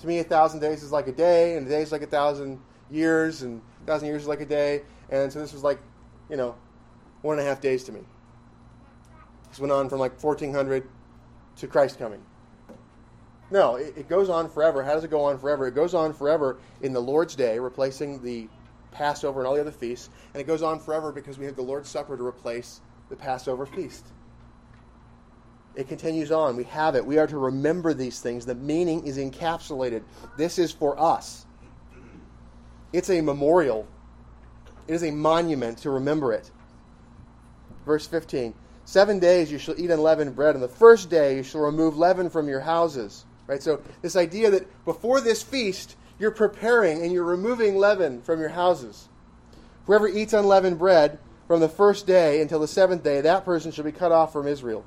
To 0.00 0.06
me, 0.06 0.18
a 0.18 0.24
thousand 0.24 0.60
days 0.60 0.82
is 0.82 0.92
like 0.92 1.08
a 1.08 1.12
day, 1.12 1.56
and 1.56 1.66
a 1.66 1.70
day 1.70 1.80
is 1.80 1.92
like 1.92 2.02
a 2.02 2.06
thousand 2.06 2.60
years, 2.90 3.42
and 3.42 3.62
a 3.82 3.86
thousand 3.86 4.08
years 4.08 4.22
is 4.22 4.28
like 4.28 4.40
a 4.40 4.46
day. 4.46 4.82
And 5.08 5.32
so 5.32 5.38
this 5.38 5.52
was 5.52 5.62
like, 5.62 5.78
you 6.28 6.36
know, 6.36 6.54
one 7.22 7.38
and 7.38 7.46
a 7.46 7.48
half 7.48 7.60
days 7.60 7.84
to 7.84 7.92
me. 7.92 8.00
This 9.48 9.58
went 9.58 9.72
on 9.72 9.88
from 9.88 10.00
like 10.00 10.22
1400 10.22 10.86
to 11.56 11.66
Christ 11.66 11.98
coming. 11.98 12.20
No, 13.50 13.76
it, 13.76 13.94
it, 13.96 14.08
goes 14.08 14.28
on 14.28 14.50
forever. 14.50 14.82
How 14.82 14.94
does 14.94 15.04
it 15.04 15.10
go 15.10 15.22
on 15.22 15.38
forever? 15.38 15.68
It 15.68 15.74
goes 15.74 15.94
on 15.94 16.12
forever 16.12 16.58
in 16.82 16.92
the 16.92 17.00
Lord's 17.00 17.36
Day, 17.36 17.58
replacing 17.58 18.20
the 18.22 18.48
Passover 18.90 19.40
and 19.40 19.46
all 19.46 19.54
the 19.54 19.60
other 19.60 19.70
feasts. 19.70 20.10
And 20.34 20.40
it 20.40 20.46
goes 20.46 20.62
on 20.62 20.80
forever 20.80 21.12
because 21.12 21.38
we 21.38 21.46
have 21.46 21.54
the 21.54 21.62
Lord's 21.62 21.88
Supper 21.88 22.16
to 22.16 22.26
replace 22.26 22.80
the 23.08 23.16
Passover 23.16 23.66
feast. 23.66 24.06
It 25.74 25.88
continues 25.88 26.32
on. 26.32 26.56
We 26.56 26.64
have 26.64 26.96
it. 26.96 27.04
We 27.04 27.18
are 27.18 27.26
to 27.26 27.36
remember 27.36 27.92
these 27.92 28.20
things. 28.20 28.46
The 28.46 28.54
meaning 28.54 29.06
is 29.06 29.18
encapsulated. 29.18 30.02
This 30.38 30.58
is 30.58 30.72
for 30.72 30.98
us. 30.98 31.44
It's 32.92 33.10
a 33.10 33.20
memorial, 33.20 33.86
it 34.88 34.94
is 34.94 35.02
a 35.02 35.10
monument 35.10 35.78
to 35.78 35.90
remember 35.90 36.32
it. 36.32 36.50
Verse 37.84 38.06
15 38.06 38.54
Seven 38.86 39.18
days 39.18 39.50
you 39.50 39.58
shall 39.58 39.78
eat 39.78 39.90
unleavened 39.90 40.36
bread, 40.36 40.54
and 40.54 40.62
the 40.62 40.68
first 40.68 41.10
day 41.10 41.36
you 41.36 41.42
shall 41.42 41.60
remove 41.60 41.98
leaven 41.98 42.30
from 42.30 42.48
your 42.48 42.60
houses. 42.60 43.24
Right? 43.48 43.62
So, 43.62 43.82
this 44.00 44.16
idea 44.16 44.50
that 44.50 44.84
before 44.84 45.20
this 45.20 45.42
feast, 45.42 45.96
you're 46.18 46.30
preparing 46.30 47.02
and 47.02 47.12
you're 47.12 47.24
removing 47.24 47.76
leaven 47.76 48.22
from 48.22 48.40
your 48.40 48.48
houses. 48.48 49.08
Whoever 49.86 50.08
eats 50.08 50.32
unleavened 50.32 50.78
bread 50.78 51.18
from 51.46 51.60
the 51.60 51.68
first 51.68 52.06
day 52.06 52.40
until 52.40 52.58
the 52.58 52.68
seventh 52.68 53.02
day, 53.02 53.20
that 53.20 53.44
person 53.44 53.70
shall 53.70 53.84
be 53.84 53.92
cut 53.92 54.12
off 54.12 54.32
from 54.32 54.46
Israel. 54.46 54.84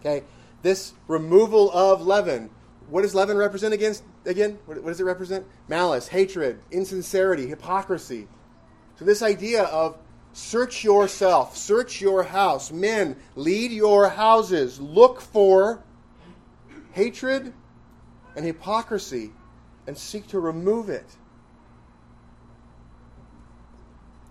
Okay? 0.00 0.24
This 0.62 0.92
removal 1.08 1.70
of 1.72 2.06
leaven. 2.06 2.50
What 2.88 3.02
does 3.02 3.14
leaven 3.14 3.36
represent 3.36 3.74
against 3.74 4.04
again? 4.26 4.58
What, 4.66 4.82
what 4.82 4.90
does 4.90 5.00
it 5.00 5.04
represent? 5.04 5.46
Malice, 5.68 6.08
hatred, 6.08 6.60
insincerity, 6.70 7.46
hypocrisy. 7.46 8.28
So 8.96 9.04
this 9.04 9.22
idea 9.22 9.64
of 9.64 9.98
search 10.32 10.84
yourself, 10.84 11.56
search 11.56 12.00
your 12.00 12.22
house. 12.22 12.70
Men, 12.70 13.16
lead 13.34 13.72
your 13.72 14.08
houses. 14.08 14.80
Look 14.80 15.20
for 15.20 15.82
hatred 16.92 17.52
and 18.36 18.44
hypocrisy 18.44 19.32
and 19.86 19.96
seek 19.96 20.28
to 20.28 20.38
remove 20.38 20.88
it. 20.88 21.16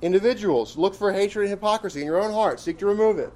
Individuals, 0.01 0.77
look 0.77 0.95
for 0.95 1.11
hatred 1.11 1.43
and 1.43 1.51
hypocrisy 1.51 1.99
in 1.99 2.05
your 2.05 2.21
own 2.21 2.33
heart. 2.33 2.59
Seek 2.59 2.79
to 2.79 2.85
remove 2.85 3.19
it. 3.19 3.31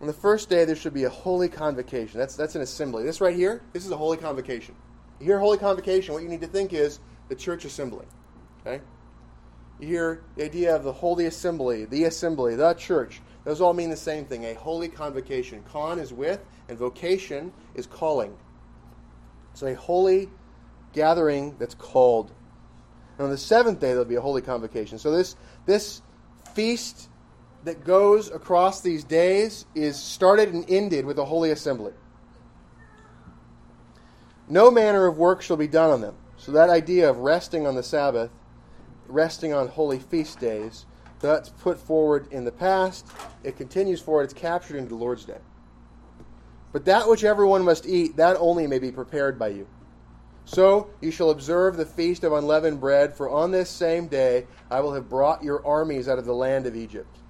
On 0.00 0.06
the 0.06 0.12
first 0.12 0.48
day, 0.48 0.64
there 0.64 0.76
should 0.76 0.94
be 0.94 1.04
a 1.04 1.10
holy 1.10 1.48
convocation. 1.48 2.18
That's, 2.18 2.34
that's 2.34 2.54
an 2.54 2.62
assembly. 2.62 3.04
This 3.04 3.20
right 3.20 3.36
here, 3.36 3.62
this 3.72 3.84
is 3.84 3.90
a 3.90 3.96
holy 3.96 4.16
convocation. 4.16 4.74
You 5.18 5.26
hear 5.26 5.38
holy 5.38 5.58
convocation, 5.58 6.14
what 6.14 6.22
you 6.22 6.28
need 6.28 6.40
to 6.40 6.46
think 6.46 6.72
is 6.72 7.00
the 7.28 7.34
church 7.34 7.66
assembly. 7.66 8.06
Okay? 8.66 8.82
You 9.78 9.86
hear 9.86 10.22
the 10.36 10.44
idea 10.44 10.74
of 10.74 10.84
the 10.84 10.92
holy 10.92 11.26
assembly, 11.26 11.84
the 11.84 12.04
assembly, 12.04 12.56
the 12.56 12.74
church. 12.74 13.20
Those 13.44 13.60
all 13.60 13.72
mean 13.72 13.90
the 13.90 13.96
same 13.96 14.24
thing 14.24 14.44
a 14.44 14.54
holy 14.54 14.88
convocation. 14.88 15.62
Con 15.70 15.98
is 15.98 16.12
with, 16.12 16.44
and 16.68 16.78
vocation 16.78 17.52
is 17.74 17.86
calling. 17.86 18.36
So 19.54 19.66
a 19.66 19.74
holy 19.74 20.28
gathering 20.92 21.56
that's 21.58 21.74
called. 21.74 22.32
And 23.20 23.26
on 23.26 23.30
the 23.32 23.36
seventh 23.36 23.80
day, 23.80 23.88
there'll 23.88 24.06
be 24.06 24.14
a 24.14 24.20
holy 24.22 24.40
convocation. 24.40 24.98
So 24.98 25.10
this, 25.10 25.36
this 25.66 26.00
feast 26.54 27.10
that 27.64 27.84
goes 27.84 28.30
across 28.30 28.80
these 28.80 29.04
days 29.04 29.66
is 29.74 29.98
started 29.98 30.54
and 30.54 30.64
ended 30.70 31.04
with 31.04 31.18
a 31.18 31.24
holy 31.26 31.50
assembly. 31.50 31.92
No 34.48 34.70
manner 34.70 35.04
of 35.04 35.18
work 35.18 35.42
shall 35.42 35.58
be 35.58 35.68
done 35.68 35.90
on 35.90 36.00
them. 36.00 36.14
So 36.38 36.52
that 36.52 36.70
idea 36.70 37.10
of 37.10 37.18
resting 37.18 37.66
on 37.66 37.74
the 37.74 37.82
Sabbath, 37.82 38.30
resting 39.06 39.52
on 39.52 39.68
holy 39.68 39.98
feast 39.98 40.40
days, 40.40 40.86
that's 41.20 41.50
put 41.50 41.78
forward 41.78 42.26
in 42.30 42.44
the 42.44 42.52
past. 42.52 43.06
It 43.44 43.58
continues 43.58 44.00
forward. 44.00 44.22
It's 44.22 44.32
captured 44.32 44.78
into 44.78 44.88
the 44.88 44.96
Lord's 44.96 45.26
Day. 45.26 45.40
But 46.72 46.86
that 46.86 47.06
which 47.06 47.22
everyone 47.22 47.64
must 47.66 47.84
eat, 47.84 48.16
that 48.16 48.38
only 48.40 48.66
may 48.66 48.78
be 48.78 48.90
prepared 48.90 49.38
by 49.38 49.48
you. 49.48 49.66
So 50.44 50.90
you 51.00 51.10
shall 51.10 51.30
observe 51.30 51.76
the 51.76 51.86
feast 51.86 52.24
of 52.24 52.32
unleavened 52.32 52.80
bread, 52.80 53.14
for 53.14 53.30
on 53.30 53.50
this 53.50 53.70
same 53.70 54.08
day 54.08 54.46
I 54.70 54.80
will 54.80 54.94
have 54.94 55.08
brought 55.08 55.44
your 55.44 55.64
armies 55.64 56.08
out 56.08 56.18
of 56.18 56.24
the 56.24 56.34
land 56.34 56.66
of 56.66 56.76
Egypt 56.76 57.20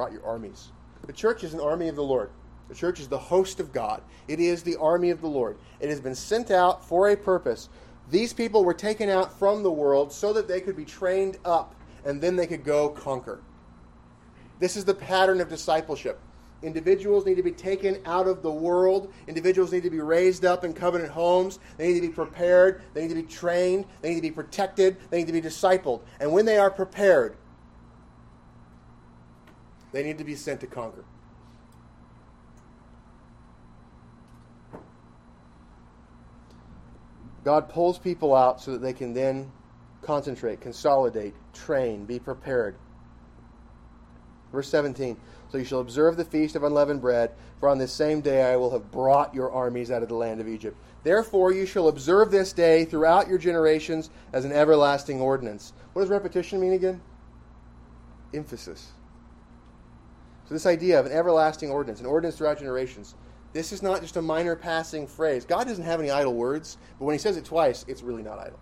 brought 0.00 0.12
your 0.12 0.24
armies. 0.24 0.72
The 1.06 1.12
church 1.12 1.44
is 1.44 1.52
an 1.52 1.60
army 1.60 1.88
of 1.88 1.94
the 1.94 2.02
Lord. 2.02 2.30
The 2.70 2.74
church 2.74 3.00
is 3.00 3.08
the 3.08 3.18
host 3.18 3.60
of 3.60 3.70
God. 3.70 4.00
It 4.28 4.40
is 4.40 4.62
the 4.62 4.76
army 4.76 5.10
of 5.10 5.20
the 5.20 5.28
Lord. 5.28 5.58
It 5.78 5.90
has 5.90 6.00
been 6.00 6.14
sent 6.14 6.50
out 6.50 6.82
for 6.82 7.10
a 7.10 7.16
purpose. 7.18 7.68
These 8.10 8.32
people 8.32 8.64
were 8.64 8.72
taken 8.72 9.10
out 9.10 9.38
from 9.38 9.62
the 9.62 9.70
world 9.70 10.10
so 10.10 10.32
that 10.32 10.48
they 10.48 10.62
could 10.62 10.74
be 10.74 10.86
trained 10.86 11.36
up 11.44 11.74
and 12.02 12.18
then 12.18 12.36
they 12.36 12.46
could 12.46 12.64
go 12.64 12.88
conquer. 12.88 13.42
This 14.58 14.74
is 14.74 14.86
the 14.86 14.94
pattern 14.94 15.38
of 15.42 15.50
discipleship. 15.50 16.18
Individuals 16.62 17.24
need 17.24 17.36
to 17.36 17.42
be 17.42 17.52
taken 17.52 17.98
out 18.04 18.26
of 18.26 18.42
the 18.42 18.50
world. 18.50 19.12
Individuals 19.26 19.72
need 19.72 19.82
to 19.82 19.90
be 19.90 20.00
raised 20.00 20.44
up 20.44 20.62
in 20.62 20.74
covenant 20.74 21.10
homes. 21.10 21.58
They 21.78 21.88
need 21.88 22.00
to 22.00 22.08
be 22.08 22.12
prepared. 22.12 22.82
They 22.92 23.02
need 23.02 23.08
to 23.08 23.14
be 23.14 23.22
trained. 23.22 23.86
They 24.02 24.10
need 24.10 24.16
to 24.16 24.22
be 24.22 24.30
protected. 24.30 24.98
They 25.08 25.18
need 25.18 25.26
to 25.28 25.32
be 25.32 25.40
discipled. 25.40 26.02
And 26.20 26.32
when 26.32 26.44
they 26.44 26.58
are 26.58 26.70
prepared, 26.70 27.36
they 29.92 30.02
need 30.02 30.18
to 30.18 30.24
be 30.24 30.34
sent 30.34 30.60
to 30.60 30.66
conquer. 30.66 31.04
God 37.42 37.70
pulls 37.70 37.98
people 37.98 38.34
out 38.34 38.60
so 38.60 38.72
that 38.72 38.82
they 38.82 38.92
can 38.92 39.14
then 39.14 39.50
concentrate, 40.02 40.60
consolidate, 40.60 41.34
train, 41.54 42.04
be 42.04 42.18
prepared. 42.18 42.76
Verse 44.52 44.68
17 44.68 45.16
So 45.50 45.58
you 45.58 45.64
shall 45.64 45.80
observe 45.80 46.16
the 46.16 46.24
feast 46.24 46.54
of 46.54 46.62
unleavened 46.62 47.00
bread, 47.00 47.32
for 47.58 47.68
on 47.68 47.78
this 47.78 47.92
same 47.92 48.20
day 48.20 48.44
I 48.44 48.56
will 48.56 48.70
have 48.70 48.90
brought 48.90 49.34
your 49.34 49.50
armies 49.50 49.90
out 49.90 50.02
of 50.02 50.08
the 50.08 50.14
land 50.14 50.40
of 50.40 50.48
Egypt. 50.48 50.76
Therefore 51.02 51.52
you 51.52 51.66
shall 51.66 51.88
observe 51.88 52.30
this 52.30 52.52
day 52.52 52.84
throughout 52.84 53.28
your 53.28 53.38
generations 53.38 54.10
as 54.32 54.44
an 54.44 54.52
everlasting 54.52 55.20
ordinance. 55.20 55.72
What 55.92 56.02
does 56.02 56.10
repetition 56.10 56.60
mean 56.60 56.74
again? 56.74 57.00
Emphasis. 58.32 58.92
So, 60.46 60.54
this 60.54 60.66
idea 60.66 60.98
of 61.00 61.06
an 61.06 61.12
everlasting 61.12 61.70
ordinance, 61.70 62.00
an 62.00 62.06
ordinance 62.06 62.36
throughout 62.36 62.58
generations, 62.58 63.14
this 63.52 63.72
is 63.72 63.82
not 63.82 64.02
just 64.02 64.16
a 64.16 64.22
minor 64.22 64.54
passing 64.54 65.06
phrase. 65.06 65.44
God 65.44 65.66
doesn't 65.66 65.84
have 65.84 66.00
any 66.00 66.10
idle 66.10 66.34
words, 66.34 66.76
but 66.98 67.04
when 67.06 67.14
he 67.14 67.18
says 67.18 67.36
it 67.36 67.44
twice, 67.44 67.84
it's 67.88 68.02
really 68.02 68.22
not 68.22 68.38
idle. 68.38 68.58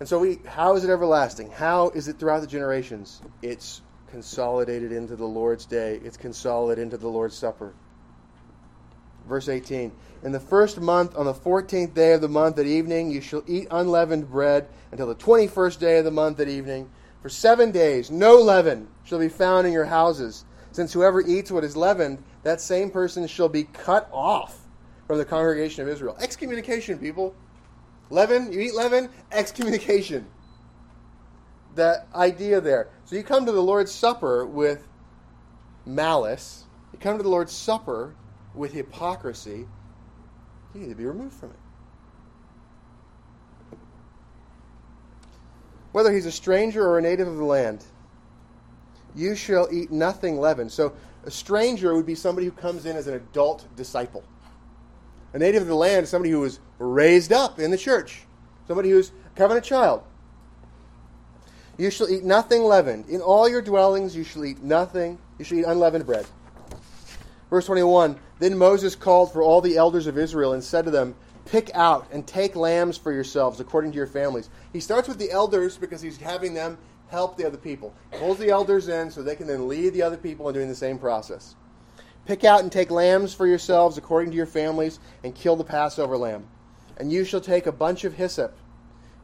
And 0.00 0.08
so, 0.08 0.18
we, 0.18 0.38
how 0.46 0.76
is 0.76 0.84
it 0.84 0.90
everlasting? 0.90 1.50
How 1.50 1.90
is 1.90 2.08
it 2.08 2.18
throughout 2.18 2.40
the 2.40 2.46
generations? 2.46 3.20
It's 3.42 3.82
consolidated 4.10 4.92
into 4.92 5.14
the 5.14 5.26
Lord's 5.26 5.66
day, 5.66 6.00
it's 6.02 6.16
consolidated 6.16 6.82
into 6.82 6.96
the 6.96 7.08
Lord's 7.08 7.36
Supper. 7.36 7.74
Verse 9.28 9.48
18 9.48 9.92
In 10.24 10.32
the 10.32 10.40
first 10.40 10.80
month, 10.80 11.16
on 11.16 11.26
the 11.26 11.34
fourteenth 11.34 11.94
day 11.94 12.14
of 12.14 12.22
the 12.22 12.28
month 12.28 12.58
at 12.58 12.66
evening, 12.66 13.10
you 13.10 13.20
shall 13.20 13.44
eat 13.46 13.68
unleavened 13.70 14.30
bread 14.30 14.68
until 14.90 15.06
the 15.06 15.14
twenty 15.14 15.46
first 15.46 15.78
day 15.78 15.98
of 15.98 16.04
the 16.04 16.10
month 16.10 16.40
at 16.40 16.48
evening. 16.48 16.90
For 17.22 17.28
seven 17.28 17.70
days 17.70 18.10
no 18.10 18.36
leaven 18.36 18.88
shall 19.04 19.18
be 19.18 19.28
found 19.28 19.66
in 19.66 19.72
your 19.72 19.84
houses, 19.84 20.46
since 20.72 20.94
whoever 20.94 21.20
eats 21.20 21.50
what 21.50 21.64
is 21.64 21.76
leavened, 21.76 22.24
that 22.42 22.62
same 22.62 22.90
person 22.90 23.26
shall 23.26 23.50
be 23.50 23.64
cut 23.64 24.08
off 24.12 24.58
from 25.06 25.18
the 25.18 25.24
congregation 25.26 25.82
of 25.82 25.88
Israel. 25.88 26.16
Excommunication, 26.20 26.98
people. 26.98 27.34
Leaven, 28.10 28.52
you 28.52 28.60
eat 28.60 28.74
leaven, 28.74 29.08
excommunication. 29.30 30.26
The 31.76 32.04
idea 32.14 32.60
there. 32.60 32.88
So 33.04 33.14
you 33.16 33.22
come 33.22 33.46
to 33.46 33.52
the 33.52 33.62
Lord's 33.62 33.92
Supper 33.92 34.44
with 34.44 34.88
malice, 35.86 36.64
you 36.92 36.98
come 36.98 37.16
to 37.16 37.22
the 37.22 37.28
Lord's 37.28 37.52
Supper 37.52 38.14
with 38.54 38.72
hypocrisy, 38.72 39.66
you 40.74 40.80
need 40.80 40.88
to 40.88 40.94
be 40.96 41.06
removed 41.06 41.34
from 41.34 41.50
it. 41.50 41.56
Whether 45.92 46.12
he's 46.12 46.26
a 46.26 46.32
stranger 46.32 46.86
or 46.86 46.98
a 46.98 47.02
native 47.02 47.26
of 47.26 47.36
the 47.36 47.44
land, 47.44 47.84
you 49.14 49.34
shall 49.34 49.68
eat 49.72 49.90
nothing 49.90 50.38
leavened. 50.38 50.70
So 50.70 50.92
a 51.24 51.30
stranger 51.30 51.94
would 51.94 52.06
be 52.06 52.14
somebody 52.14 52.46
who 52.46 52.52
comes 52.52 52.86
in 52.86 52.96
as 52.96 53.06
an 53.06 53.14
adult 53.14 53.66
disciple. 53.76 54.22
A 55.32 55.38
native 55.38 55.62
of 55.62 55.68
the 55.68 55.74
land 55.74 56.08
somebody 56.08 56.30
who 56.30 56.40
was 56.40 56.60
raised 56.78 57.32
up 57.32 57.58
in 57.58 57.70
the 57.70 57.78
church, 57.78 58.22
somebody 58.66 58.90
who's 58.90 59.10
a 59.10 59.36
covenant 59.36 59.64
child. 59.64 60.02
You 61.78 61.90
shall 61.90 62.10
eat 62.10 62.24
nothing 62.24 62.62
leavened. 62.62 63.08
In 63.08 63.20
all 63.20 63.48
your 63.48 63.62
dwellings 63.62 64.14
you 64.14 64.24
shall 64.24 64.44
eat 64.44 64.62
nothing. 64.62 65.18
You 65.38 65.44
shall 65.44 65.58
eat 65.58 65.64
unleavened 65.64 66.04
bread. 66.04 66.26
Verse 67.48 67.66
21 67.66 68.18
Then 68.38 68.58
Moses 68.58 68.94
called 68.94 69.32
for 69.32 69.42
all 69.42 69.60
the 69.60 69.76
elders 69.76 70.06
of 70.06 70.18
Israel 70.18 70.52
and 70.52 70.62
said 70.62 70.84
to 70.84 70.90
them, 70.90 71.14
Pick 71.46 71.70
out 71.74 72.06
and 72.12 72.26
take 72.26 72.54
lambs 72.54 72.98
for 72.98 73.12
yourselves 73.12 73.60
according 73.60 73.92
to 73.92 73.96
your 73.96 74.06
families. 74.06 74.50
He 74.72 74.80
starts 74.80 75.08
with 75.08 75.18
the 75.18 75.30
elders 75.30 75.78
because 75.78 76.02
he's 76.02 76.18
having 76.18 76.54
them 76.54 76.76
help 77.08 77.36
the 77.36 77.46
other 77.46 77.56
people. 77.56 77.94
Pulls 78.12 78.38
the 78.38 78.50
elders 78.50 78.88
in 78.88 79.10
so 79.10 79.22
they 79.22 79.34
can 79.34 79.46
then 79.46 79.66
lead 79.66 79.94
the 79.94 80.02
other 80.02 80.16
people 80.16 80.48
in 80.48 80.54
doing 80.54 80.68
the 80.68 80.74
same 80.74 80.98
process. 80.98 81.56
Pick 82.30 82.44
out 82.44 82.60
and 82.60 82.70
take 82.70 82.92
lambs 82.92 83.34
for 83.34 83.44
yourselves 83.44 83.98
according 83.98 84.30
to 84.30 84.36
your 84.36 84.46
families, 84.46 85.00
and 85.24 85.34
kill 85.34 85.56
the 85.56 85.64
Passover 85.64 86.16
lamb. 86.16 86.46
And 86.96 87.10
you 87.10 87.24
shall 87.24 87.40
take 87.40 87.66
a 87.66 87.72
bunch 87.72 88.04
of 88.04 88.14
hyssop, 88.14 88.56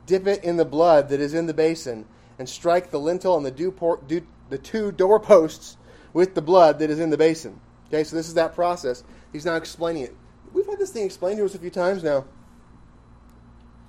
dip 0.06 0.26
it 0.26 0.42
in 0.42 0.56
the 0.56 0.64
blood 0.64 1.08
that 1.10 1.20
is 1.20 1.32
in 1.32 1.46
the 1.46 1.54
basin, 1.54 2.06
and 2.36 2.48
strike 2.48 2.90
the 2.90 2.98
lintel 2.98 3.36
and 3.36 3.46
the, 3.46 4.24
the 4.48 4.58
two 4.58 4.90
doorposts 4.90 5.76
with 6.12 6.34
the 6.34 6.42
blood 6.42 6.80
that 6.80 6.90
is 6.90 6.98
in 6.98 7.10
the 7.10 7.16
basin. 7.16 7.60
Okay, 7.86 8.02
so 8.02 8.16
this 8.16 8.26
is 8.26 8.34
that 8.34 8.56
process. 8.56 9.04
He's 9.32 9.44
now 9.44 9.54
explaining 9.54 10.02
it. 10.02 10.16
We've 10.52 10.66
had 10.66 10.80
this 10.80 10.90
thing 10.90 11.04
explained 11.04 11.38
to 11.38 11.44
us 11.44 11.54
a 11.54 11.60
few 11.60 11.70
times 11.70 12.02
now. 12.02 12.24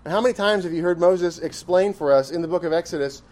How 0.06 0.22
many 0.22 0.36
times 0.36 0.64
have 0.64 0.74
you 0.74 0.84
heard 0.84 1.00
Moses 1.00 1.40
explain 1.40 1.96
for 1.96 2.14
us 2.14 2.30
in 2.30 2.44
the 2.44 2.48
book 2.48 2.64
of 2.64 2.72
Exodus 2.72 3.24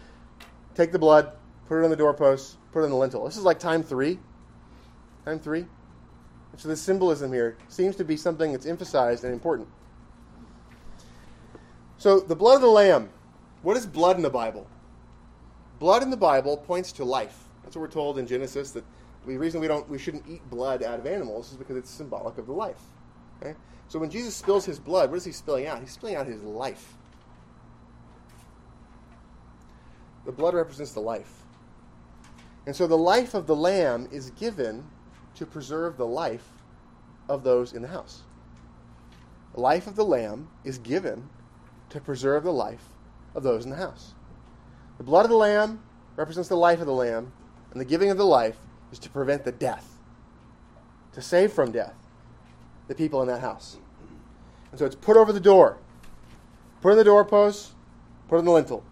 take 0.73 0.91
the 0.91 0.97
blood, 0.97 1.31
put 1.67 1.79
it 1.79 1.83
on 1.83 1.91
the 1.91 1.95
doorposts, 1.95 2.57
put 2.71 2.79
it 2.79 2.85
on 2.85 2.89
the 2.89 2.97
lintel? 2.97 3.23
This 3.25 3.37
is 3.37 3.43
like 3.43 3.59
time 3.59 3.83
three. 3.83 4.17
Time 5.25 5.39
three. 5.39 5.65
So 6.57 6.69
the 6.69 6.77
symbolism 6.77 7.33
here 7.33 7.57
seems 7.67 7.95
to 7.97 8.05
be 8.05 8.15
something 8.15 8.51
that's 8.51 8.65
emphasized 8.65 9.23
and 9.23 9.33
important. 9.33 9.67
So 11.97 12.19
the 12.19 12.35
blood 12.35 12.55
of 12.55 12.61
the 12.61 12.67
lamb. 12.67 13.09
What 13.61 13.75
is 13.75 13.85
blood 13.85 14.15
in 14.15 14.21
the 14.21 14.29
Bible? 14.29 14.67
Blood 15.79 16.03
in 16.03 16.11
the 16.11 16.17
Bible 16.17 16.57
points 16.57 16.91
to 16.93 17.03
life. 17.03 17.45
That's 17.63 17.75
what 17.75 17.81
we're 17.81 17.87
told 17.87 18.19
in 18.19 18.27
Genesis 18.27 18.71
that 18.71 18.83
the 19.25 19.37
reason 19.37 19.59
we 19.59 19.67
don't 19.67 19.89
we 19.89 19.97
shouldn't 19.97 20.23
eat 20.29 20.47
blood 20.49 20.83
out 20.83 20.99
of 20.99 21.07
animals 21.07 21.51
is 21.51 21.57
because 21.57 21.75
it's 21.75 21.89
symbolic 21.89 22.37
of 22.37 22.45
the 22.45 22.53
life. 22.53 22.79
Okay? 23.41 23.55
So 23.87 23.99
when 23.99 24.09
Jesus 24.09 24.35
spills 24.35 24.65
his 24.65 24.79
blood, 24.79 25.09
what 25.09 25.17
is 25.17 25.25
he 25.25 25.31
spilling 25.31 25.65
out? 25.65 25.79
He's 25.79 25.91
spilling 25.91 26.15
out 26.15 26.27
his 26.27 26.41
life. 26.43 26.93
The 30.25 30.31
blood 30.31 30.53
represents 30.53 30.91
the 30.91 31.01
life. 31.01 31.31
And 32.65 32.75
so 32.75 32.87
the 32.87 32.97
life 32.97 33.33
of 33.33 33.45
the 33.47 33.55
lamb 33.55 34.07
is 34.11 34.31
given 34.31 34.83
to 35.35 35.45
preserve 35.45 35.97
the 35.97 36.05
life 36.05 36.47
of 37.29 37.43
those 37.43 37.73
in 37.73 37.81
the 37.81 37.87
house. 37.87 38.21
The 39.53 39.61
life 39.61 39.87
of 39.87 39.95
the 39.95 40.05
lamb 40.05 40.49
is 40.63 40.77
given 40.77 41.29
to 41.89 41.99
preserve 42.01 42.43
the 42.43 42.53
life 42.53 42.83
of 43.33 43.43
those 43.43 43.63
in 43.63 43.69
the 43.69 43.77
house. 43.77 44.13
The 44.97 45.03
blood 45.03 45.25
of 45.25 45.31
the 45.31 45.37
lamb 45.37 45.81
represents 46.15 46.49
the 46.49 46.57
life 46.57 46.79
of 46.79 46.85
the 46.85 46.93
lamb, 46.93 47.31
and 47.71 47.79
the 47.79 47.85
giving 47.85 48.09
of 48.09 48.17
the 48.17 48.25
life 48.25 48.57
is 48.91 48.99
to 48.99 49.09
prevent 49.09 49.43
the 49.43 49.51
death, 49.51 49.97
to 51.13 51.21
save 51.21 51.51
from 51.51 51.71
death 51.71 51.95
the 52.87 52.95
people 52.95 53.21
in 53.21 53.27
that 53.27 53.41
house. 53.41 53.77
And 54.71 54.79
so 54.79 54.85
it's 54.85 54.95
put 54.95 55.17
over 55.17 55.31
the 55.31 55.39
door, 55.39 55.77
put 56.81 56.91
on 56.91 56.97
the 56.97 57.03
doorpost, 57.03 57.71
put 58.27 58.37
on 58.37 58.45
the 58.45 58.51
lintel. 58.51 58.83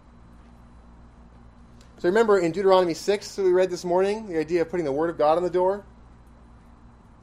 So 1.98 2.08
remember 2.08 2.38
in 2.38 2.52
Deuteronomy 2.52 2.94
6 2.94 3.36
that 3.36 3.42
we 3.42 3.52
read 3.52 3.70
this 3.70 3.84
morning, 3.84 4.28
the 4.28 4.38
idea 4.38 4.62
of 4.62 4.70
putting 4.70 4.84
the 4.84 4.92
Word 4.92 5.08
of 5.08 5.16
God 5.16 5.38
on 5.38 5.42
the 5.42 5.50
door? 5.50 5.84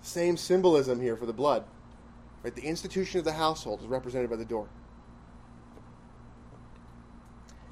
Same 0.01 0.37
symbolism 0.37 0.99
here 0.99 1.15
for 1.15 1.25
the 1.25 1.33
blood. 1.33 1.63
Right? 2.43 2.55
The 2.55 2.63
institution 2.63 3.19
of 3.19 3.25
the 3.25 3.33
household 3.33 3.81
is 3.81 3.87
represented 3.87 4.29
by 4.29 4.35
the 4.35 4.45
door. 4.45 4.67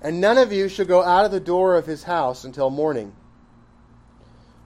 And 0.02 0.22
none 0.22 0.38
of 0.38 0.54
you 0.54 0.70
shall 0.70 0.86
go 0.86 1.04
out 1.04 1.26
of 1.26 1.32
the 1.32 1.40
door 1.40 1.76
of 1.76 1.86
his 1.86 2.04
house 2.04 2.44
until 2.46 2.70
morning. 2.70 3.14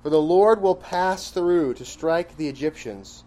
For 0.03 0.09
the 0.09 0.22
Lord 0.22 0.61
will 0.61 0.76
pass 0.76 1.32
through 1.32 1.76
to 1.76 1.86
strike 1.86 2.38
the 2.38 2.49
Egyptians. 2.49 3.24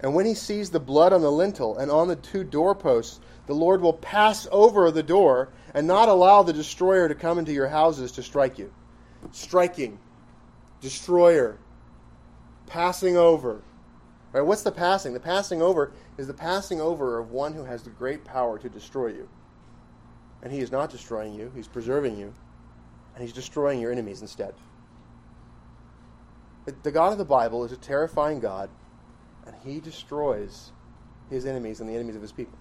And 0.00 0.14
when 0.14 0.26
he 0.26 0.34
sees 0.34 0.70
the 0.70 0.80
blood 0.80 1.12
on 1.12 1.20
the 1.20 1.30
lintel 1.30 1.78
and 1.78 1.90
on 1.90 2.08
the 2.08 2.16
two 2.16 2.42
doorposts, 2.42 3.20
the 3.46 3.54
Lord 3.54 3.80
will 3.80 3.92
pass 3.92 4.48
over 4.50 4.90
the 4.90 5.02
door 5.02 5.50
and 5.74 5.86
not 5.86 6.08
allow 6.08 6.42
the 6.42 6.52
destroyer 6.52 7.08
to 7.08 7.14
come 7.14 7.38
into 7.38 7.52
your 7.52 7.68
houses 7.68 8.12
to 8.12 8.22
strike 8.22 8.58
you. 8.58 8.72
Striking, 9.32 9.98
destroyer, 10.80 11.58
passing 12.66 13.16
over. 13.16 13.62
Right, 14.32 14.42
what's 14.42 14.62
the 14.62 14.72
passing? 14.72 15.14
The 15.14 15.20
passing 15.20 15.62
over 15.62 15.92
is 16.18 16.26
the 16.26 16.34
passing 16.34 16.80
over 16.80 17.18
of 17.18 17.30
one 17.30 17.54
who 17.54 17.64
has 17.64 17.82
the 17.82 17.90
great 17.90 18.24
power 18.24 18.58
to 18.58 18.68
destroy 18.68 19.08
you. 19.08 19.28
And 20.42 20.52
he 20.52 20.60
is 20.60 20.70
not 20.70 20.90
destroying 20.90 21.34
you, 21.34 21.50
he's 21.54 21.68
preserving 21.68 22.18
you, 22.18 22.34
and 23.14 23.22
he's 23.22 23.32
destroying 23.32 23.80
your 23.80 23.90
enemies 23.90 24.20
instead. 24.20 24.54
The 26.82 26.90
God 26.90 27.12
of 27.12 27.18
the 27.18 27.24
Bible 27.24 27.64
is 27.64 27.72
a 27.72 27.76
terrifying 27.76 28.40
God, 28.40 28.68
and 29.46 29.54
he 29.64 29.80
destroys 29.80 30.72
his 31.30 31.46
enemies 31.46 31.80
and 31.80 31.88
the 31.88 31.94
enemies 31.94 32.16
of 32.16 32.22
his 32.22 32.32
people. 32.32 32.58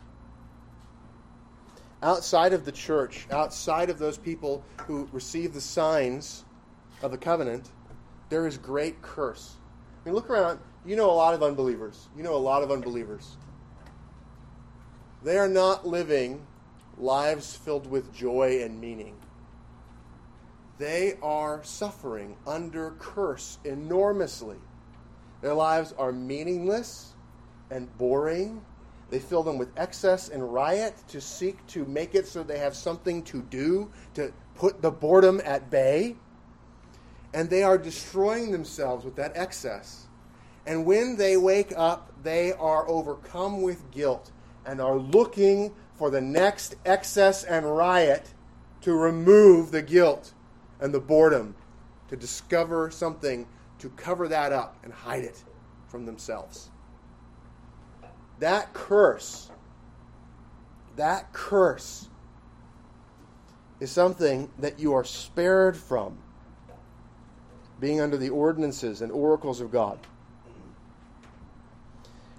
Outside 2.02 2.54
of 2.54 2.66
the 2.66 2.72
church, 2.72 3.28
outside 3.32 3.90
of 3.90 3.98
those 3.98 4.18
people 4.18 4.64
who 4.86 5.10
receive 5.12 5.54
the 5.54 5.62
signs 5.62 6.46
of 7.02 7.12
the 7.12 7.18
covenant, 7.18 7.70
there 8.30 8.46
is 8.46 8.58
great 8.58 9.02
curse. 9.02 9.56
I 10.06 10.10
mean, 10.10 10.16
look 10.16 10.30
around. 10.30 10.60
You 10.86 10.96
know 10.96 11.10
a 11.10 11.14
lot 11.14 11.34
of 11.34 11.42
unbelievers. 11.42 12.10
You 12.16 12.22
know 12.22 12.36
a 12.36 12.38
lot 12.38 12.62
of 12.62 12.70
unbelievers. 12.70 13.38
They 15.24 15.38
are 15.38 15.48
not 15.48 15.88
living 15.88 16.46
lives 17.00 17.56
filled 17.56 17.90
with 17.90 18.14
joy 18.14 18.62
and 18.62 18.80
meaning. 18.80 19.16
They 20.78 21.18
are 21.24 21.64
suffering 21.64 22.36
under 22.46 22.92
curse 23.00 23.58
enormously. 23.64 24.58
Their 25.42 25.56
lives 25.56 25.94
are 25.98 26.12
meaningless 26.12 27.14
and 27.72 27.96
boring. 27.98 28.64
They 29.10 29.20
fill 29.20 29.42
them 29.42 29.58
with 29.58 29.70
excess 29.78 30.30
and 30.30 30.54
riot 30.54 30.96
to 31.08 31.22
seek 31.22 31.66
to 31.68 31.86
make 31.86 32.14
it 32.14 32.28
so 32.28 32.44
they 32.44 32.60
have 32.60 32.76
something 32.76 33.24
to 33.24 33.42
do 33.42 33.90
to 34.14 34.32
put 34.54 34.82
the 34.82 34.92
boredom 34.92 35.42
at 35.46 35.72
bay. 35.72 36.16
And 37.36 37.52
they 37.52 37.62
are 37.62 37.78
destroying 37.78 38.52
themselves 38.52 39.06
with 39.06 39.16
that 39.18 39.34
excess 39.36 40.06
and 40.66 40.86
when 40.86 41.16
they 41.16 41.38
wake 41.38 41.74
up, 41.76 42.12
they 42.24 42.54
are 42.54 42.88
overcome 42.90 43.62
with 43.62 43.92
guilt 43.92 44.32
and 44.66 44.82
are 44.82 44.98
looking 44.98 45.74
for 45.96 46.10
the 46.10 46.22
next 46.22 46.76
excess 46.86 47.44
and 47.44 47.66
riot 47.66 48.34
to 48.82 48.94
remove 48.94 49.72
the 49.72 49.82
guilt 49.82 50.34
and 50.80 50.94
the 50.94 51.00
boredom, 51.00 51.56
to 52.10 52.16
discover 52.16 52.90
something 52.92 53.48
to 53.80 53.90
cover 53.90 54.28
that 54.28 54.52
up 54.52 54.78
and 54.84 54.92
hide 54.92 55.24
it 55.24 55.44
from 55.88 56.06
themselves. 56.06 56.70
That 58.40 58.74
curse, 58.74 59.52
that 60.96 61.32
curse 61.32 62.10
is 63.80 63.92
something 63.92 64.50
that 64.60 64.80
you 64.80 64.94
are 64.94 65.04
spared 65.04 65.78
from 65.78 66.18
being 67.80 68.02
under 68.02 68.18
the 68.18 68.30
ordinances 68.30 69.02
and 69.02 69.12
oracles 69.12 69.62
of 69.62 69.72
God. 69.72 70.00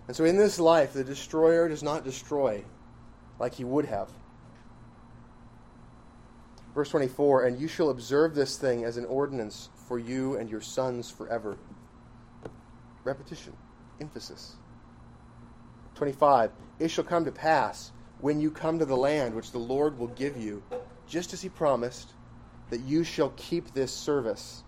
And 0.09 0.17
so 0.17 0.25
in 0.25 0.37
this 0.37 0.59
life, 0.59 0.93
the 0.93 1.05
destroyer 1.05 1.69
does 1.69 1.83
not 1.83 2.05
destroy 2.05 2.65
like 3.39 3.55
he 3.55 3.65
would 3.65 3.87
have. 3.87 4.09
Verse 6.75 6.91
24, 6.91 7.45
and 7.45 7.59
you 7.59 7.69
shall 7.69 7.91
observe 7.91 8.35
this 8.35 8.57
thing 8.59 8.85
as 8.85 8.97
an 8.99 9.07
ordinance 9.07 9.71
for 9.89 9.99
you 9.99 10.37
and 10.37 10.51
your 10.51 10.61
sons 10.61 11.11
forever. 11.11 11.57
Repetition, 13.05 13.55
emphasis. 14.01 14.57
25, 15.95 16.51
it 16.79 16.89
shall 16.89 17.05
come 17.05 17.25
to 17.25 17.33
pass 17.33 17.93
when 18.21 18.41
you 18.41 18.51
come 18.51 18.79
to 18.79 18.85
the 18.85 18.97
land 18.97 19.35
which 19.35 19.53
the 19.53 19.59
Lord 19.59 19.99
will 19.99 20.09
give 20.09 20.37
you, 20.37 20.63
just 21.07 21.33
as 21.33 21.41
he 21.41 21.49
promised, 21.49 22.11
that 22.71 22.81
you 22.81 23.05
shall 23.05 23.31
keep 23.37 23.73
this 23.73 23.93
service. 23.93 24.63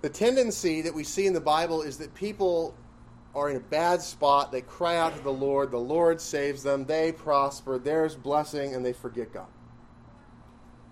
The 0.00 0.08
tendency 0.08 0.82
that 0.82 0.94
we 0.94 1.02
see 1.02 1.26
in 1.26 1.32
the 1.32 1.40
Bible 1.40 1.82
is 1.82 1.98
that 1.98 2.14
people 2.14 2.74
are 3.34 3.50
in 3.50 3.56
a 3.56 3.60
bad 3.60 4.00
spot. 4.00 4.52
They 4.52 4.60
cry 4.60 4.96
out 4.96 5.16
to 5.16 5.22
the 5.22 5.32
Lord. 5.32 5.70
The 5.70 5.78
Lord 5.78 6.20
saves 6.20 6.62
them. 6.62 6.84
They 6.84 7.12
prosper. 7.12 7.78
There's 7.78 8.14
blessing, 8.14 8.74
and 8.74 8.84
they 8.84 8.92
forget 8.92 9.32
God. 9.32 9.48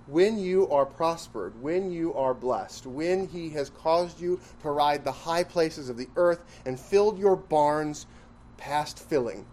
When 0.06 0.38
you 0.38 0.68
are 0.70 0.86
prospered, 0.86 1.60
when 1.60 1.90
you 1.90 2.14
are 2.14 2.34
blessed, 2.34 2.86
when 2.86 3.26
He 3.28 3.50
has 3.50 3.70
caused 3.70 4.20
you 4.20 4.40
to 4.62 4.70
ride 4.70 5.04
the 5.04 5.12
high 5.12 5.44
places 5.44 5.88
of 5.88 5.96
the 5.96 6.08
earth 6.16 6.40
and 6.64 6.78
filled 6.78 7.18
your 7.18 7.36
barns 7.36 8.06
past 8.56 8.98
filling, 8.98 9.46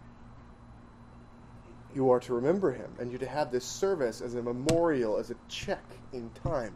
you 1.95 2.11
are 2.11 2.19
to 2.21 2.33
remember 2.33 2.71
Him 2.71 2.91
and 2.99 3.11
you 3.11 3.17
to 3.19 3.27
have 3.27 3.51
this 3.51 3.65
service 3.65 4.21
as 4.21 4.35
a 4.35 4.41
memorial, 4.41 5.17
as 5.17 5.31
a 5.31 5.35
check 5.47 5.83
in 6.11 6.29
time. 6.43 6.75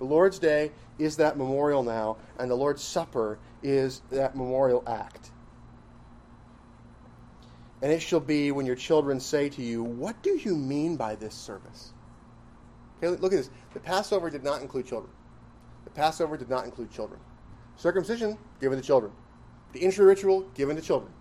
The 0.00 0.06
Lord's 0.06 0.38
Day 0.38 0.72
is 0.98 1.18
that 1.18 1.36
memorial 1.36 1.82
now, 1.82 2.16
and 2.38 2.50
the 2.50 2.54
Lord's 2.54 2.82
Supper 2.82 3.38
is 3.62 4.00
that 4.10 4.34
memorial 4.34 4.82
act. 4.86 5.30
And 7.82 7.92
it 7.92 8.00
shall 8.00 8.20
be 8.20 8.50
when 8.50 8.64
your 8.64 8.76
children 8.76 9.20
say 9.20 9.50
to 9.50 9.62
you, 9.62 9.82
What 9.82 10.22
do 10.22 10.38
you 10.42 10.56
mean 10.56 10.96
by 10.96 11.16
this 11.16 11.34
service? 11.34 11.92
Okay, 12.96 13.08
look 13.08 13.32
at 13.32 13.36
this. 13.36 13.50
The 13.74 13.80
Passover 13.80 14.30
did 14.30 14.42
not 14.42 14.62
include 14.62 14.86
children. 14.86 15.12
The 15.84 15.90
Passover 15.90 16.38
did 16.38 16.48
not 16.48 16.64
include 16.64 16.90
children. 16.90 17.20
Circumcision, 17.76 18.38
given 18.58 18.80
to 18.80 18.84
children. 18.84 19.12
The 19.72 19.82
entry 19.82 20.06
ritual, 20.06 20.42
given 20.54 20.76
to 20.76 20.82
children. 20.82 21.12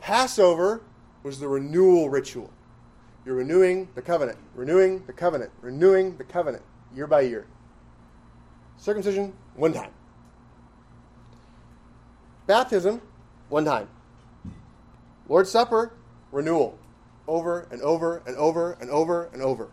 Passover 0.00 0.82
was 1.22 1.38
the 1.38 1.48
renewal 1.48 2.10
ritual. 2.10 2.50
You're 3.24 3.36
renewing 3.36 3.88
the 3.94 4.02
covenant, 4.02 4.38
renewing 4.56 5.04
the 5.06 5.12
covenant, 5.12 5.52
renewing 5.60 6.16
the 6.16 6.24
covenant 6.24 6.64
year 6.92 7.06
by 7.06 7.20
year. 7.20 7.46
Circumcision, 8.78 9.32
one 9.54 9.72
time. 9.72 9.90
Baptism, 12.46 13.02
one 13.48 13.64
time. 13.64 13.88
Lord's 15.28 15.50
Supper, 15.50 15.92
renewal. 16.32 16.78
Over 17.26 17.66
and 17.70 17.82
over 17.82 18.22
and 18.26 18.36
over 18.36 18.78
and 18.80 18.88
over 18.88 19.28
and 19.32 19.42
over. 19.42 19.68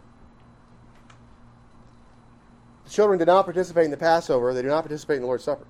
The 2.83 2.89
children 2.89 3.17
did 3.17 3.27
not 3.27 3.45
participate 3.45 3.85
in 3.85 3.91
the 3.91 3.97
Passover, 3.97 4.53
they 4.53 4.61
do 4.61 4.67
not 4.67 4.81
participate 4.81 5.15
in 5.15 5.21
the 5.21 5.27
Lord's 5.27 5.43
Supper 5.43 5.65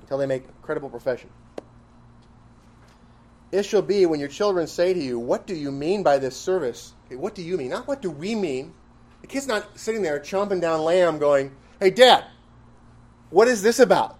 until 0.00 0.18
they 0.18 0.26
make 0.26 0.44
a 0.44 0.62
credible 0.62 0.88
profession. 0.88 1.28
It 3.52 3.64
shall 3.64 3.82
be 3.82 4.06
when 4.06 4.20
your 4.20 4.28
children 4.28 4.66
say 4.66 4.94
to 4.94 5.00
you, 5.00 5.18
What 5.18 5.46
do 5.46 5.54
you 5.54 5.70
mean 5.70 6.02
by 6.02 6.18
this 6.18 6.36
service? 6.36 6.94
Okay, 7.06 7.16
what 7.16 7.34
do 7.34 7.42
you 7.42 7.56
mean? 7.56 7.70
Not 7.70 7.86
what 7.86 8.00
do 8.00 8.10
we 8.10 8.34
mean. 8.34 8.72
The 9.20 9.26
kid's 9.26 9.46
not 9.46 9.78
sitting 9.78 10.02
there 10.02 10.18
chomping 10.20 10.60
down 10.60 10.80
lamb 10.82 11.18
going, 11.18 11.52
Hey, 11.80 11.88
Dad, 11.88 12.26
what 13.30 13.48
is 13.48 13.62
this 13.62 13.78
about? 13.78 14.18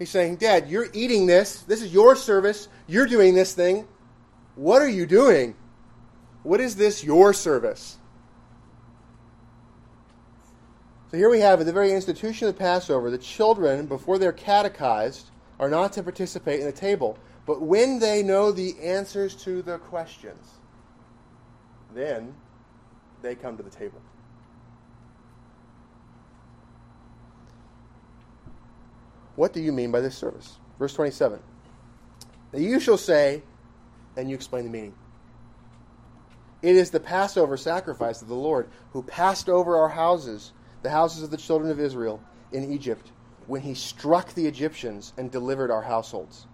He's 0.00 0.10
saying, 0.10 0.36
Dad, 0.36 0.68
you're 0.68 0.88
eating 0.92 1.26
this. 1.26 1.62
This 1.62 1.80
is 1.80 1.92
your 1.92 2.16
service. 2.16 2.68
You're 2.88 3.06
doing 3.06 3.34
this 3.34 3.54
thing. 3.54 3.86
What 4.56 4.82
are 4.82 4.88
you 4.88 5.06
doing? 5.06 5.54
What 6.42 6.60
is 6.60 6.74
this 6.74 7.04
your 7.04 7.32
service? 7.32 7.98
So 11.12 11.16
here 11.16 11.30
we 11.30 11.40
have, 11.40 11.60
at 11.60 11.66
the 11.66 11.72
very 11.72 11.92
institution 11.92 12.48
of 12.48 12.54
the 12.54 12.58
Passover, 12.58 13.10
the 13.10 13.18
children, 13.18 13.86
before 13.86 14.18
they're 14.18 14.32
catechized, 14.32 15.30
are 15.60 15.68
not 15.68 15.92
to 15.92 16.02
participate 16.02 16.58
in 16.58 16.66
the 16.66 16.72
table. 16.72 17.16
But 17.46 17.62
when 17.62 18.00
they 18.00 18.22
know 18.22 18.50
the 18.50 18.78
answers 18.80 19.36
to 19.44 19.62
the 19.62 19.78
questions, 19.78 20.54
then 21.94 22.34
they 23.22 23.34
come 23.36 23.56
to 23.56 23.62
the 23.62 23.70
table. 23.70 24.00
What 29.40 29.54
do 29.54 29.62
you 29.62 29.72
mean 29.72 29.90
by 29.90 30.02
this 30.02 30.18
service? 30.18 30.58
Verse 30.78 30.92
27. 30.92 31.40
Now 32.52 32.58
you 32.58 32.78
shall 32.78 32.98
say, 32.98 33.42
and 34.14 34.28
you 34.28 34.34
explain 34.34 34.64
the 34.64 34.70
meaning. 34.70 34.92
It 36.60 36.76
is 36.76 36.90
the 36.90 37.00
Passover 37.00 37.56
sacrifice 37.56 38.20
of 38.20 38.28
the 38.28 38.34
Lord 38.34 38.68
who 38.92 39.02
passed 39.02 39.48
over 39.48 39.78
our 39.78 39.88
houses, 39.88 40.52
the 40.82 40.90
houses 40.90 41.22
of 41.22 41.30
the 41.30 41.38
children 41.38 41.70
of 41.70 41.80
Israel 41.80 42.22
in 42.52 42.70
Egypt, 42.70 43.12
when 43.46 43.62
he 43.62 43.72
struck 43.72 44.34
the 44.34 44.44
Egyptians 44.44 45.14
and 45.16 45.30
delivered 45.30 45.70
our 45.70 45.84
households. 45.84 46.46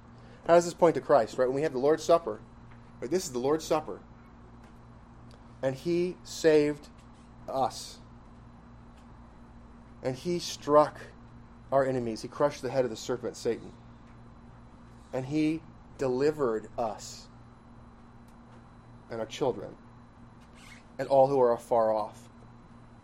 How 0.46 0.54
does 0.54 0.64
this 0.64 0.72
point 0.72 0.94
to 0.94 1.00
Christ, 1.00 1.38
right? 1.38 1.48
When 1.48 1.56
we 1.56 1.62
have 1.62 1.72
the 1.72 1.80
Lord's 1.80 2.04
Supper, 2.04 2.38
right? 3.00 3.10
This 3.10 3.24
is 3.24 3.32
the 3.32 3.40
Lord's 3.40 3.64
Supper. 3.64 3.98
And 5.60 5.74
he 5.74 6.18
saved 6.22 6.86
us. 7.48 7.98
And 10.04 10.14
he 10.14 10.38
struck 10.38 11.00
our 11.76 11.84
enemies. 11.84 12.22
He 12.22 12.28
crushed 12.28 12.62
the 12.62 12.70
head 12.70 12.84
of 12.84 12.90
the 12.90 12.96
serpent, 12.96 13.36
Satan. 13.36 13.70
And 15.12 15.26
he 15.26 15.60
delivered 15.98 16.68
us 16.78 17.26
and 19.10 19.20
our 19.20 19.26
children 19.26 19.74
and 20.98 21.06
all 21.08 21.26
who 21.26 21.40
are 21.40 21.52
afar 21.52 21.92
off. 21.92 22.28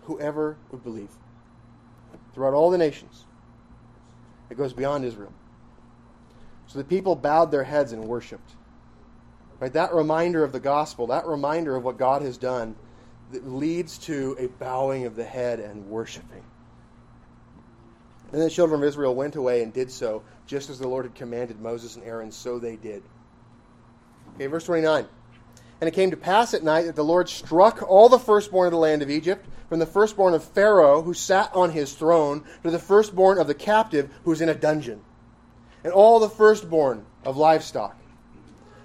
Whoever 0.04 0.56
would 0.70 0.82
believe. 0.82 1.10
Throughout 2.34 2.54
all 2.54 2.70
the 2.70 2.78
nations. 2.78 3.24
It 4.50 4.56
goes 4.56 4.72
beyond 4.72 5.04
Israel. 5.04 5.32
So 6.66 6.78
the 6.78 6.84
people 6.84 7.14
bowed 7.14 7.50
their 7.50 7.64
heads 7.64 7.92
and 7.92 8.04
worshiped. 8.04 8.52
Right? 9.60 9.72
That 9.72 9.92
reminder 9.92 10.42
of 10.42 10.52
the 10.52 10.60
gospel, 10.60 11.06
that 11.08 11.26
reminder 11.26 11.76
of 11.76 11.84
what 11.84 11.98
God 11.98 12.22
has 12.22 12.38
done, 12.38 12.74
that 13.32 13.46
leads 13.46 13.98
to 13.98 14.34
a 14.38 14.46
bowing 14.46 15.04
of 15.04 15.14
the 15.14 15.24
head 15.24 15.60
and 15.60 15.86
worshiping. 15.88 16.42
And 18.32 18.40
the 18.40 18.50
children 18.50 18.80
of 18.80 18.88
Israel 18.88 19.14
went 19.14 19.36
away 19.36 19.62
and 19.62 19.72
did 19.72 19.90
so, 19.90 20.22
just 20.46 20.70
as 20.70 20.78
the 20.78 20.88
Lord 20.88 21.04
had 21.04 21.14
commanded 21.14 21.60
Moses 21.60 21.96
and 21.96 22.04
Aaron, 22.04 22.32
so 22.32 22.58
they 22.58 22.76
did. 22.76 23.02
Okay, 24.34 24.46
verse 24.46 24.64
29. 24.64 25.06
And 25.80 25.88
it 25.88 25.94
came 25.94 26.10
to 26.12 26.16
pass 26.16 26.54
at 26.54 26.62
night 26.62 26.86
that 26.86 26.96
the 26.96 27.04
Lord 27.04 27.28
struck 27.28 27.82
all 27.82 28.08
the 28.08 28.18
firstborn 28.18 28.68
of 28.68 28.72
the 28.72 28.78
land 28.78 29.02
of 29.02 29.10
Egypt, 29.10 29.46
from 29.68 29.80
the 29.80 29.86
firstborn 29.86 30.32
of 30.32 30.44
Pharaoh, 30.44 31.02
who 31.02 31.12
sat 31.12 31.54
on 31.54 31.72
his 31.72 31.92
throne, 31.94 32.44
to 32.62 32.70
the 32.70 32.78
firstborn 32.78 33.38
of 33.38 33.48
the 33.48 33.54
captive, 33.54 34.10
who 34.24 34.30
was 34.30 34.40
in 34.40 34.48
a 34.48 34.54
dungeon, 34.54 35.02
and 35.84 35.92
all 35.92 36.18
the 36.18 36.28
firstborn 36.28 37.04
of 37.24 37.36
livestock. 37.36 37.96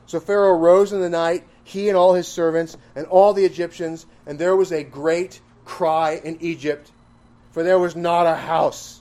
So 0.08 0.20
Pharaoh 0.20 0.58
rose 0.58 0.91
in 0.91 1.00
the 1.00 1.10
night, 1.10 1.45
he 1.64 1.88
and 1.88 1.98
all 1.98 2.14
his 2.14 2.28
servants, 2.28 2.76
and 2.95 3.06
all 3.08 3.34
the 3.34 3.45
Egyptians, 3.45 4.06
and 4.26 4.39
there 4.39 4.56
was 4.56 4.72
a 4.72 4.84
great 4.84 5.39
cry 5.66 6.20
in 6.24 6.38
Egypt, 6.41 6.91
for 7.52 7.64
there 7.64 7.80
was 7.80 7.95
not 7.95 8.26
a 8.26 8.36
house 8.36 8.97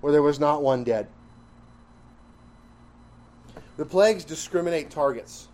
where 0.00 0.12
there 0.12 0.22
was 0.22 0.40
not 0.40 0.62
one 0.62 0.84
dead. 0.84 1.08
The 3.76 3.84
plagues 3.84 4.24
discriminate 4.24 4.90
targets. 4.90 5.48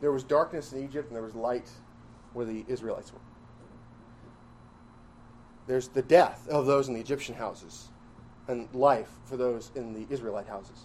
There 0.00 0.12
was 0.12 0.22
darkness 0.22 0.72
in 0.72 0.84
Egypt 0.84 1.08
and 1.08 1.16
there 1.16 1.24
was 1.24 1.34
light 1.34 1.68
where 2.32 2.46
the 2.46 2.64
Israelites 2.68 3.12
were. 3.12 3.18
There's 5.66 5.88
the 5.88 6.02
death 6.02 6.46
of 6.48 6.66
those 6.66 6.88
in 6.88 6.94
the 6.94 7.00
Egyptian 7.00 7.34
houses 7.34 7.88
and 8.46 8.72
life 8.74 9.10
for 9.24 9.36
those 9.36 9.70
in 9.74 9.92
the 9.92 10.06
Israelite 10.12 10.46
houses. 10.46 10.84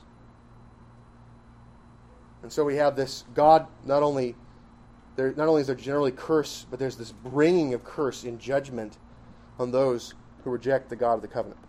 And 2.41 2.51
so 2.51 2.65
we 2.65 2.75
have 2.75 2.95
this 2.95 3.23
God 3.34 3.67
not 3.86 4.03
only 4.03 4.36
there 5.15 5.31
not 5.34 5.47
only 5.47 5.61
is 5.61 5.67
there 5.67 5.75
generally 5.75 6.11
curse, 6.11 6.65
but 6.69 6.79
there's 6.79 6.97
this 6.97 7.11
bringing 7.11 7.73
of 7.73 7.84
curse 7.84 8.23
in 8.23 8.39
judgment 8.39 8.97
on 9.59 9.71
those 9.71 10.13
who 10.43 10.49
reject 10.49 10.89
the 10.89 10.95
God 10.95 11.15
of 11.15 11.21
the 11.21 11.27
covenant. 11.27 11.59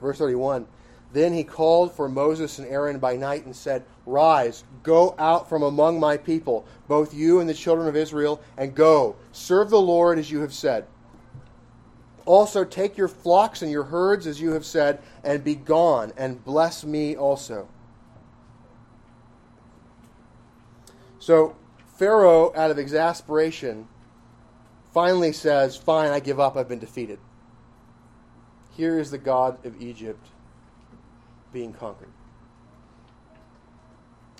Verse 0.00 0.18
31 0.18 0.66
Then 1.12 1.32
he 1.32 1.44
called 1.44 1.92
for 1.92 2.08
Moses 2.08 2.58
and 2.58 2.68
Aaron 2.68 2.98
by 2.98 3.16
night 3.16 3.44
and 3.44 3.54
said, 3.54 3.84
Rise, 4.04 4.64
go 4.82 5.14
out 5.18 5.48
from 5.48 5.62
among 5.62 6.00
my 6.00 6.16
people, 6.16 6.66
both 6.88 7.14
you 7.14 7.40
and 7.40 7.48
the 7.48 7.54
children 7.54 7.88
of 7.88 7.96
Israel, 7.96 8.40
and 8.56 8.74
go, 8.74 9.16
serve 9.30 9.70
the 9.70 9.80
Lord 9.80 10.18
as 10.18 10.30
you 10.30 10.40
have 10.40 10.52
said. 10.52 10.86
Also 12.24 12.64
take 12.64 12.96
your 12.96 13.08
flocks 13.08 13.62
and 13.62 13.70
your 13.70 13.84
herds 13.84 14.26
as 14.26 14.40
you 14.40 14.52
have 14.52 14.64
said, 14.64 15.00
and 15.24 15.42
be 15.42 15.54
gone, 15.54 16.12
and 16.16 16.44
bless 16.44 16.84
me 16.84 17.16
also. 17.16 17.68
So 21.18 21.56
Pharaoh, 21.96 22.52
out 22.56 22.72
of 22.72 22.78
exasperation, 22.78 23.86
finally 24.92 25.32
says, 25.32 25.76
Fine, 25.76 26.10
I 26.10 26.20
give 26.20 26.40
up, 26.40 26.56
I've 26.56 26.68
been 26.68 26.78
defeated. 26.78 27.18
Here 28.76 28.98
is 28.98 29.10
the 29.10 29.18
God 29.18 29.64
of 29.66 29.80
Egypt 29.80 30.26
being 31.52 31.72
conquered. 31.72 32.08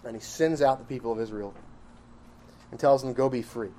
And 0.05 0.17
he 0.17 0.23
sends 0.23 0.63
out 0.63 0.79
the 0.79 0.85
people 0.85 1.13
of 1.13 1.21
Israel 1.21 1.55
and 2.71 2.81
tells 2.81 3.03
them, 3.03 3.13
Go 3.13 3.29
be 3.29 3.43
free. 3.43 3.71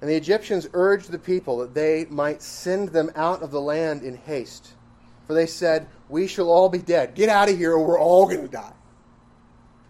And 0.00 0.10
the 0.10 0.16
Egyptians 0.16 0.68
urged 0.74 1.10
the 1.10 1.18
people 1.18 1.58
that 1.58 1.72
they 1.72 2.06
might 2.10 2.42
send 2.42 2.90
them 2.90 3.10
out 3.16 3.42
of 3.42 3.50
the 3.50 3.60
land 3.60 4.02
in 4.02 4.16
haste. 4.16 4.74
For 5.26 5.32
they 5.32 5.46
said, 5.46 5.86
We 6.08 6.26
shall 6.26 6.50
all 6.50 6.68
be 6.68 6.78
dead. 6.78 7.14
Get 7.14 7.30
out 7.30 7.48
of 7.48 7.56
here 7.56 7.72
or 7.72 7.86
we're 7.86 7.98
all 7.98 8.26
going 8.26 8.42
to 8.42 8.48
die. 8.48 8.74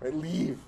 Right? 0.01 0.15
Leave. 0.15 0.61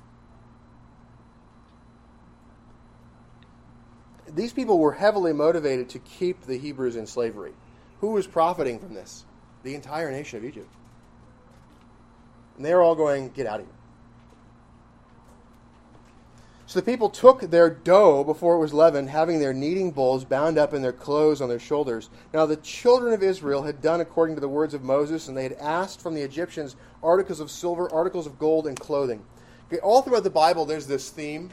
These 4.34 4.52
people 4.52 4.78
were 4.78 4.92
heavily 4.92 5.32
motivated 5.32 5.88
to 5.90 5.98
keep 6.00 6.42
the 6.42 6.58
Hebrews 6.58 6.96
in 6.96 7.06
slavery. 7.06 7.52
Who 8.00 8.08
was 8.08 8.26
profiting 8.26 8.78
from 8.78 8.94
this? 8.94 9.24
The 9.62 9.74
entire 9.74 10.10
nation 10.10 10.38
of 10.38 10.44
Egypt. 10.44 10.68
And 12.56 12.64
they 12.64 12.74
were 12.74 12.82
all 12.82 12.94
going, 12.94 13.30
Get 13.30 13.46
out 13.46 13.60
of 13.60 13.66
here. 13.66 13.74
So 16.68 16.80
the 16.80 16.84
people 16.84 17.10
took 17.10 17.42
their 17.42 17.70
dough 17.70 18.24
before 18.24 18.56
it 18.56 18.58
was 18.58 18.74
leavened, 18.74 19.08
having 19.08 19.38
their 19.38 19.54
kneading 19.54 19.92
bowls 19.92 20.24
bound 20.24 20.58
up 20.58 20.74
in 20.74 20.82
their 20.82 20.92
clothes 20.92 21.40
on 21.40 21.48
their 21.48 21.60
shoulders. 21.60 22.10
Now 22.34 22.44
the 22.44 22.56
children 22.56 23.14
of 23.14 23.22
Israel 23.22 23.62
had 23.62 23.80
done 23.80 24.00
according 24.00 24.34
to 24.34 24.40
the 24.40 24.48
words 24.48 24.74
of 24.74 24.82
Moses, 24.82 25.28
and 25.28 25.36
they 25.36 25.44
had 25.44 25.52
asked 25.54 26.00
from 26.00 26.14
the 26.14 26.22
Egyptians 26.22 26.74
articles 27.04 27.38
of 27.38 27.52
silver, 27.52 27.92
articles 27.92 28.26
of 28.26 28.40
gold, 28.40 28.66
and 28.66 28.78
clothing. 28.78 29.24
Okay, 29.68 29.80
all 29.80 30.02
throughout 30.02 30.24
the 30.24 30.30
Bible, 30.30 30.64
there's 30.64 30.88
this 30.88 31.08
theme 31.08 31.50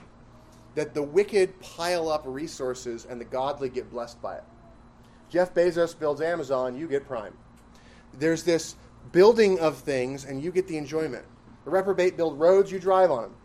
that 0.76 0.94
the 0.94 1.04
wicked 1.04 1.60
pile 1.60 2.10
up 2.10 2.24
resources 2.26 3.06
and 3.06 3.20
the 3.20 3.26
godly 3.26 3.70
get 3.70 3.90
blessed 3.92 4.22
by 4.22 4.36
it. 4.36 4.44
Jeff 5.30 5.54
Bezos 5.54 5.98
builds 5.98 6.22
Amazon, 6.22 6.78
you 6.78 6.88
get 6.88 7.08
Prime. 7.08 7.34
There's 8.18 8.44
this 8.44 8.76
building 9.12 9.60
of 9.60 9.78
things, 9.78 10.26
and 10.26 10.44
you 10.44 10.52
get 10.52 10.68
the 10.68 10.78
enjoyment. 10.78 11.26
The 11.66 11.72
reprobate 11.72 12.18
build 12.18 12.40
roads, 12.40 12.72
you 12.72 12.80
drive 12.80 13.12
on 13.12 13.24
them. 13.24 13.36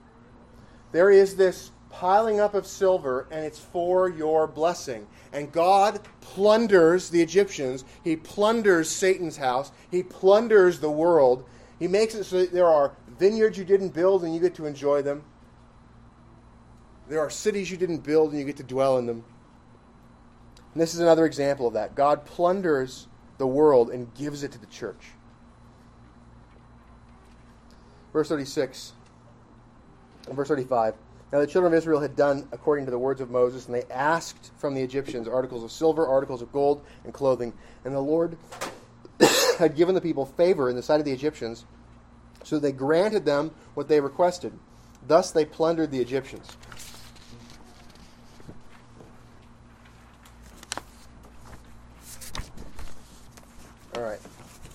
There 0.93 1.11
is 1.11 1.37
this 1.37 1.71
piling 1.91 2.41
up 2.41 2.55
of 2.55 2.67
silver, 2.67 3.27
and 3.31 3.45
it's 3.45 3.59
for 3.59 4.09
your 4.09 4.47
blessing. 4.47 5.07
And 5.33 5.51
God 5.53 6.01
plunders 6.21 7.11
the 7.11 7.23
Egyptians. 7.23 7.85
He 8.05 8.17
plunders 8.17 8.91
Satan's 8.91 9.37
house. 9.37 9.73
He 9.91 10.03
plunders 10.03 10.81
the 10.81 10.91
world. 10.91 11.45
He 11.79 11.89
makes 11.89 12.15
it 12.15 12.25
so 12.25 12.41
that 12.41 12.53
there 12.53 12.67
are 12.67 12.93
vineyards 13.19 13.57
you 13.57 13.65
didn't 13.65 13.95
build, 13.95 14.25
and 14.25 14.35
you 14.35 14.41
get 14.41 14.55
to 14.57 14.67
enjoy 14.67 15.03
them. 15.03 15.23
There 17.09 17.21
are 17.21 17.31
cities 17.31 17.71
you 17.71 17.77
didn't 17.77 17.99
build, 17.99 18.31
and 18.31 18.39
you 18.39 18.45
get 18.45 18.59
to 18.59 18.63
dwell 18.63 18.99
in 18.99 19.07
them. 19.07 19.25
And 20.75 20.83
this 20.83 20.95
is 20.95 21.01
another 21.01 21.25
example 21.25 21.67
of 21.67 21.75
that. 21.75 21.95
God 21.95 22.27
plunders 22.27 23.09
the 23.39 23.47
world 23.47 23.91
and 23.91 24.13
gives 24.15 24.43
it 24.43 24.53
to 24.53 24.59
the 24.59 24.67
church. 24.67 25.13
Verse 28.13 28.29
36 28.29 28.93
and 30.27 30.37
verse 30.37 30.49
35. 30.49 30.95
Now 31.33 31.41
the 31.41 31.47
children 31.47 31.73
of 31.73 31.77
Israel 31.77 32.01
had 32.01 32.17
done 32.17 32.49
according 32.53 32.87
to 32.87 32.91
the 32.91 32.99
words 32.99 33.21
of 33.21 33.31
Moses, 33.31 33.67
and 33.67 33.75
they 33.75 33.85
asked 33.91 34.51
from 34.59 34.75
the 34.75 34.83
Egyptians 34.83 35.29
articles 35.29 35.63
of 35.63 35.71
silver, 35.71 36.07
articles 36.07 36.43
of 36.43 36.53
gold, 36.53 36.85
and 37.05 37.13
clothing. 37.13 37.53
And 37.85 37.95
the 37.95 38.01
Lord 38.01 38.37
had 39.59 39.77
given 39.77 39.95
the 39.95 40.01
people 40.01 40.27
favor 40.27 40.71
in 40.71 40.77
the 40.77 40.83
sight 40.83 41.01
of 41.01 41.05
the 41.05 41.13
Egyptians, 41.13 41.65
so 42.45 42.59
they 42.59 42.73
granted 42.73 43.25
them 43.25 43.53
what 43.75 43.89
they 43.89 44.01
requested. 44.01 44.53
Thus 45.07 45.31
they 45.31 45.45
plundered 45.45 45.91
the 45.91 46.01
Egyptians. 46.01 46.57
All 53.99 54.05
right. 54.05 54.21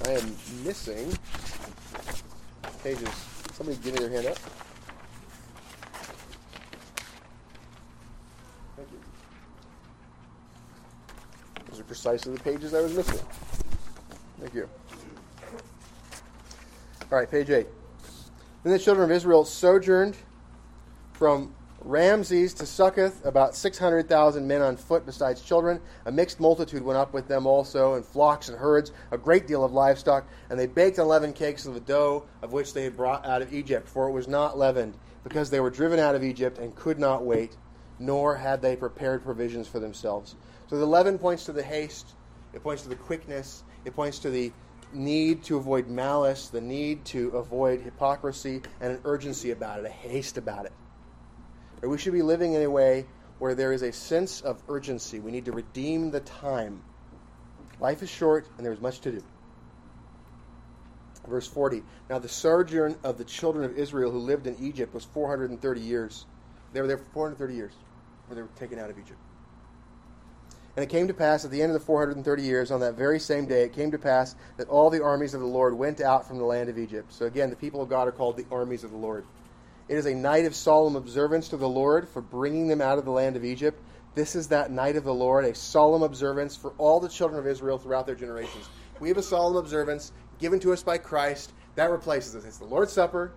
I 0.06 0.12
am 0.12 0.36
missing 0.66 1.18
pages. 2.84 3.08
Somebody 3.54 3.78
give 3.78 3.94
me 3.94 4.00
their 4.00 4.10
hand 4.10 4.26
up. 4.26 4.38
Thank 8.76 8.90
you. 8.92 9.00
Those 11.70 11.80
are 11.80 11.84
precisely 11.84 12.34
the 12.34 12.40
pages 12.42 12.74
I 12.74 12.82
was 12.82 12.94
missing. 12.94 13.26
Thank 14.42 14.56
you. 14.56 14.70
All 17.10 17.18
right, 17.18 17.32
page 17.32 17.50
8. 17.50 17.66
Then 18.64 18.74
the 18.74 18.80
children 18.80 19.10
of 19.10 19.16
Israel 19.16 19.46
sojourned 19.46 20.18
from 21.14 21.56
Ramses 21.86 22.54
to 22.54 22.66
Succoth, 22.66 23.26
about 23.26 23.56
600,000 23.56 24.48
men 24.48 24.62
on 24.62 24.78
foot 24.78 25.06
besides 25.06 25.42
children. 25.42 25.82
A 26.06 26.12
mixed 26.14 26.40
multitude 26.40 26.82
went 26.82 26.98
up 26.98 27.14
with 27.14 27.28
them 27.28 27.46
also, 27.46 27.96
and 27.96 28.06
flocks 28.06 28.48
and 28.48 28.58
herds, 28.58 28.94
a 29.12 29.18
great 29.18 29.48
deal 29.48 29.66
of 29.66 29.74
livestock. 29.74 30.26
And 30.50 30.58
they 30.58 30.66
baked 30.66 30.98
unleavened 30.98 31.36
cakes 31.36 31.66
of 31.66 31.74
the 31.74 31.82
dough 31.82 32.24
of 32.42 32.54
which 32.54 32.74
they 32.74 32.86
had 32.86 32.96
brought 32.96 33.26
out 33.26 33.42
of 33.42 33.54
Egypt, 33.54 33.90
for 33.90 34.08
it 34.08 34.14
was 34.14 34.30
not 34.30 34.58
leavened, 34.58 34.98
because 35.26 35.50
they 35.50 35.60
were 35.60 35.70
driven 35.70 36.00
out 36.00 36.16
of 36.16 36.24
Egypt 36.24 36.58
and 36.58 36.74
could 36.74 37.00
not 37.00 37.26
wait, 37.26 37.58
nor 38.00 38.38
had 38.38 38.62
they 38.62 38.78
prepared 38.78 39.22
provisions 39.22 39.68
for 39.68 39.80
themselves. 39.80 40.36
So 40.70 40.78
the 40.78 40.86
leaven 40.86 41.20
points 41.20 41.44
to 41.46 41.52
the 41.52 41.64
haste, 41.64 42.14
it 42.54 42.64
points 42.64 42.84
to 42.84 42.90
the 42.90 42.96
quickness, 42.96 43.66
it 43.84 43.94
points 43.94 44.20
to 44.20 44.30
the 44.30 44.54
need 44.94 45.44
to 45.44 45.58
avoid 45.58 45.90
malice, 45.90 46.48
the 46.48 46.62
need 46.62 47.04
to 47.06 47.30
avoid 47.32 47.82
hypocrisy, 47.82 48.62
and 48.80 48.94
an 48.94 49.02
urgency 49.04 49.52
about 49.52 49.80
it, 49.80 49.86
a 49.86 49.90
haste 49.90 50.38
about 50.38 50.66
it. 50.66 50.72
Or 51.84 51.90
we 51.90 51.98
should 51.98 52.14
be 52.14 52.22
living 52.22 52.54
in 52.54 52.62
a 52.62 52.70
way 52.70 53.06
where 53.40 53.54
there 53.54 53.74
is 53.74 53.82
a 53.82 53.92
sense 53.92 54.40
of 54.40 54.64
urgency. 54.70 55.20
We 55.20 55.32
need 55.32 55.46
to 55.46 55.52
redeem 55.52 56.12
the 56.12 56.22
time. 56.22 56.82
Life 57.80 58.02
is 58.02 58.10
short, 58.10 58.48
and 58.56 58.66
there 58.66 58.72
is 58.72 58.80
much 58.80 59.02
to 59.02 59.12
do. 59.12 59.24
Verse 61.28 61.48
40 61.48 61.84
Now 62.10 62.20
the 62.20 62.30
sojourn 62.30 62.98
of 63.04 63.18
the 63.18 63.26
children 63.26 63.66
of 63.66 63.78
Israel 63.78 64.12
who 64.12 64.20
lived 64.20 64.48
in 64.48 64.56
Egypt 64.62 64.94
was 64.94 65.04
430 65.04 65.82
years. 65.82 66.26
They 66.72 66.80
were 66.80 66.88
there 66.88 66.98
for 66.98 67.06
430 67.14 67.54
years, 67.54 67.74
where 68.28 68.36
they 68.36 68.42
were 68.42 68.50
taken 68.58 68.80
out 68.80 68.90
of 68.90 68.98
Egypt. 68.98 69.20
And 70.76 70.84
it 70.84 70.90
came 70.90 71.08
to 71.08 71.14
pass 71.14 71.46
at 71.46 71.52
the 71.52 71.62
end 71.62 71.72
of 71.72 71.80
the 71.80 71.86
430 71.86 72.42
years, 72.42 72.72
on 72.72 72.80
that 72.80 72.96
very 72.96 73.20
same 73.20 73.46
day, 73.46 73.64
it 73.64 73.74
came 73.74 73.92
to 73.92 74.00
pass 74.00 74.36
that 74.58 74.70
all 74.70 74.90
the 74.90 75.04
armies 75.04 75.34
of 75.34 75.42
the 75.42 75.48
Lord 75.48 75.76
went 75.76 76.02
out 76.02 76.28
from 76.28 76.40
the 76.40 76.46
land 76.46 76.68
of 76.70 76.80
Egypt. 76.80 77.14
So 77.14 77.26
again, 77.26 77.52
the 77.52 77.56
people 77.56 77.82
of 77.82 77.90
God 77.90 78.08
are 78.08 78.12
called 78.12 78.38
the 78.38 78.46
armies 78.50 78.84
of 78.84 78.90
the 78.90 78.98
Lord. 78.98 79.24
It 79.88 79.98
is 79.98 80.06
a 80.06 80.14
night 80.14 80.46
of 80.46 80.56
solemn 80.56 80.96
observance 80.96 81.50
to 81.50 81.58
the 81.58 81.68
Lord 81.68 82.08
for 82.08 82.22
bringing 82.22 82.68
them 82.68 82.82
out 82.82 82.98
of 82.98 83.06
the 83.06 83.12
land 83.12 83.36
of 83.36 83.44
Egypt. 83.44 83.82
This 84.16 84.36
is 84.36 84.48
that 84.50 84.72
night 84.72 84.96
of 84.96 85.04
the 85.04 85.14
Lord, 85.14 85.44
a 85.44 85.54
solemn 85.56 86.04
observance 86.04 86.56
for 86.56 86.74
all 86.78 87.00
the 87.00 87.10
children 87.10 87.40
of 87.40 87.48
Israel 87.48 87.78
throughout 87.78 88.06
their 88.06 88.16
generations. 88.16 88.70
We 89.00 89.10
have 89.10 89.18
a 89.18 89.24
solemn 89.24 89.58
observance 89.58 90.14
given 90.40 90.60
to 90.62 90.72
us 90.72 90.84
by 90.84 90.98
Christ 90.98 91.52
that 91.76 91.90
replaces 91.90 92.36
us. 92.36 92.46
It's 92.46 92.58
the 92.58 92.66
Lord's 92.66 92.94
Supper, 92.94 93.34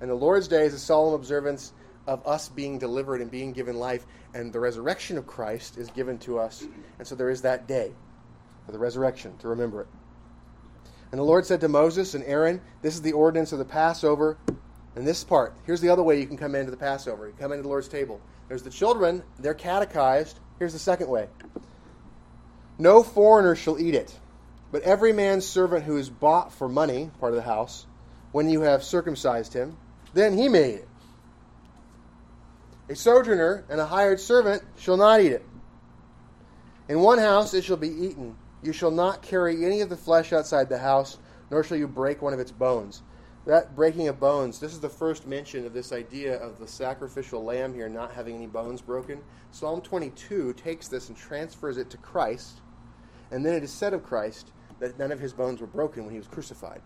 and 0.00 0.10
the 0.10 0.14
Lord's 0.14 0.48
Day 0.48 0.64
is 0.64 0.74
a 0.74 0.78
solemn 0.78 1.14
observance 1.14 1.72
of 2.06 2.26
us 2.26 2.48
being 2.48 2.78
delivered 2.78 3.20
and 3.20 3.30
being 3.30 3.52
given 3.52 3.78
life, 3.78 4.06
and 4.34 4.52
the 4.52 4.60
resurrection 4.60 5.16
of 5.16 5.26
Christ 5.26 5.78
is 5.78 5.90
given 5.90 6.18
to 6.18 6.38
us. 6.38 6.66
And 6.98 7.06
so 7.06 7.14
there 7.14 7.30
is 7.30 7.42
that 7.42 7.66
day 7.66 7.92
of 8.66 8.72
the 8.72 8.78
resurrection 8.78 9.36
to 9.38 9.48
remember 9.48 9.82
it. 9.82 9.88
And 11.12 11.18
the 11.18 11.24
Lord 11.24 11.46
said 11.46 11.60
to 11.60 11.68
Moses 11.68 12.14
and 12.14 12.24
Aaron, 12.24 12.60
This 12.82 12.94
is 12.94 13.02
the 13.02 13.12
ordinance 13.12 13.52
of 13.52 13.58
the 13.58 13.64
Passover. 13.64 14.36
And 14.96 15.06
this 15.06 15.22
part, 15.22 15.54
here's 15.66 15.82
the 15.82 15.90
other 15.90 16.02
way 16.02 16.18
you 16.18 16.26
can 16.26 16.38
come 16.38 16.54
into 16.54 16.70
the 16.70 16.76
Passover. 16.76 17.26
You 17.26 17.34
come 17.38 17.52
into 17.52 17.62
the 17.62 17.68
Lord's 17.68 17.86
table. 17.86 18.20
There's 18.48 18.62
the 18.62 18.70
children, 18.70 19.22
they're 19.38 19.54
catechized. 19.54 20.40
Here's 20.58 20.72
the 20.72 20.78
second 20.78 21.08
way 21.08 21.28
No 22.78 23.02
foreigner 23.02 23.54
shall 23.54 23.78
eat 23.78 23.94
it, 23.94 24.18
but 24.72 24.82
every 24.82 25.12
man's 25.12 25.46
servant 25.46 25.84
who 25.84 25.98
is 25.98 26.08
bought 26.08 26.52
for 26.52 26.68
money, 26.68 27.10
part 27.20 27.32
of 27.32 27.36
the 27.36 27.42
house, 27.42 27.86
when 28.32 28.48
you 28.48 28.62
have 28.62 28.82
circumcised 28.82 29.52
him, 29.52 29.76
then 30.14 30.36
he 30.36 30.48
may 30.48 30.70
eat 30.70 30.74
it. 30.76 30.88
A 32.88 32.96
sojourner 32.96 33.64
and 33.68 33.80
a 33.80 33.86
hired 33.86 34.20
servant 34.20 34.62
shall 34.78 34.96
not 34.96 35.20
eat 35.20 35.32
it. 35.32 35.44
In 36.88 37.00
one 37.00 37.18
house 37.18 37.52
it 37.52 37.64
shall 37.64 37.76
be 37.76 37.88
eaten. 37.88 38.36
You 38.62 38.72
shall 38.72 38.90
not 38.90 39.20
carry 39.20 39.64
any 39.64 39.82
of 39.82 39.90
the 39.90 39.96
flesh 39.96 40.32
outside 40.32 40.68
the 40.68 40.78
house, 40.78 41.18
nor 41.50 41.64
shall 41.64 41.76
you 41.76 41.86
break 41.86 42.22
one 42.22 42.32
of 42.32 42.40
its 42.40 42.52
bones. 42.52 43.02
That 43.46 43.76
breaking 43.76 44.08
of 44.08 44.18
bones, 44.18 44.58
this 44.58 44.72
is 44.72 44.80
the 44.80 44.88
first 44.88 45.24
mention 45.24 45.66
of 45.66 45.72
this 45.72 45.92
idea 45.92 46.36
of 46.36 46.58
the 46.58 46.66
sacrificial 46.66 47.44
lamb 47.44 47.72
here 47.72 47.88
not 47.88 48.12
having 48.12 48.34
any 48.34 48.48
bones 48.48 48.82
broken. 48.82 49.20
Psalm 49.52 49.80
22 49.80 50.52
takes 50.54 50.88
this 50.88 51.08
and 51.08 51.16
transfers 51.16 51.78
it 51.78 51.88
to 51.90 51.96
Christ, 51.96 52.60
and 53.30 53.46
then 53.46 53.54
it 53.54 53.62
is 53.62 53.70
said 53.70 53.94
of 53.94 54.02
Christ 54.02 54.50
that 54.80 54.98
none 54.98 55.12
of 55.12 55.20
his 55.20 55.32
bones 55.32 55.60
were 55.60 55.68
broken 55.68 56.02
when 56.04 56.12
he 56.12 56.18
was 56.18 56.26
crucified. 56.26 56.82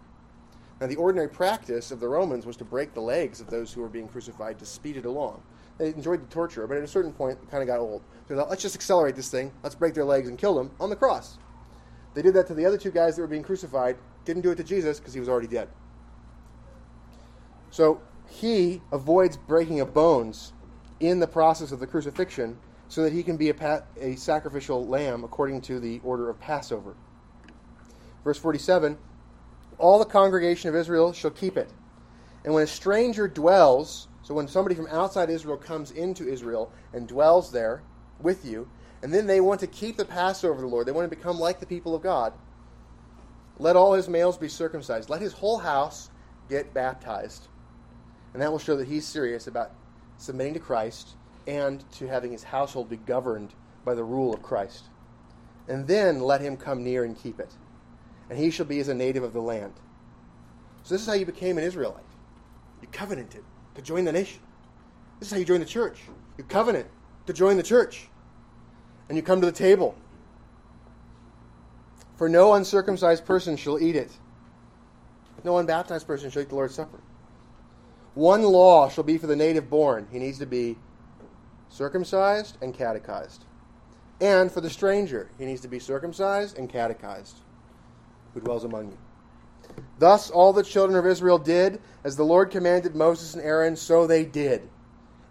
Now, 0.82 0.86
the 0.86 0.96
ordinary 0.96 1.30
practice 1.30 1.90
of 1.90 1.98
the 1.98 2.08
Romans 2.08 2.44
was 2.44 2.58
to 2.58 2.64
break 2.64 2.92
the 2.92 3.00
legs 3.00 3.40
of 3.40 3.48
those 3.48 3.72
who 3.72 3.80
were 3.80 3.88
being 3.88 4.08
crucified 4.08 4.58
to 4.58 4.66
speed 4.66 4.98
it 4.98 5.06
along. 5.06 5.42
They 5.78 5.88
enjoyed 5.88 6.22
the 6.22 6.32
torture, 6.32 6.66
but 6.66 6.76
at 6.76 6.84
a 6.84 6.88
certain 6.88 7.12
point, 7.12 7.38
it 7.42 7.50
kind 7.50 7.62
of 7.62 7.68
got 7.68 7.78
old. 7.78 8.02
So 8.28 8.36
thought, 8.36 8.50
let's 8.50 8.62
just 8.62 8.74
accelerate 8.74 9.16
this 9.16 9.30
thing. 9.30 9.50
Let's 9.62 9.74
break 9.74 9.94
their 9.94 10.04
legs 10.04 10.28
and 10.28 10.36
kill 10.36 10.54
them 10.54 10.72
on 10.78 10.90
the 10.90 10.96
cross. 10.96 11.38
They 12.12 12.20
did 12.20 12.34
that 12.34 12.46
to 12.48 12.54
the 12.54 12.66
other 12.66 12.76
two 12.76 12.90
guys 12.90 13.16
that 13.16 13.22
were 13.22 13.28
being 13.28 13.42
crucified. 13.42 13.96
Didn't 14.26 14.42
do 14.42 14.50
it 14.50 14.56
to 14.56 14.64
Jesus 14.64 14.98
because 14.98 15.14
he 15.14 15.20
was 15.20 15.28
already 15.28 15.48
dead. 15.48 15.70
So 17.70 18.00
he 18.28 18.82
avoids 18.92 19.36
breaking 19.36 19.80
of 19.80 19.94
bones 19.94 20.52
in 20.98 21.20
the 21.20 21.26
process 21.26 21.72
of 21.72 21.80
the 21.80 21.86
crucifixion 21.86 22.58
so 22.88 23.02
that 23.02 23.12
he 23.12 23.22
can 23.22 23.36
be 23.36 23.48
a, 23.48 23.54
pa- 23.54 23.82
a 23.98 24.16
sacrificial 24.16 24.86
lamb 24.86 25.24
according 25.24 25.60
to 25.62 25.80
the 25.80 26.00
order 26.04 26.28
of 26.28 26.40
Passover. 26.40 26.94
Verse 28.24 28.38
47 28.38 28.98
All 29.78 29.98
the 29.98 30.04
congregation 30.04 30.68
of 30.68 30.74
Israel 30.74 31.12
shall 31.12 31.30
keep 31.30 31.56
it. 31.56 31.70
And 32.44 32.54
when 32.54 32.64
a 32.64 32.66
stranger 32.66 33.28
dwells 33.28 34.08
so 34.22 34.34
when 34.34 34.48
somebody 34.48 34.74
from 34.74 34.86
outside 34.88 35.30
Israel 35.30 35.56
comes 35.56 35.90
into 35.90 36.28
Israel 36.28 36.70
and 36.92 37.08
dwells 37.08 37.50
there 37.50 37.82
with 38.20 38.44
you, 38.44 38.68
and 39.02 39.12
then 39.12 39.26
they 39.26 39.40
want 39.40 39.60
to 39.60 39.66
keep 39.66 39.96
the 39.96 40.04
Passover 40.04 40.54
of 40.54 40.60
the 40.60 40.66
Lord, 40.66 40.86
they 40.86 40.92
want 40.92 41.10
to 41.10 41.16
become 41.16 41.40
like 41.40 41.58
the 41.58 41.66
people 41.66 41.94
of 41.94 42.02
God, 42.02 42.32
let 43.58 43.76
all 43.76 43.94
his 43.94 44.08
males 44.08 44.36
be 44.36 44.48
circumcised. 44.48 45.10
Let 45.10 45.20
his 45.20 45.32
whole 45.32 45.58
house 45.58 46.10
get 46.48 46.72
baptized. 46.72 47.48
And 48.32 48.42
that 48.42 48.50
will 48.50 48.58
show 48.58 48.76
that 48.76 48.86
he's 48.88 49.06
serious 49.06 49.46
about 49.46 49.72
submitting 50.18 50.54
to 50.54 50.60
Christ 50.60 51.10
and 51.46 51.82
to 51.92 52.06
having 52.06 52.32
his 52.32 52.44
household 52.44 52.88
be 52.88 52.96
governed 52.96 53.54
by 53.84 53.94
the 53.94 54.04
rule 54.04 54.32
of 54.34 54.42
Christ. 54.42 54.84
and 55.68 55.86
then 55.86 56.20
let 56.20 56.40
him 56.40 56.56
come 56.56 56.82
near 56.82 57.04
and 57.04 57.16
keep 57.16 57.38
it. 57.38 57.52
And 58.28 58.38
he 58.38 58.50
shall 58.50 58.66
be 58.66 58.80
as 58.80 58.88
a 58.88 58.94
native 58.94 59.22
of 59.22 59.32
the 59.32 59.40
land. 59.40 59.72
So 60.82 60.94
this 60.94 61.02
is 61.02 61.06
how 61.06 61.14
you 61.14 61.26
became 61.26 61.58
an 61.58 61.64
Israelite. 61.64 62.02
You 62.82 62.88
covenanted 62.90 63.44
to 63.76 63.82
join 63.82 64.04
the 64.04 64.12
nation. 64.12 64.40
This 65.18 65.28
is 65.28 65.32
how 65.32 65.38
you 65.38 65.44
join 65.44 65.60
the 65.60 65.66
church. 65.66 66.00
You 66.38 66.44
covenant 66.44 66.88
to 67.26 67.32
join 67.32 67.56
the 67.56 67.62
church. 67.62 68.08
And 69.08 69.16
you 69.16 69.22
come 69.22 69.40
to 69.40 69.46
the 69.46 69.52
table. 69.52 69.94
For 72.16 72.28
no 72.28 72.54
uncircumcised 72.54 73.24
person 73.24 73.56
shall 73.56 73.78
eat 73.80 73.96
it. 73.96 74.10
No 75.44 75.58
unbaptized 75.58 76.06
person 76.06 76.30
shall 76.30 76.42
eat 76.42 76.48
the 76.48 76.54
Lord's 76.54 76.74
Supper. 76.74 77.00
One 78.14 78.42
law 78.42 78.88
shall 78.88 79.04
be 79.04 79.18
for 79.18 79.26
the 79.26 79.36
native 79.36 79.70
born. 79.70 80.08
He 80.10 80.18
needs 80.18 80.38
to 80.38 80.46
be 80.46 80.76
circumcised 81.68 82.58
and 82.60 82.74
catechized. 82.74 83.44
And 84.20 84.50
for 84.50 84.60
the 84.60 84.70
stranger, 84.70 85.30
he 85.38 85.46
needs 85.46 85.62
to 85.62 85.68
be 85.68 85.78
circumcised 85.78 86.58
and 86.58 86.68
catechized, 86.68 87.38
who 88.34 88.40
dwells 88.40 88.64
among 88.64 88.90
you. 88.90 88.98
Thus 89.98 90.30
all 90.30 90.52
the 90.52 90.62
children 90.62 90.98
of 90.98 91.06
Israel 91.06 91.38
did, 91.38 91.80
as 92.04 92.16
the 92.16 92.24
Lord 92.24 92.50
commanded 92.50 92.94
Moses 92.94 93.34
and 93.34 93.42
Aaron, 93.42 93.76
so 93.76 94.06
they 94.06 94.24
did. 94.24 94.68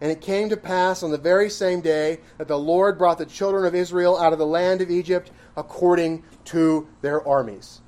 And 0.01 0.09
it 0.09 0.21
came 0.21 0.49
to 0.49 0.57
pass 0.57 1.03
on 1.03 1.11
the 1.11 1.17
very 1.17 1.49
same 1.49 1.81
day 1.81 2.19
that 2.37 2.47
the 2.47 2.57
Lord 2.57 2.97
brought 2.97 3.17
the 3.17 3.25
children 3.25 3.65
of 3.65 3.75
Israel 3.75 4.17
out 4.17 4.31
of 4.31 4.39
the 4.39 4.45
land 4.45 4.81
of 4.81 4.89
Egypt 4.89 5.31
according 5.57 6.23
to 6.45 6.87
their 7.01 7.27
armies. 7.27 7.81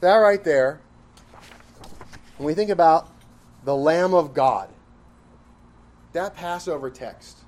That 0.00 0.16
right 0.16 0.44
there, 0.44 0.80
when 2.38 2.46
we 2.46 2.54
think 2.54 2.70
about 2.70 3.08
the 3.64 3.74
Lamb 3.74 4.14
of 4.14 4.32
God, 4.32 4.70
that 6.12 6.34
Passover 6.34 6.88
text, 6.88 7.38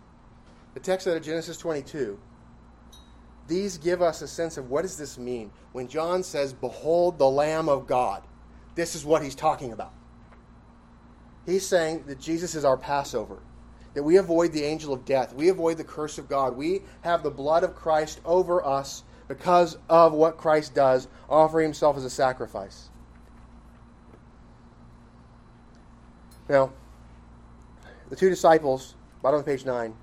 the 0.75 0.81
text 0.81 1.07
out 1.07 1.17
of 1.17 1.23
Genesis 1.23 1.57
22, 1.57 2.19
these 3.47 3.79
give 3.79 4.03
us 4.03 4.21
a 4.21 4.29
sense 4.29 4.57
of 4.57 4.69
what 4.69 4.83
does 4.83 4.97
this 4.97 5.17
mean 5.17 5.51
when 5.73 5.89
John 5.89 6.23
says, 6.23 6.53
Behold 6.53 7.19
the 7.19 7.29
Lamb 7.29 7.69
of 7.69 7.87
God. 7.87 8.23
This 8.75 8.95
is 8.95 9.05
what 9.05 9.23
he's 9.23 9.35
talking 9.35 9.73
about. 9.73 9.93
He's 11.47 11.67
saying 11.67 12.05
that 12.07 12.21
Jesus 12.21 12.55
is 12.55 12.65
our 12.65 12.77
Passover, 12.77 13.39
that 13.95 14.03
we 14.03 14.17
avoid 14.17 14.53
the 14.53 14.65
angel 14.65 14.93
of 14.93 15.05
death, 15.05 15.33
we 15.35 15.49
avoid 15.49 15.79
the 15.79 15.85
curse 15.85 16.19
of 16.19 16.29
God, 16.29 16.57
we 16.57 16.83
have 17.03 17.23
the 17.23 17.31
blood 17.31 17.65
of 17.65 17.75
Christ 17.75 18.21
over 18.25 18.65
us 18.65 19.05
because 19.29 19.79
of 19.89 20.13
what 20.13 20.37
Christ 20.37 20.75
does, 20.75 21.09
offering 21.29 21.65
himself 21.65 21.97
as 21.97 22.05
a 22.05 22.11
sacrifice. 22.11 22.90
Now, 26.51 26.73
the 28.09 28.17
two 28.17 28.29
disciples, 28.29 28.97
bottom 29.23 29.39
of 29.39 29.47
page 29.47 29.65
9, 29.65 29.95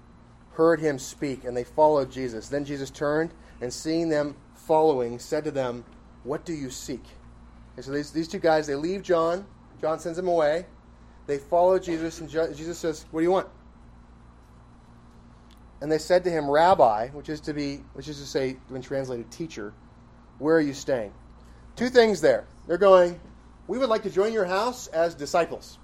heard 0.53 0.79
him 0.79 0.97
speak, 0.97 1.43
and 1.43 1.55
they 1.55 1.65
followed 1.65 2.09
Jesus. 2.09 2.47
Then 2.47 2.63
Jesus 2.63 2.89
turned 2.89 3.31
and, 3.59 3.71
seeing 3.71 4.07
them 4.07 4.33
following, 4.55 5.19
said 5.19 5.43
to 5.43 5.51
them, 5.51 5.83
What 6.23 6.45
do 6.45 6.53
you 6.53 6.69
seek? 6.69 7.03
And 7.75 7.83
so 7.83 7.91
these, 7.91 8.11
these 8.11 8.29
two 8.29 8.39
guys, 8.39 8.65
they 8.65 8.75
leave 8.75 9.03
John. 9.03 9.45
John 9.81 9.99
sends 9.99 10.15
them 10.15 10.29
away. 10.29 10.65
They 11.25 11.37
follow 11.37 11.77
Jesus, 11.77 12.21
and 12.21 12.29
Jesus 12.29 12.77
says, 12.79 13.05
What 13.11 13.19
do 13.19 13.25
you 13.25 13.31
want? 13.31 13.49
And 15.81 15.91
they 15.91 15.97
said 15.97 16.23
to 16.23 16.29
him, 16.29 16.49
Rabbi, 16.49 17.09
which 17.09 17.27
is 17.27 17.41
to 17.41 17.53
be, 17.53 17.83
which 17.91 18.07
is 18.07 18.21
to 18.21 18.25
say, 18.25 18.55
when 18.69 18.81
translated, 18.81 19.29
teacher, 19.31 19.73
where 20.39 20.55
are 20.55 20.61
you 20.61 20.73
staying? 20.73 21.13
Two 21.75 21.89
things 21.89 22.21
there. 22.21 22.47
They're 22.67 22.77
going, 22.77 23.19
We 23.67 23.77
would 23.79 23.89
like 23.89 24.03
to 24.03 24.09
join 24.09 24.31
your 24.31 24.45
house 24.45 24.87
as 24.87 25.13
disciples. 25.13 25.77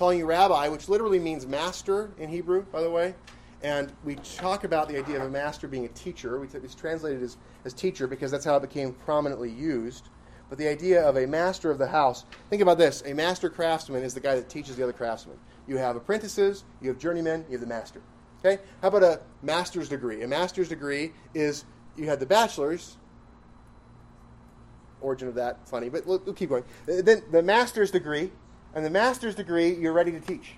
Calling 0.00 0.18
you 0.18 0.24
rabbi, 0.24 0.66
which 0.68 0.88
literally 0.88 1.18
means 1.18 1.46
master 1.46 2.10
in 2.16 2.30
Hebrew, 2.30 2.62
by 2.72 2.80
the 2.80 2.88
way. 2.88 3.14
And 3.62 3.92
we 4.02 4.14
talk 4.14 4.64
about 4.64 4.88
the 4.88 4.96
idea 4.96 5.16
of 5.16 5.24
a 5.24 5.28
master 5.28 5.68
being 5.68 5.84
a 5.84 5.88
teacher. 5.88 6.42
It's 6.42 6.74
translated 6.74 7.22
as, 7.22 7.36
as 7.66 7.74
teacher 7.74 8.06
because 8.06 8.30
that's 8.30 8.46
how 8.46 8.56
it 8.56 8.62
became 8.62 8.94
prominently 8.94 9.50
used. 9.50 10.08
But 10.48 10.56
the 10.56 10.66
idea 10.68 11.06
of 11.06 11.18
a 11.18 11.26
master 11.26 11.70
of 11.70 11.76
the 11.76 11.86
house, 11.86 12.24
think 12.48 12.62
about 12.62 12.78
this 12.78 13.02
a 13.04 13.12
master 13.12 13.50
craftsman 13.50 14.02
is 14.02 14.14
the 14.14 14.20
guy 14.20 14.36
that 14.36 14.48
teaches 14.48 14.74
the 14.74 14.82
other 14.82 14.94
craftsmen. 14.94 15.36
You 15.68 15.76
have 15.76 15.96
apprentices, 15.96 16.64
you 16.80 16.88
have 16.88 16.98
journeymen, 16.98 17.44
you 17.50 17.58
have 17.58 17.60
the 17.60 17.66
master. 17.66 18.00
Okay? 18.42 18.62
How 18.80 18.88
about 18.88 19.02
a 19.02 19.20
master's 19.42 19.90
degree? 19.90 20.22
A 20.22 20.26
master's 20.26 20.70
degree 20.70 21.12
is 21.34 21.66
you 21.98 22.06
had 22.06 22.20
the 22.20 22.26
bachelor's, 22.26 22.96
origin 25.02 25.28
of 25.28 25.34
that, 25.34 25.68
funny, 25.68 25.90
but 25.90 26.06
we'll, 26.06 26.22
we'll 26.24 26.34
keep 26.34 26.48
going. 26.48 26.64
Uh, 26.88 27.02
then 27.02 27.22
the 27.30 27.42
master's 27.42 27.90
degree, 27.90 28.32
and 28.74 28.84
the 28.84 28.90
master's 28.90 29.34
degree, 29.34 29.74
you're 29.74 29.92
ready 29.92 30.12
to 30.12 30.20
teach. 30.20 30.52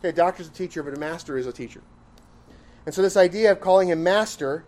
Okay, 0.00 0.08
a 0.08 0.12
doctor's 0.12 0.48
a 0.48 0.52
teacher, 0.52 0.82
but 0.82 0.94
a 0.94 0.98
master 0.98 1.38
is 1.38 1.46
a 1.46 1.52
teacher. 1.52 1.82
And 2.86 2.94
so 2.94 3.02
this 3.02 3.16
idea 3.16 3.52
of 3.52 3.60
calling 3.60 3.88
him 3.88 4.02
master, 4.02 4.64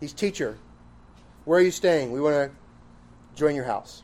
he's 0.00 0.12
teacher. 0.12 0.58
Where 1.44 1.60
are 1.60 1.62
you 1.62 1.70
staying? 1.70 2.12
We 2.12 2.20
want 2.20 2.34
to 2.34 2.50
join 3.36 3.54
your 3.54 3.64
house. 3.64 4.02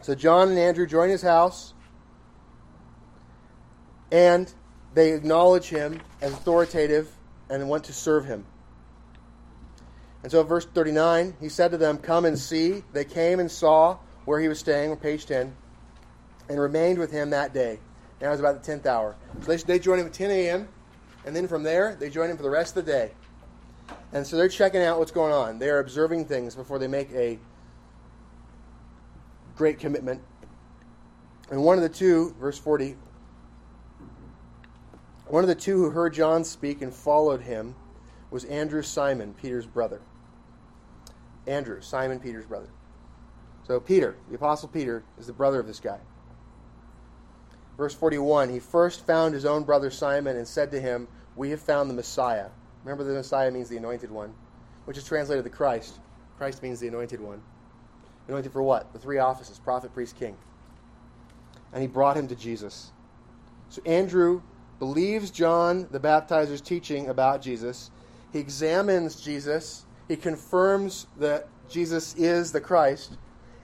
So 0.00 0.14
John 0.14 0.48
and 0.48 0.58
Andrew 0.58 0.86
join 0.86 1.10
his 1.10 1.22
house, 1.22 1.74
and 4.10 4.52
they 4.94 5.12
acknowledge 5.12 5.66
him 5.66 6.00
as 6.20 6.32
authoritative 6.32 7.10
and 7.48 7.68
want 7.68 7.84
to 7.84 7.92
serve 7.92 8.24
him. 8.24 8.44
And 10.22 10.30
so, 10.30 10.42
verse 10.42 10.64
39, 10.66 11.34
he 11.40 11.48
said 11.48 11.72
to 11.72 11.76
them, 11.76 11.98
Come 11.98 12.24
and 12.24 12.38
see. 12.38 12.84
They 12.92 13.04
came 13.04 13.40
and 13.40 13.50
saw 13.50 13.98
where 14.24 14.40
he 14.40 14.48
was 14.48 14.58
staying, 14.58 14.90
on 14.90 14.96
page 14.96 15.26
10, 15.26 15.54
and 16.48 16.60
remained 16.60 16.98
with 16.98 17.10
him 17.10 17.30
that 17.30 17.52
day. 17.52 17.78
Now 18.20 18.28
it 18.28 18.30
was 18.32 18.40
about 18.40 18.62
the 18.62 18.72
10th 18.72 18.86
hour. 18.86 19.16
So 19.40 19.46
they, 19.48 19.56
they 19.56 19.78
joined 19.78 20.00
him 20.00 20.06
at 20.06 20.12
10 20.12 20.30
a.m., 20.30 20.68
and 21.24 21.34
then 21.36 21.46
from 21.46 21.62
there, 21.62 21.96
they 21.98 22.10
joined 22.10 22.30
him 22.30 22.36
for 22.36 22.42
the 22.42 22.50
rest 22.50 22.76
of 22.76 22.84
the 22.84 22.92
day. 22.92 23.12
And 24.12 24.26
so 24.26 24.36
they're 24.36 24.48
checking 24.48 24.82
out 24.82 24.98
what's 24.98 25.10
going 25.10 25.32
on. 25.32 25.58
They 25.58 25.70
are 25.70 25.78
observing 25.78 26.26
things 26.26 26.54
before 26.54 26.78
they 26.78 26.88
make 26.88 27.10
a 27.12 27.38
great 29.56 29.78
commitment. 29.78 30.20
And 31.50 31.62
one 31.62 31.76
of 31.76 31.82
the 31.82 31.88
two, 31.88 32.34
verse 32.40 32.58
40, 32.58 32.96
one 35.26 35.44
of 35.44 35.48
the 35.48 35.54
two 35.54 35.76
who 35.78 35.90
heard 35.90 36.12
John 36.12 36.44
speak 36.44 36.82
and 36.82 36.92
followed 36.92 37.40
him 37.40 37.74
was 38.30 38.44
Andrew 38.44 38.82
Simon, 38.82 39.34
Peter's 39.34 39.66
brother. 39.66 40.00
Andrew, 41.46 41.80
Simon 41.80 42.20
Peter's 42.20 42.46
brother. 42.46 42.68
So 43.64 43.80
Peter, 43.80 44.16
the 44.28 44.36
apostle 44.36 44.68
Peter, 44.68 45.04
is 45.18 45.26
the 45.26 45.32
brother 45.32 45.60
of 45.60 45.66
this 45.66 45.80
guy. 45.80 45.98
Verse 47.76 47.94
41 47.94 48.50
He 48.50 48.58
first 48.58 49.06
found 49.06 49.34
his 49.34 49.44
own 49.44 49.64
brother 49.64 49.90
Simon 49.90 50.36
and 50.36 50.46
said 50.46 50.70
to 50.72 50.80
him, 50.80 51.08
We 51.36 51.50
have 51.50 51.60
found 51.60 51.88
the 51.88 51.94
Messiah. 51.94 52.48
Remember, 52.84 53.04
the 53.04 53.14
Messiah 53.14 53.50
means 53.50 53.68
the 53.68 53.76
anointed 53.76 54.10
one, 54.10 54.34
which 54.84 54.98
is 54.98 55.04
translated 55.04 55.44
the 55.44 55.50
Christ. 55.50 55.98
Christ 56.36 56.62
means 56.62 56.80
the 56.80 56.88
anointed 56.88 57.20
one. 57.20 57.42
Anointed 58.28 58.52
for 58.52 58.62
what? 58.62 58.92
The 58.92 58.98
three 58.98 59.18
offices 59.18 59.58
prophet, 59.58 59.92
priest, 59.94 60.16
king. 60.18 60.36
And 61.72 61.80
he 61.80 61.88
brought 61.88 62.16
him 62.16 62.28
to 62.28 62.34
Jesus. 62.34 62.92
So 63.68 63.80
Andrew 63.86 64.42
believes 64.78 65.30
John 65.30 65.88
the 65.90 66.00
baptizer's 66.00 66.60
teaching 66.60 67.08
about 67.08 67.40
Jesus. 67.40 67.90
He 68.32 68.38
examines 68.38 69.20
Jesus. 69.20 69.86
He 70.08 70.16
confirms 70.16 71.06
that 71.18 71.48
Jesus 71.68 72.14
is 72.16 72.52
the 72.52 72.60
Christ. 72.60 73.16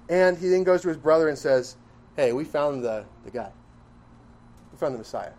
And 0.09 0.39
he 0.39 0.49
then 0.49 0.65
goes 0.65 0.83
to 0.83 0.89
his 0.89 0.97
brother 0.97 1.29
and 1.29 1.37
says, 1.37 1.77
Hey, 2.17 2.33
we 2.33 2.45
found 2.45 2.83
the, 2.83 3.05
the 3.25 3.31
guy 3.31 3.51
from 4.79 4.93
the 4.93 4.99
Messiah. 4.99 5.33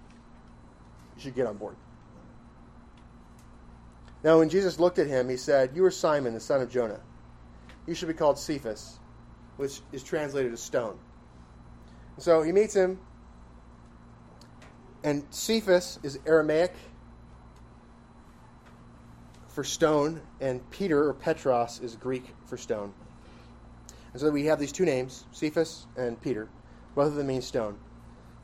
You 1.16 1.24
should 1.24 1.36
get 1.36 1.48
on 1.48 1.58
board. 1.58 1.76
Now, 4.24 4.40
when 4.40 4.50
Jesus 4.50 4.80
looked 4.80 5.00
at 5.00 5.08
him, 5.08 5.30
he 5.30 5.38
said, 5.38 5.72
You 5.74 5.86
are 5.86 5.92
Simon, 5.92 6.34
the 6.34 6.40
son 6.40 6.62
of 6.62 6.70
Jonah. 6.70 7.00
You 7.88 7.96
should 7.96 8.10
be 8.10 8.14
called 8.14 8.38
Cephas, 8.38 9.00
which 9.58 9.80
is 9.94 10.04
translated 10.04 10.52
as 10.52 10.60
stone. 10.60 11.00
And 12.16 12.24
so 12.24 12.42
he 12.42 12.52
meets 12.52 12.76
him, 12.76 13.00
and 15.04 15.24
Cephas 15.30 16.00
is 16.04 16.20
Aramaic 16.26 16.74
for 19.48 19.64
stone, 19.64 20.22
and 20.42 20.70
Peter 20.70 21.08
or 21.08 21.14
Petros 21.14 21.80
is 21.80 21.96
Greek 21.96 22.26
for 22.46 22.58
stone. 22.58 22.94
And 24.12 24.22
so 24.22 24.30
we 24.32 24.46
have 24.46 24.60
these 24.60 24.74
two 24.74 24.86
names, 24.86 25.26
Cephas 25.32 25.88
and 25.96 26.20
Peter. 26.22 26.50
Both 26.96 27.08
of 27.08 27.16
them 27.16 27.28
mean 27.28 27.42
stone. 27.42 27.78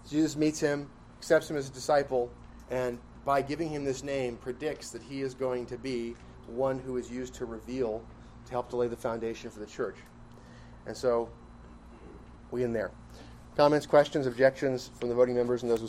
Jesus 0.09 0.35
meets 0.35 0.59
him, 0.59 0.89
accepts 1.17 1.49
him 1.49 1.57
as 1.57 1.67
a 1.67 1.71
disciple, 1.71 2.31
and 2.69 2.99
by 3.23 3.41
giving 3.41 3.69
him 3.69 3.83
this 3.83 4.03
name, 4.03 4.37
predicts 4.37 4.91
that 4.91 5.01
he 5.01 5.21
is 5.21 5.33
going 5.33 5.65
to 5.67 5.77
be 5.77 6.15
one 6.47 6.77
who 6.77 6.97
is 6.97 7.09
used 7.09 7.33
to 7.35 7.45
reveal, 7.45 8.03
to 8.45 8.51
help 8.51 8.69
to 8.69 8.75
lay 8.75 8.87
the 8.87 8.95
foundation 8.95 9.49
for 9.49 9.59
the 9.59 9.65
church. 9.65 9.95
And 10.85 10.95
so, 10.95 11.29
we 12.51 12.63
in 12.63 12.71
there. 12.71 12.91
Comments, 13.57 13.85
questions, 13.85 14.27
objections 14.27 14.91
from 14.99 15.09
the 15.09 15.15
voting 15.15 15.35
members 15.35 15.63
and 15.63 15.71
those 15.71 15.81
who 15.81 15.87